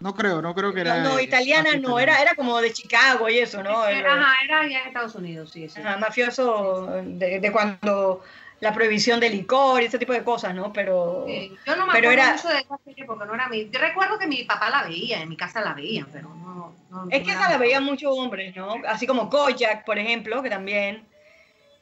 No 0.00 0.14
creo, 0.14 0.40
no 0.40 0.54
creo 0.54 0.72
que 0.72 0.80
era. 0.80 0.98
No, 1.02 1.10
no, 1.14 1.20
italiana 1.20 1.76
no, 1.76 1.98
era, 1.98 2.20
era 2.22 2.34
como 2.34 2.58
de 2.60 2.72
Chicago 2.72 3.28
y 3.28 3.38
eso, 3.38 3.62
¿no? 3.62 3.82
Ajá, 3.82 4.34
era 4.44 4.64
en 4.64 4.72
Estados 4.72 5.14
Unidos, 5.14 5.50
sí, 5.52 5.68
sí. 5.68 5.80
Ajá, 5.80 5.98
mafioso 5.98 6.86
de, 7.04 7.38
de 7.40 7.52
cuando 7.52 8.22
la 8.60 8.72
prohibición 8.72 9.20
del 9.20 9.32
licor 9.32 9.82
y 9.82 9.86
ese 9.86 9.98
tipo 9.98 10.12
de 10.14 10.24
cosas, 10.24 10.54
¿no? 10.54 10.72
Pero 10.72 11.24
Sí, 11.26 11.54
Yo 11.66 11.76
no 11.76 11.86
me 11.86 11.92
Pero 11.92 12.08
acuerdo 12.10 12.12
era- 12.24 12.32
mucho 12.32 12.48
de 12.48 12.58
esa 12.60 12.78
serie 12.84 13.04
porque 13.04 13.26
no 13.26 13.34
era 13.34 13.48
mi. 13.48 13.68
Yo 13.70 13.78
recuerdo 13.78 14.18
que 14.18 14.26
mi 14.26 14.44
papá 14.44 14.70
la 14.70 14.84
veía, 14.84 15.20
en 15.22 15.28
mi 15.28 15.36
casa 15.36 15.60
la 15.60 15.74
veía, 15.74 16.06
pero 16.10 16.28
no. 16.30 16.74
no 16.90 17.06
es 17.10 17.20
no 17.20 17.26
que 17.26 17.32
esa 17.32 17.50
la 17.50 17.58
veían 17.58 17.84
muchos 17.84 18.10
hombres, 18.16 18.56
¿no? 18.56 18.76
Así 18.88 19.06
como 19.06 19.28
Kojak, 19.28 19.84
por 19.84 19.98
ejemplo, 19.98 20.42
que 20.42 20.48
también. 20.50 21.06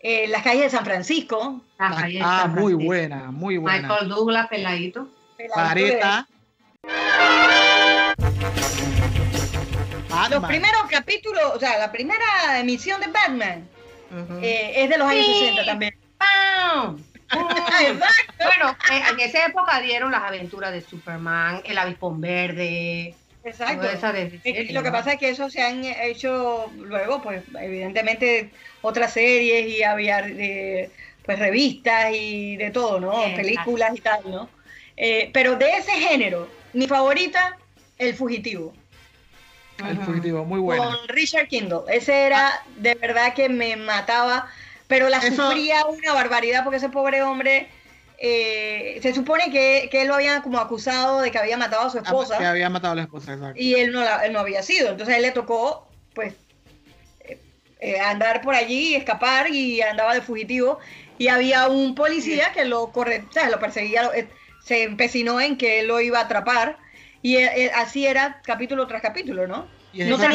eh, 0.00 0.26
las 0.28 0.42
calles 0.42 0.62
de 0.62 0.70
San 0.70 0.84
Francisco. 0.84 1.60
La 1.78 1.88
Ah, 1.88 1.94
calle 2.00 2.18
de 2.18 2.24
ah, 2.24 2.38
San 2.42 2.50
muy 2.52 2.72
Francisco. 2.72 2.84
buena, 2.84 3.30
muy 3.30 3.56
buena. 3.58 3.88
Michael 3.88 4.08
Douglas, 4.08 4.48
peladito. 4.48 5.08
Pareta. 5.54 6.28
Los 6.82 7.57
Batman. 10.10 10.48
primeros 10.48 10.82
capítulos, 10.90 11.42
o 11.54 11.60
sea, 11.60 11.78
la 11.78 11.92
primera 11.92 12.58
emisión 12.58 13.00
de 13.00 13.06
Batman 13.08 13.68
eh, 14.42 14.72
es 14.76 14.88
de 14.88 14.98
los 14.98 15.08
años 15.08 15.26
Sí. 15.26 15.38
60 15.40 15.64
también. 15.64 15.94
Bueno, 18.38 18.76
en 19.10 19.20
esa 19.20 19.46
época 19.46 19.80
dieron 19.80 20.10
las 20.10 20.22
aventuras 20.22 20.72
de 20.72 20.80
Superman, 20.80 21.60
el 21.64 21.76
avispón 21.76 22.20
verde. 22.20 23.14
Exacto. 23.44 23.86
serie, 24.42 24.72
lo 24.72 24.82
que 24.82 24.90
pasa 24.90 25.12
es 25.12 25.18
que 25.18 25.28
eso 25.30 25.50
se 25.50 25.62
han 25.62 25.84
hecho 25.84 26.70
luego, 26.76 27.22
pues 27.22 27.42
evidentemente 27.60 28.50
otras 28.80 29.12
series 29.12 29.68
y 29.68 29.82
había 29.82 30.20
eh, 30.26 30.90
pues 31.24 31.38
revistas 31.38 32.12
y 32.14 32.56
de 32.56 32.70
todo, 32.70 32.98
¿no? 32.98 33.12
Exacto. 33.12 33.42
Películas 33.42 33.90
y 33.94 34.00
tal, 34.00 34.20
¿no? 34.30 34.48
Eh, 34.96 35.30
pero 35.32 35.56
de 35.56 35.76
ese 35.76 35.92
género, 35.92 36.48
mi 36.72 36.88
favorita, 36.88 37.56
El 37.98 38.14
Fugitivo, 38.14 38.72
El 39.86 39.98
fugitivo, 40.02 40.44
muy 40.44 40.60
buena. 40.60 40.84
con 40.84 41.08
Richard 41.08 41.48
Kindle. 41.48 41.80
Ese 41.88 42.26
era 42.26 42.62
de 42.76 42.94
verdad 42.94 43.34
que 43.34 43.48
me 43.48 43.76
mataba, 43.76 44.48
pero 44.86 45.08
la 45.08 45.18
Eso- 45.18 45.48
sufría 45.48 45.84
una 45.86 46.12
barbaridad 46.12 46.62
porque 46.64 46.76
ese 46.78 46.88
pobre 46.88 47.22
hombre... 47.22 47.68
eh, 48.20 48.98
se 49.00 49.14
supone 49.14 49.48
que, 49.52 49.88
que 49.92 50.02
él 50.02 50.08
lo 50.08 50.14
habían 50.16 50.42
como 50.42 50.58
acusado 50.58 51.20
de 51.20 51.30
que 51.30 51.38
había 51.38 51.56
matado 51.56 51.86
a 51.86 51.90
su 51.90 51.98
esposa 51.98 52.36
Que 52.36 52.46
había 52.46 52.68
matado 52.68 52.92
a 52.94 52.96
la 52.96 53.02
esposa, 53.02 53.34
exacto. 53.34 53.60
y 53.60 53.74
él 53.76 53.92
no, 53.92 54.00
la- 54.02 54.24
él 54.26 54.32
no 54.32 54.40
había 54.40 54.62
sido. 54.64 54.90
Entonces 54.90 55.14
a 55.14 55.18
él 55.18 55.22
le 55.22 55.30
tocó, 55.30 55.86
pues, 56.14 56.34
eh, 57.20 57.38
eh, 57.78 58.00
andar 58.00 58.40
por 58.42 58.56
allí, 58.56 58.96
escapar 58.96 59.50
y 59.50 59.82
andaba 59.82 60.14
de 60.14 60.22
fugitivo. 60.22 60.80
Y 61.16 61.28
había 61.28 61.68
un 61.68 61.94
policía 61.94 62.50
que 62.52 62.64
lo 62.64 62.90
corre, 62.90 63.24
o 63.28 63.32
sea, 63.32 63.48
lo 63.50 63.60
perseguía, 63.60 64.02
lo- 64.02 64.12
eh, 64.14 64.26
se 64.64 64.82
empecinó 64.82 65.40
en 65.40 65.56
que 65.56 65.78
él 65.80 65.86
lo 65.86 66.00
iba 66.00 66.18
a 66.18 66.22
atrapar. 66.22 66.76
Y 67.28 67.36
eh, 67.36 67.50
eh, 67.66 67.70
así 67.74 68.06
era 68.06 68.40
capítulo 68.42 68.86
tras 68.86 69.02
capítulo, 69.02 69.46
¿no? 69.46 69.68
Y 69.92 70.02
No 70.04 70.16
Él, 70.16 70.32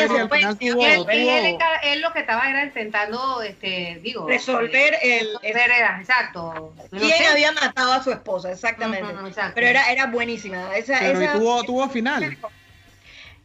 él, 1.10 1.58
él 1.84 2.02
lo 2.02 2.14
que 2.14 2.20
estaba 2.20 2.48
era 2.48 2.64
intentando, 2.66 3.42
este, 3.42 4.00
digo, 4.04 4.28
Resolver 4.28 4.96
el, 5.02 5.28
resolver 5.42 5.72
era, 5.72 5.98
exacto. 6.00 6.76
No 6.92 7.00
quién 7.00 7.18
sé. 7.18 7.26
había 7.26 7.52
matado 7.52 7.94
a 7.94 8.04
su 8.04 8.12
esposa, 8.12 8.52
exactamente. 8.52 9.12
Ujú, 9.12 9.26
exacto. 9.26 9.54
Pero 9.56 9.66
era, 9.68 9.92
era 9.92 10.06
buenísima. 10.06 10.76
Esa, 10.78 11.00
Pero 11.00 11.20
esa- 11.20 11.34
tuvo, 11.34 11.64
tuvo 11.64 11.90
final. 11.90 12.38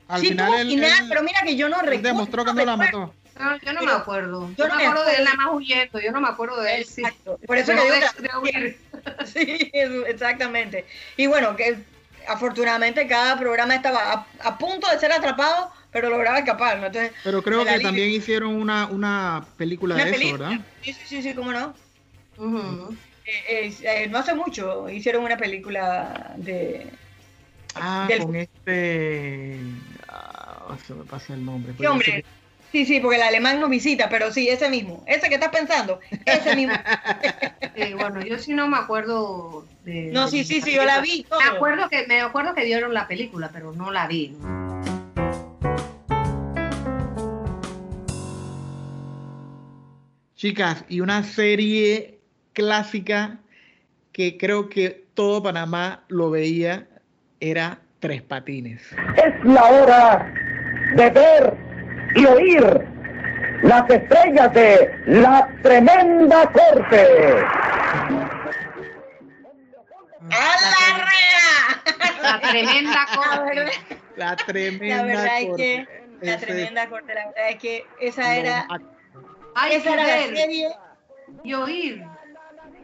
Al 0.09 0.21
sí, 0.21 0.29
final 0.29 0.47
tuvo 0.49 0.59
él, 0.59 0.69
final, 0.69 0.91
él- 1.05 1.07
pero 1.09 1.23
mira 1.23 1.41
que 1.43 1.57
yo 1.57 1.71
no 1.71 1.81
recuerdo. 1.81 2.03
demostró 2.03 2.45
que 2.45 2.53
no 2.53 2.65
la 2.67 2.77
mató. 2.77 3.15
No, 3.39 3.57
yo 3.61 3.73
no 3.73 3.81
Pero 3.81 3.93
me 3.93 3.93
acuerdo. 3.93 4.51
yo 4.59 4.69
no 4.69 4.75
me 4.75 4.83
me 4.83 4.89
acuerdo 4.89 5.05
de 5.07 5.11
él 5.13 5.21
acuerdo. 5.23 5.37
nada 5.37 5.47
más 5.47 5.55
huyendo. 5.57 6.01
Yo 6.01 6.13
no 6.13 6.21
me 6.21 6.29
acuerdo 6.29 6.61
de 6.61 6.75
él. 6.77 6.85
sí. 6.85 7.01
Exacto. 7.01 7.39
Por 7.47 7.57
eso 7.57 7.73
que 7.73 7.77
No, 7.77 7.83
digo 7.85 7.95
de- 7.95 8.23
de 8.29 8.39
huir. 8.43 8.79
Sí, 9.25 9.71
exactamente. 9.73 10.85
Y 11.17 11.27
bueno, 11.29 11.57
que 11.57 11.79
afortunadamente 12.27 13.07
cada 13.07 13.39
programa 13.39 13.75
estaba 13.75 14.13
a, 14.13 14.27
a 14.41 14.59
punto 14.59 14.89
de 14.91 14.99
ser 14.99 15.13
atrapado, 15.13 15.71
pero 15.93 16.11
lograba 16.11 16.39
escapar. 16.39 16.79
¿no? 16.79 16.87
Entonces, 16.87 17.13
Pero 17.23 17.43
creo 17.43 17.65
que 17.65 17.81
también 17.81 18.11
hicieron 18.11 18.55
una, 18.55 18.87
una 18.87 19.45
película 19.57 19.95
una 19.95 20.05
de 20.05 20.11
eso. 20.11 20.33
¿verdad? 20.33 20.61
Sí, 20.83 20.93
sí, 20.93 21.07
sí, 21.07 21.23
sí, 21.23 21.35
cómo 21.35 21.53
no. 21.53 21.75
Eh, 23.27 23.43
eh, 23.49 23.75
eh, 23.83 24.09
no 24.09 24.19
hace 24.19 24.35
mucho 24.35 24.89
hicieron 24.89 25.25
una 25.25 25.37
película 25.37 26.35
de. 26.37 26.91
Ah, 27.75 28.07
Del- 28.09 28.23
con 28.25 28.37
este... 28.37 29.61
Ah, 30.09 30.77
se 30.87 30.95
me 30.95 31.05
pasa 31.05 31.35
el 31.35 31.45
nombre. 31.45 31.75
¿Qué 31.79 31.87
hombre? 31.87 32.25
Sí, 32.71 32.85
sí, 32.85 33.01
porque 33.01 33.17
el 33.17 33.23
alemán 33.23 33.61
nos 33.61 33.71
visita, 33.71 34.11
pero 34.11 34.31
sí, 34.31 34.49
ese 34.49 34.69
mismo. 34.69 35.03
Ese 35.07 35.29
que 35.29 35.37
estás 35.37 35.51
pensando, 35.51 36.01
ese 36.25 36.55
mismo. 36.57 36.75
Eh, 37.75 37.95
bueno, 37.95 38.21
yo 38.23 38.39
sí 38.39 38.55
no 38.55 38.67
me 38.67 38.77
acuerdo 38.77 39.65
de. 39.85 40.11
No, 40.13 40.25
de 40.25 40.31
sí, 40.33 40.45
sí, 40.45 40.61
sí, 40.61 40.75
yo 40.75 40.85
la 40.85 41.01
vi. 41.01 41.23
todo. 41.23 41.39
Me 41.39 41.47
acuerdo 41.47 41.89
que 41.89 42.09
me 42.09 42.21
acuerdo 42.21 42.53
que 42.53 42.65
dieron 42.65 42.93
la 42.93 43.07
película, 43.07 43.51
pero 43.53 43.73
no 43.73 43.93
la 43.93 44.09
vi. 44.09 44.37
Chicas, 50.35 50.85
y 50.89 51.01
una 51.01 51.23
serie 51.23 52.19
clásica 52.53 53.39
que 54.11 54.37
creo 54.37 54.69
que 54.69 55.05
todo 55.15 55.41
Panamá 55.41 56.03
lo 56.09 56.31
veía 56.31 56.89
era 57.39 57.79
Tres 58.01 58.23
Patines. 58.23 58.83
Es 59.17 59.45
la 59.45 59.65
hora 59.65 60.35
de 60.97 61.11
ver 61.11 61.68
y 62.15 62.25
oír 62.27 62.65
las 63.63 63.89
estrellas 63.91 64.53
de 64.55 65.03
la 65.07 65.49
tremenda 65.63 66.47
corte. 66.53 67.07
¡A 70.31 70.31
la 70.31 71.05
rea! 71.05 71.83
La 72.23 72.41
tremenda 72.41 73.07
corte. 73.15 73.71
La 74.17 74.37
tremenda 74.37 74.97
la 74.97 75.03
verdad 75.05 75.41
es 75.41 75.47
corte. 75.49 75.63
que 75.63 75.89
la 76.27 76.35
Ese- 76.35 76.47
tremenda 76.47 76.89
corte, 76.89 77.15
la 77.15 77.27
verdad 77.27 77.49
es 77.51 77.57
que 77.57 77.87
esa 78.01 78.37
era, 78.37 78.67
Hay 79.55 79.73
esa 79.75 79.85
que 79.85 79.93
era 79.95 80.03
la 80.07 80.23
serie. 80.37 80.69
y 81.45 81.55
oír. 81.55 82.05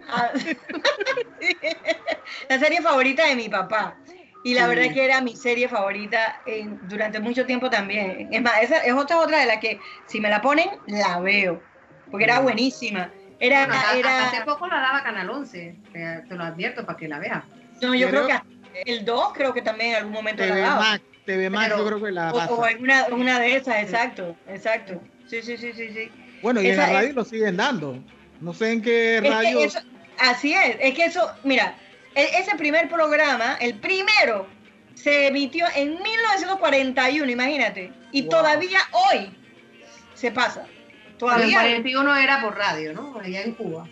ah, 0.08 0.30
la 2.48 2.58
serie 2.58 2.80
favorita 2.82 3.26
de 3.26 3.36
mi 3.36 3.48
papá. 3.48 3.96
Y 4.44 4.54
la 4.54 4.62
Sí. 4.62 4.68
verdad 4.68 4.84
es 4.84 4.92
que 4.92 5.04
era 5.04 5.20
mi 5.20 5.34
serie 5.36 5.68
favorita 5.68 6.40
en- 6.46 6.78
durante 6.88 7.18
mucho 7.18 7.46
tiempo 7.46 7.70
también. 7.70 8.28
Es 8.30 8.42
más, 8.42 8.62
esa 8.62 8.78
es 8.78 8.92
otra 8.92 9.18
otra 9.18 9.40
de 9.40 9.46
las 9.46 9.56
que 9.58 9.80
si 10.06 10.20
me 10.20 10.28
la 10.28 10.40
ponen, 10.42 10.68
la 10.86 11.18
veo. 11.20 11.62
Porque 12.10 12.24
era 12.24 12.40
buenísima. 12.40 13.10
Era, 13.40 13.60
Bueno, 13.66 13.74
hasta- 13.80 13.96
era, 13.98 14.24
hasta 14.24 14.36
hace 14.36 14.44
poco 14.46 14.66
la 14.68 14.80
daba 14.80 15.02
Canal 15.02 15.28
11. 15.30 15.74
Te, 15.92 16.22
te 16.28 16.34
lo 16.36 16.44
advierto 16.44 16.84
para 16.86 16.96
que 16.98 17.08
la 17.08 17.18
veas. 17.18 17.42
no, 17.82 17.94
yo 17.94 18.08
creo 18.08 18.26
que 18.28 18.38
el 18.86 19.04
2 19.04 19.32
creo 19.34 19.52
que 19.52 19.60
también 19.62 19.90
en 19.90 19.96
algún 19.96 20.12
momento 20.12 20.44
la 20.46 20.56
daba. 20.56 20.80
Max, 20.80 21.04
TV 21.26 21.50
Max 21.50 21.64
Pero- 21.68 21.78
yo 21.78 21.86
creo 21.86 22.02
que 22.04 22.12
la 22.12 22.32
O, 22.32 22.36
o 22.36 22.60
pasa. 22.60 22.70
en 22.70 22.82
una, 22.82 23.06
una 23.10 23.40
de 23.40 23.56
esas, 23.56 23.76
exacto, 23.82 24.36
exacto. 24.48 25.00
Sí, 25.28 25.42
sí, 25.42 25.56
sí, 25.56 25.72
sí, 25.72 25.88
sí. 25.90 26.12
Bueno, 26.42 26.60
y 26.62 26.68
en 26.68 26.76
la 26.76 26.86
radio 26.86 27.08
es- 27.08 27.14
lo 27.14 27.24
siguen 27.24 27.56
dando. 27.56 27.98
No 28.40 28.52
sé 28.52 28.72
en 28.72 28.82
qué 28.82 29.16
Es 29.16 29.22
que 29.22 29.30
radio. 29.30 29.58
eso- 29.60 29.80
así 30.20 30.52
es, 30.54 30.76
es 30.80 30.94
que 30.94 31.06
eso, 31.06 31.28
mira, 31.44 31.74
ese 32.14 32.54
primer 32.56 32.88
programa, 32.88 33.56
el 33.60 33.74
primero, 33.80 34.46
se 34.94 35.26
emitió 35.28 35.66
en 35.74 36.00
1941, 36.02 37.30
imagínate, 37.30 37.90
y 38.12 38.22
Wow. 38.22 38.30
todavía 38.30 38.78
hoy 38.92 39.30
se 40.14 40.30
pasa. 40.30 40.64
Pero 40.66 40.74
el 41.10 41.18
Todavía. 41.18 41.60
41 41.60 42.16
era 42.16 42.40
por 42.42 42.56
radio, 42.56 42.92
¿no? 42.92 43.18
Allá 43.18 43.42
en 43.42 43.52
Cuba. 43.52 43.86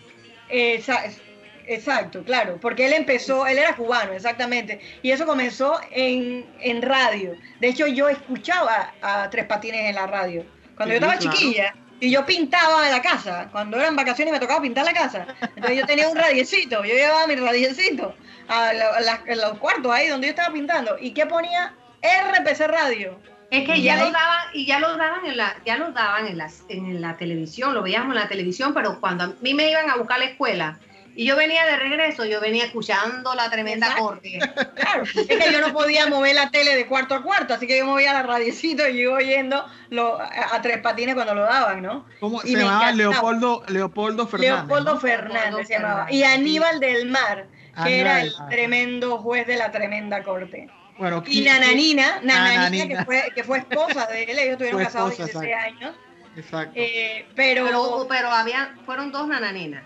Exacto, 1.65 2.23
claro, 2.23 2.57
porque 2.59 2.85
él 2.85 2.93
empezó, 2.93 3.47
él 3.47 3.57
era 3.57 3.75
cubano, 3.75 4.11
exactamente, 4.11 4.81
y 5.01 5.11
eso 5.11 5.25
comenzó 5.25 5.79
en, 5.91 6.45
en 6.59 6.81
radio. 6.81 7.35
De 7.61 7.69
hecho, 7.69 7.87
yo 7.87 8.09
escuchaba 8.09 8.93
a 9.01 9.29
Tres 9.29 9.45
Patines 9.45 9.85
en 9.89 9.95
la 9.95 10.05
radio. 10.07 10.45
Cuando 10.75 10.93
Sí, 10.93 10.99
yo 10.99 11.05
estaba 11.07 11.17
claro. 11.19 11.37
chiquilla, 11.37 11.75
y 11.99 12.11
yo 12.11 12.25
pintaba 12.25 12.89
la 12.89 13.01
casa, 13.01 13.47
cuando 13.51 13.79
eran 13.79 13.95
vacaciones 13.95 14.33
me 14.33 14.39
tocaba 14.39 14.61
pintar 14.61 14.85
la 14.85 14.93
casa. 14.93 15.25
Entonces 15.41 15.77
yo 15.79 15.85
tenía 15.85 16.09
un 16.09 16.17
radiecito, 16.17 16.83
yo 16.83 16.93
llevaba 16.93 17.27
mi 17.27 17.35
radiecito 17.35 18.15
a, 18.47 18.73
la- 18.73 19.23
los 19.35 19.57
cuartos 19.59 19.91
ahí 19.93 20.07
donde 20.07 20.27
yo 20.27 20.31
estaba 20.31 20.53
pintando. 20.53 20.97
¿Y 20.99 21.11
qué 21.11 21.25
ponía? 21.25 21.73
RPC 22.01 22.67
Radio. 22.67 23.19
Es 23.49 23.65
que 23.65 23.81
ya 23.81 23.95
lo 23.97 24.11
daban, 24.11 24.45
y 24.53 24.65
ya 24.65 24.79
lo 24.79 24.97
daban 24.97 25.25
en 25.27 25.37
la, 25.37 25.55
ya 25.65 25.77
lo 25.77 25.91
daban 25.91 26.27
en 26.27 26.37
las, 26.39 26.63
en 26.69 26.99
la 27.01 27.15
televisión, 27.17 27.73
lo 27.75 27.83
veíamos 27.83 28.15
en 28.15 28.21
la 28.21 28.27
televisión, 28.27 28.73
pero 28.73 28.99
cuando 28.99 29.25
a 29.25 29.33
mí 29.41 29.53
me 29.53 29.69
iban 29.69 29.89
a 29.89 29.95
buscar 29.95 30.17
a 30.17 30.19
la 30.19 30.25
escuela 30.25 30.79
y 31.15 31.25
yo 31.25 31.35
venía 31.35 31.65
de 31.65 31.77
regreso, 31.77 32.25
yo 32.25 32.39
venía 32.41 32.65
escuchando 32.65 33.33
la 33.35 33.49
tremenda 33.49 33.87
Exacto. 33.87 34.07
corte. 34.07 34.39
Claro, 34.75 35.03
es 35.03 35.27
que 35.27 35.51
yo 35.51 35.61
no 35.61 35.73
podía 35.73 36.07
mover 36.07 36.35
la 36.35 36.49
tele 36.51 36.75
de 36.75 36.85
cuarto 36.87 37.15
a 37.15 37.21
cuarto, 37.23 37.53
así 37.53 37.67
que 37.67 37.77
yo 37.77 37.85
movía 37.85 38.13
la 38.13 38.23
radiecito 38.23 38.87
y 38.89 39.01
iba 39.01 39.13
oyendo 39.13 39.65
lo, 39.89 40.19
a, 40.19 40.55
a 40.55 40.61
tres 40.61 40.79
patines 40.79 41.15
cuando 41.15 41.33
lo 41.35 41.43
daban, 41.43 41.81
¿no? 41.81 42.05
¿Cómo 42.19 42.41
y 42.43 42.49
se 42.51 42.57
me 42.57 42.63
llamaba? 42.63 42.91
Leopoldo, 42.91 43.63
Leopoldo 43.67 44.27
Fernández. 44.27 44.57
Leopoldo 44.67 44.93
¿no? 44.95 44.99
Fernández 44.99 45.43
Leopoldo 45.43 45.67
se 45.67 45.73
llamaba. 45.73 46.05
Fernández, 46.05 46.15
Y. 46.15 46.23
Aníbal 46.23 46.79
del 46.79 47.09
Mar, 47.09 47.45
que 47.75 47.81
Aníbal 47.81 47.91
era 47.99 48.21
el 48.21 48.33
tremendo 48.49 49.17
juez 49.19 49.47
de 49.47 49.55
la 49.57 49.71
tremenda 49.71 50.23
corte. 50.23 50.69
Bueno, 50.97 51.23
Y 51.25 51.41
¿quién- 51.41 51.45
Nananina, 51.45 52.19
Nananina, 52.21 52.53
Nananina. 52.69 52.99
que 52.99 53.05
fue, 53.05 53.23
que 53.33 53.43
fue 53.43 53.57
esposa 53.59 54.05
de 54.07 54.23
él, 54.23 54.37
ellos 54.39 54.51
estuvieron 54.53 54.83
casados 54.83 55.11
esposa, 55.13 55.39
16 55.41 55.55
años. 55.55 55.95
Exacto. 56.35 56.73
Eh, 56.75 57.27
pero, 57.35 57.65
Pero, 57.65 58.05
pero 58.09 58.29
había, 58.29 58.75
fueron 58.85 59.11
dos 59.11 59.27
nananinas. 59.27 59.83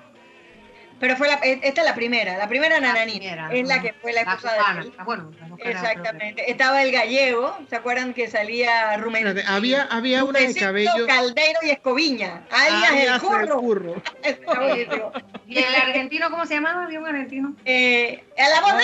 Pero 0.99 1.15
fue 1.15 1.27
la, 1.27 1.35
esta 1.35 1.81
es 1.81 1.87
la 1.87 1.93
primera, 1.95 2.37
la 2.37 2.47
primera 2.47 2.79
Nananina, 2.79 3.47
primera, 3.47 3.49
es 3.53 3.67
la 3.67 3.81
que 3.81 3.93
fue 3.93 4.13
la 4.13 4.23
de 4.23 4.31
él. 4.81 4.93
Ah, 4.97 5.03
bueno, 5.03 5.31
la 5.39 5.69
Exactamente. 5.71 6.49
Estaba 6.51 6.81
el 6.83 6.91
gallego, 6.91 7.57
¿se 7.69 7.75
acuerdan 7.75 8.13
que 8.13 8.27
salía 8.29 8.97
Rumen? 8.97 9.27
Espérate, 9.27 9.51
había, 9.51 9.83
había 9.83 10.23
una 10.23 10.39
de 10.39 10.53
cabello. 10.55 11.05
Caldeiro 11.07 11.59
y 11.63 11.69
Escoviña, 11.69 12.43
alias 12.51 12.91
alias 12.91 13.15
el 13.15 13.19
curro. 13.21 13.59
curro. 13.59 14.01
¿Y 15.47 15.59
el 15.59 15.75
argentino 15.75 16.29
cómo 16.29 16.45
se 16.45 16.55
llamaba? 16.55 16.83
Había 16.85 16.99
un 16.99 17.07
argentino. 17.07 17.55
Eh, 17.65 18.23
a 18.37 18.49
la 18.49 18.61
voz 18.61 18.77
de 18.77 18.83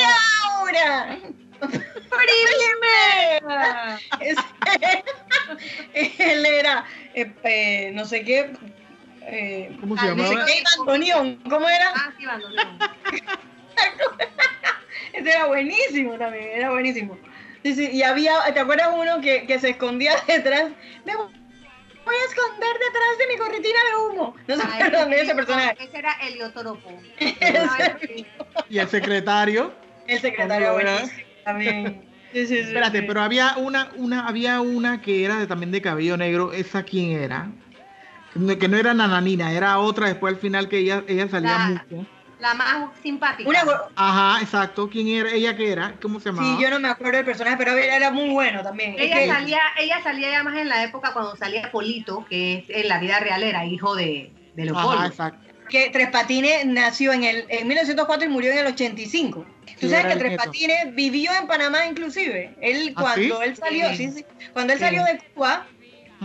Aura. 0.52 1.18
Primera. 3.40 4.00
Ese- 4.20 5.04
Él 6.20 6.46
era, 6.46 6.86
eh, 7.14 7.32
eh, 7.44 7.92
no 7.94 8.06
sé 8.06 8.24
qué, 8.24 8.52
eh, 9.28 9.76
¿Cómo 9.80 9.96
se 9.98 10.06
Ah, 10.06 10.10
sé 10.10 10.16
llamaba? 10.16 10.46
bandoneón, 10.78 11.40
¿cómo 11.50 11.68
era? 11.70 11.92
Ah, 11.96 12.14
sí, 12.18 12.26
bandoneón. 12.26 12.80
Ese 15.14 15.30
era 15.30 15.46
buenísimo 15.46 16.18
también, 16.18 16.48
era 16.56 16.72
buenísimo. 16.72 17.18
Sí, 17.64 17.76
sí, 17.76 17.90
y 17.92 18.04
había, 18.04 18.34
¿te 18.54 18.60
acuerdas 18.60 18.90
uno 18.94 19.22
que, 19.22 19.46
que 19.46 19.60
se 19.60 19.70
escondía 19.70 20.14
detrás? 20.28 20.72
Me 21.06 21.16
voy 21.16 22.16
a 22.16 22.30
esconder 22.30 22.74
detrás 22.74 23.18
de 23.20 23.28
mi 23.34 23.38
corretina 23.38 23.80
de 23.90 24.14
humo. 24.14 24.36
No 24.48 24.56
se 24.56 24.62
Ah, 24.64 24.72
acuerdan 24.76 25.10
de 25.10 25.22
ese 25.22 25.36
personaje. 25.36 25.76
Ese 25.80 25.98
era 25.98 26.14
Heliotoropo. 26.22 27.02
Y 28.70 28.80
el 28.80 28.88
secretario. 28.90 29.72
El 30.08 30.20
secretario 30.20 30.74
buenísimo 30.74 31.12
también. 31.44 32.06
Sí, 32.34 32.48
sí, 32.48 32.50
sí, 32.56 32.60
Espérate, 32.62 33.02
sí. 33.02 33.06
pero 33.08 33.22
había 33.22 33.56
una, 33.58 33.92
una, 33.98 34.28
había 34.28 34.60
una 34.62 35.02
que 35.02 35.24
era 35.24 35.38
de- 35.38 35.46
también 35.48 35.72
de 35.72 35.82
cabello 35.82 36.18
negro. 36.18 36.52
¿Esa 36.52 36.84
quién 36.84 37.12
era? 37.12 37.52
Que 38.34 38.68
no- 38.68 38.78
era 38.78 38.94
Nananina, 38.94 39.52
era 39.52 39.78
otra 39.80 40.08
después 40.08 40.34
al 40.34 40.40
final 40.40 40.68
que 40.70 40.80
ella, 40.80 41.04
ella 41.08 41.28
salía 41.30 41.52
La- 41.52 41.68
mucho. 41.90 42.08
La 42.40 42.54
más 42.56 42.90
simpática. 43.02 43.48
Una 43.50 43.62
Ajá, 43.96 44.42
exacto. 44.42 44.90
¿Quién 44.90 45.08
era? 45.08 45.32
¿Ella 45.32 45.56
qué 45.56 45.72
era? 45.72 45.96
¿Cómo 46.02 46.20
se 46.20 46.30
llamaba? 46.30 46.58
Sí, 46.58 46.62
yo 46.62 46.70
no 46.70 46.78
me 46.80 46.90
acuerdo 46.90 47.16
del 47.18 47.26
personaje, 47.26 47.56
pero 47.58 47.72
era 47.78 47.96
era 47.96 48.12
muy 48.12 48.32
bueno 48.32 48.62
también. 48.62 48.96
Es 48.96 49.04
Ella 49.04 49.16
que- 49.20 49.28
salía, 49.28 49.60
ella 49.80 50.02
salía 50.04 50.30
ya 50.32 50.44
más 50.44 50.58
en 50.58 50.68
la 50.68 50.84
época 50.84 51.14
cuando 51.14 51.38
salía 51.38 51.72
Polito, 51.72 52.26
que 52.30 52.56
es, 52.56 52.66
en 52.70 52.90
la 52.90 53.00
vida 53.00 53.20
real 53.20 53.44
era 53.44 53.66
hijo 53.66 53.96
de, 53.96 54.34
de 54.56 54.66
Leopoldo. 54.66 54.92
Ajá, 54.92 55.08
exacto. 55.08 55.40
que 55.70 55.90
Tres 55.92 56.10
Patines 56.10 56.66
nació 56.66 57.14
en 57.14 57.24
el 57.24 57.46
en 57.48 57.66
1904 57.68 58.26
y 58.28 58.30
murió 58.30 58.52
en 58.52 58.58
el 58.60 58.68
85. 58.68 59.46
Tú 59.80 59.90
sabes 59.90 60.14
que 60.14 60.20
Tres. 60.20 60.38
Patines 60.38 60.94
vivió 60.94 61.32
en 61.40 61.48
Panamá 61.48 61.86
inclusive. 61.88 62.54
Él 62.62 62.94
¿Ah, 62.98 63.02
cuando 63.02 63.38
sí? 63.38 63.44
él 63.46 63.56
salió, 63.56 63.90
Sí. 63.92 63.96
sí, 63.96 64.12
sí, 64.12 64.26
cuando 64.52 64.74
él 64.74 64.80
Sí. 64.80 64.86
salió 64.86 65.04
de 65.06 65.20
Cuba, 65.34 65.66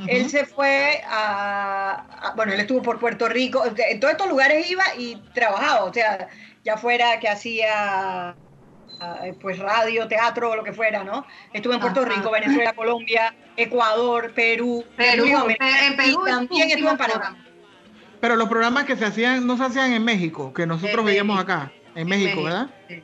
Él 0.06 0.28
se 0.30 0.44
fue 0.46 1.02
a, 1.08 2.06
a- 2.28 2.32
bueno, 2.36 2.52
él 2.52 2.60
estuvo 2.60 2.82
por 2.82 2.98
Puerto 2.98 3.28
Rico, 3.28 3.64
en 3.66 4.00
todos 4.00 4.12
estos 4.12 4.28
lugares 4.28 4.70
iba 4.70 4.84
y 4.96 5.16
trabajaba, 5.34 5.84
o 5.84 5.92
sea, 5.92 6.28
ya 6.64 6.76
fuera 6.76 7.18
que 7.20 7.28
hacía 7.28 8.36
eh, 9.24 9.34
pues 9.40 9.58
radio, 9.58 10.06
teatro 10.08 10.50
o 10.50 10.56
lo 10.56 10.64
que 10.64 10.72
fuera, 10.72 11.04
¿no? 11.04 11.26
Estuve 11.52 11.74
en 11.74 11.80
Puerto 11.80 12.02
Ajá. 12.02 12.10
Rico, 12.14 12.30
Venezuela, 12.30 12.72
Colombia, 12.72 13.34
Ecuador, 13.56 14.32
Perú, 14.34 14.84
Perú, 14.96 15.24
República 15.24 15.86
en 15.86 15.96
Perú 15.96 16.20
y 16.26 16.30
también 16.30 16.70
estuve 16.70 16.90
en 16.90 16.96
Panamá. 16.98 17.44
Pero 18.20 18.34
los 18.36 18.48
programas 18.48 18.84
que 18.84 18.96
se 18.96 19.04
hacían 19.04 19.46
no 19.46 19.56
se 19.56 19.64
hacían 19.64 19.92
en 19.92 20.04
México, 20.04 20.52
que 20.52 20.66
nosotros 20.66 20.98
En 21.00 21.04
veíamos 21.06 21.36
México. 21.36 21.52
acá, 21.52 21.72
en 21.94 22.08
México, 22.08 22.42
¿verdad? 22.42 22.68
Sí. 22.88 23.02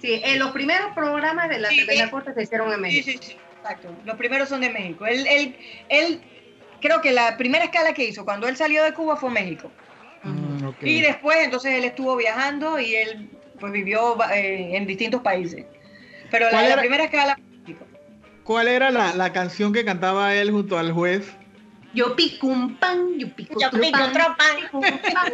Sí, 0.00 0.20
en 0.24 0.38
los 0.38 0.50
primeros 0.52 0.92
programas 0.94 1.48
de 1.48 1.58
la 1.58 1.68
Sí, 1.70 1.76
Tremenda 1.76 2.04
eh, 2.04 2.10
Corte 2.10 2.34
se 2.34 2.42
hicieron 2.42 2.68
en 2.68 2.74
Sí, 2.76 2.80
México. 2.80 3.10
sí, 3.12 3.18
sí, 3.32 3.36
exacto. 3.70 3.94
Los 4.04 4.16
primeros 4.16 4.48
son 4.48 4.60
de 4.60 4.70
México. 4.70 5.06
Él, 5.06 5.26
él, 5.28 5.56
él, 5.88 6.20
creo 6.80 7.00
que 7.00 7.12
la 7.12 7.36
primera 7.36 7.64
escala 7.64 7.92
que 7.94 8.04
hizo 8.04 8.24
cuando 8.24 8.48
él 8.48 8.56
salió 8.56 8.82
de 8.84 8.92
Cuba 8.94 9.16
fue 9.16 9.30
México. 9.30 9.70
Mm, 10.22 10.66
ok. 10.66 10.76
Y 10.82 11.00
después 11.00 11.38
entonces 11.42 11.72
él 11.74 11.84
estuvo 11.84 12.16
viajando 12.16 12.78
y 12.78 12.94
él 12.94 13.30
pues 13.60 13.72
vivió 13.72 14.16
eh, 14.32 14.76
en 14.76 14.86
distintos 14.86 15.22
países. 15.22 15.64
Pero 16.30 16.46
la, 16.46 16.50
¿Cuál 16.52 16.64
la 16.64 16.72
era? 16.72 16.82
primera 16.82 17.04
escala 17.04 17.34
fue 17.36 17.58
México. 17.58 17.86
¿Cuál 18.44 18.68
era 18.68 18.90
la, 18.90 19.14
la 19.14 19.32
canción 19.32 19.72
que 19.72 19.84
cantaba 19.84 20.34
él 20.34 20.50
junto 20.50 20.78
al 20.78 20.92
juez? 20.92 21.32
Yo 21.94 22.14
pico 22.14 22.48
un 22.48 22.76
pan, 22.76 23.18
yo 23.18 23.28
pico 23.34 23.58
Yo 23.58 23.68
otro 23.68 23.80
pico 23.80 23.98
pan, 23.98 24.10
otro 24.10 24.36
pan. 24.36 24.56
pico 24.60 24.78
un 24.78 24.82
pan. 24.82 25.32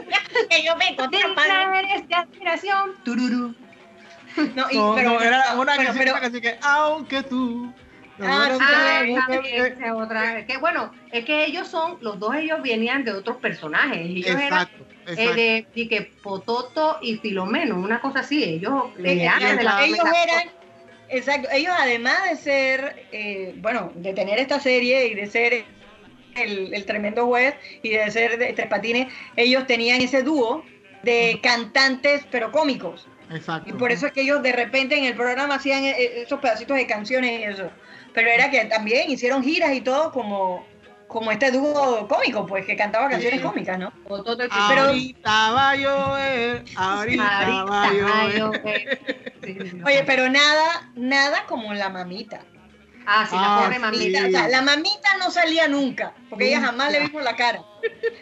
Que 0.49 0.63
yo 0.65 0.75
pico 0.79 1.03
otro 1.03 1.35
pan. 1.35 1.75
Eres 1.85 2.09
de 2.09 2.15
admiración. 2.15 2.93
Tururú. 3.05 3.55
No, 4.55 4.67
y- 4.71 4.77
No, 4.77 4.95
pero, 4.95 5.11
no, 5.11 5.21
era 5.21 5.55
una 5.57 5.73
pero- 5.73 5.85
canción, 5.85 5.97
pero- 5.99 6.13
una 6.13 6.21
canción 6.21 6.43
que, 6.43 6.59
aunque 6.63 7.23
tú... 7.25 7.73
Ah, 8.25 8.49
no, 8.51 8.59
Ah, 8.61 9.05
esa 9.07 9.95
otra. 9.95 10.47
Que 10.47 10.59
bueno, 10.59 10.93
es 11.11 11.25
que 11.25 11.45
ellos 11.45 11.69
son, 11.69 11.99
los 12.01 12.19
dos 12.19 12.35
ellos 12.35 12.61
venían 12.63 13.05
de 13.05 13.13
otros 13.13 13.39
personajes. 13.39 13.99
Ellos 13.99 14.29
eran 14.29 14.45
Exacto, 14.53 14.87
eh, 15.07 15.35
de, 15.35 15.67
de 15.75 15.89
que 15.89 16.13
Pototo 16.23 16.99
y 17.03 17.17
Filomeno, 17.17 17.77
una 17.77 18.01
cosa 18.01 18.21
así. 18.21 18.43
Ellos 18.45 18.85
Sí, 18.97 19.03
venían 19.03 19.57
de 19.57 19.63
la 19.65 19.85
ellos 19.85 19.99
eran, 20.01 20.51
exacto, 21.09 21.49
ellos 21.53 21.75
además 21.79 22.31
de 22.31 22.37
ser, 22.37 23.07
eh, 23.13 23.55
bueno, 23.59 23.93
de 23.95 24.13
tener 24.13 24.39
esta 24.39 24.61
serie 24.61 25.07
y 25.09 25.15
de 25.15 25.27
ser 25.27 25.65
el, 26.35 26.73
el 26.73 26.85
tremendo 26.87 27.27
juez 27.27 27.55
y 27.83 27.91
de 27.91 28.11
ser 28.11 28.39
de 28.39 28.53
Tres 28.53 28.69
Patines, 28.69 29.13
ellos 29.37 29.67
tenían 29.67 30.01
ese 30.01 30.23
dúo 30.23 30.65
de 31.03 31.41
cantantes 31.43 32.25
pero 32.31 32.53
cómicos. 32.53 33.09
exacto. 33.31 33.69
Y 33.69 33.73
por 33.73 33.91
eso 33.91 34.07
es 34.07 34.13
que 34.13 34.23
ellos 34.23 34.43
de 34.43 34.53
repente 34.53 34.97
en 34.97 35.05
el 35.05 35.15
programa 35.15 35.57
hacían 35.57 35.85
eh, 35.85 36.23
esos 36.23 36.41
pedacitos 36.41 36.77
de 36.77 36.87
canciones 36.87 37.41
y 37.41 37.43
eso. 37.45 37.71
Pero 38.15 38.29
era 38.29 38.51
que 38.51 38.65
también 38.67 39.11
hicieron 39.11 39.43
giras 39.43 39.73
y 39.73 39.81
todo 39.81 40.13
como, 40.13 40.67
como 41.09 41.31
este 41.33 41.51
dúo 41.51 42.07
cómico, 42.09 42.47
pues 42.47 42.65
que 42.67 42.77
cantaba 42.77 43.09
canciones 43.09 43.41
Sí. 43.41 43.47
cómicas, 43.47 43.79
¿no? 43.79 43.93
Ahorita 44.09 45.51
va 45.53 45.71
a 45.71 45.77
llover, 45.77 46.65
ahorita, 46.77 47.65
va 47.65 47.85
a 47.85 48.29
llover. 48.29 49.01
Oye, 49.87 50.03
pero 50.07 50.29
nada, 50.29 50.91
nada 50.95 51.45
como 51.47 51.73
la 51.75 51.89
mamita. 51.89 52.41
Ah, 53.07 53.27
sí, 53.29 53.35
Ah, 53.37 53.43
la 53.43 53.63
pobre 53.63 53.75
sí. 53.77 53.81
mamita. 53.81 54.27
O 54.29 54.31
sea, 54.31 54.49
la 54.49 54.63
mamita 54.63 55.17
no 55.19 55.31
salía 55.31 55.67
nunca, 55.69 56.13
porque 56.31 56.49
ella 56.49 56.61
jamás 56.61 56.93
le 56.93 57.01
vimos 57.01 57.23
la 57.25 57.35
cara. 57.35 57.63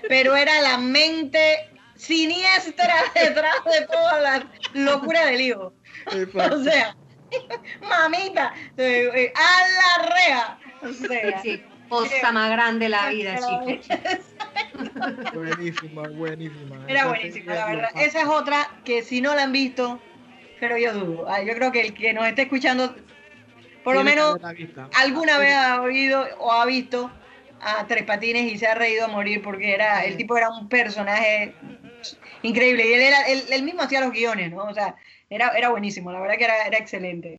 Pero 0.09 0.35
era 0.37 0.61
la 0.63 0.79
mente 0.79 1.69
siniestra 1.97 2.95
detrás 3.15 3.57
de 3.65 3.87
todas 3.87 4.23
las 4.23 4.43
locuras 4.73 5.27
del 5.27 5.41
hijo. 5.43 5.75
O 6.51 6.63
sea, 6.63 6.97
mamita, 7.89 8.53
eh, 8.77 9.11
eh, 9.15 9.33
a 9.35 10.01
la 10.03 10.15
rea. 10.15 10.59
O 10.83 10.89
Sí, 10.93 11.07
sea, 11.07 11.43
sí, 11.43 11.63
cosa 11.89 12.33
más 12.33 12.51
grande 12.51 12.89
la 12.89 13.11
vida, 13.11 13.37
chica. 13.37 14.19
Buenísima, 15.35 16.09
buenísima. 16.09 16.77
era 16.89 17.07
buenísima, 17.07 17.55
la 17.55 17.67
verdad. 17.67 17.91
Esa 17.97 18.23
es 18.23 18.27
otra 18.29 18.71
que 18.85 19.03
si 19.03 19.21
no 19.21 19.35
la 19.35 19.43
han 19.45 19.53
visto, 19.53 20.01
pero 20.59 20.77
yo 20.79 20.93
dudo. 20.95 21.29
Ah, 21.29 21.43
Yo 21.43 21.55
creo 21.55 21.73
que 21.73 21.81
el 21.83 21.95
que 21.95 22.13
nos 22.13 22.27
esté 22.27 22.43
escuchando, 22.43 22.95
por 23.85 23.95
lo 23.95 24.05
menos 24.05 24.39
alguna 24.99 25.39
vez 25.39 25.55
ha 25.55 25.81
oído 25.83 26.27
o 26.39 26.53
ha 26.53 26.65
visto 26.67 27.11
a 27.61 27.87
Tres 27.87 28.05
Patines 28.05 28.51
y 28.51 28.59
se 28.59 28.67
ha 28.67 28.75
reído 28.75 29.05
a 29.05 29.09
morir 29.09 29.43
porque 29.43 29.75
era 29.75 30.05
el 30.05 30.17
tipo 30.17 30.37
era 30.37 30.49
un 30.51 30.69
personaje 30.69 31.55
increíble 32.43 32.89
y 32.89 32.93
él 32.95 33.01
era 33.03 33.23
él, 33.29 33.43
él 33.51 33.63
mismo 33.63 33.83
hacía 33.83 34.01
los 34.01 34.13
guiones, 34.13 34.51
¿no? 34.51 34.65
O 34.65 34.73
sea, 34.75 34.97
era, 35.31 35.51
era 35.57 35.71
buenísimo, 35.71 36.11
la 36.13 36.21
verdad 36.21 36.37
que 36.37 36.45
era, 36.45 36.67
era 36.67 36.79
excelente. 36.79 37.37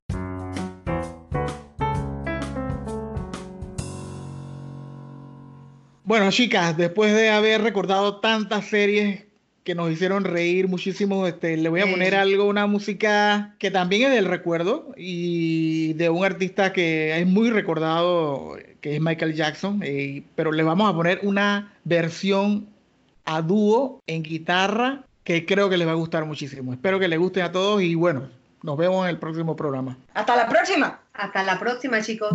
Bueno, 6.04 6.30
chicas, 6.32 6.76
después 6.76 7.14
de 7.16 7.30
haber 7.30 7.62
recordado 7.62 8.20
tantas 8.20 8.66
series 8.66 9.26
que 9.64 9.76
nos 9.76 9.92
hicieron 9.92 10.24
reír 10.24 10.68
muchísimo, 10.68 11.28
este, 11.28 11.56
le 11.56 11.70
voy 11.70 11.82
a 11.82 11.86
Sí. 11.86 11.92
poner 11.92 12.16
algo, 12.16 12.46
una 12.46 12.66
música 12.66 13.56
que 13.60 13.70
también 13.70 14.10
es 14.10 14.16
del 14.16 14.26
recuerdo 14.26 14.92
y 14.98 15.94
de 15.94 16.10
un 16.10 16.26
artista 16.26 16.74
que 16.74 17.18
es 17.20 17.28
muy 17.28 17.52
recordado, 17.52 18.58
que 18.82 18.96
es 18.96 19.02
Michael 19.02 19.36
Jackson, 19.36 19.82
eh, 19.84 20.24
pero 20.36 20.52
le 20.52 20.64
vamos 20.64 20.92
a 20.92 20.96
poner 20.96 21.20
una 21.22 21.74
versión 21.84 22.68
a 23.24 23.42
dúo 23.44 24.00
en 24.08 24.24
guitarra 24.24 25.06
que 25.24 25.46
creo 25.46 25.70
que 25.70 25.78
les 25.78 25.88
va 25.88 25.92
a 25.92 25.96
gustar 25.96 26.26
muchísimo. 26.26 26.74
Espero 26.74 27.00
que 27.00 27.08
les 27.08 27.20
guste 27.20 27.42
a 27.42 27.52
todos 27.52 27.82
y 27.82 27.96
bueno, 27.96 28.30
nos 28.64 28.78
vemos 28.78 29.04
en 29.06 29.10
el 29.10 29.20
próximo 29.20 29.56
programa. 29.56 29.98
Hasta 30.14 30.36
la 30.36 30.48
próxima. 30.48 31.00
Hasta 31.14 31.44
la 31.44 31.60
próxima, 31.60 32.02
chicos. 32.02 32.32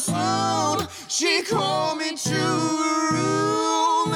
soon. 0.00 0.88
She 1.08 1.42
called 1.42 1.98
me 1.98 2.16
to 2.16 2.30
her 2.30 3.12
room. 3.12 4.14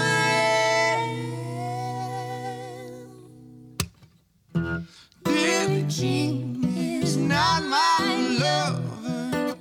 And 4.55 4.87
Billie 5.24 5.85
Jean 5.89 6.64
is 7.03 7.16
not 7.16 7.62
my 7.64 8.37
lover. 8.41 9.57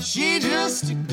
She 0.00 0.40
just 0.40 1.08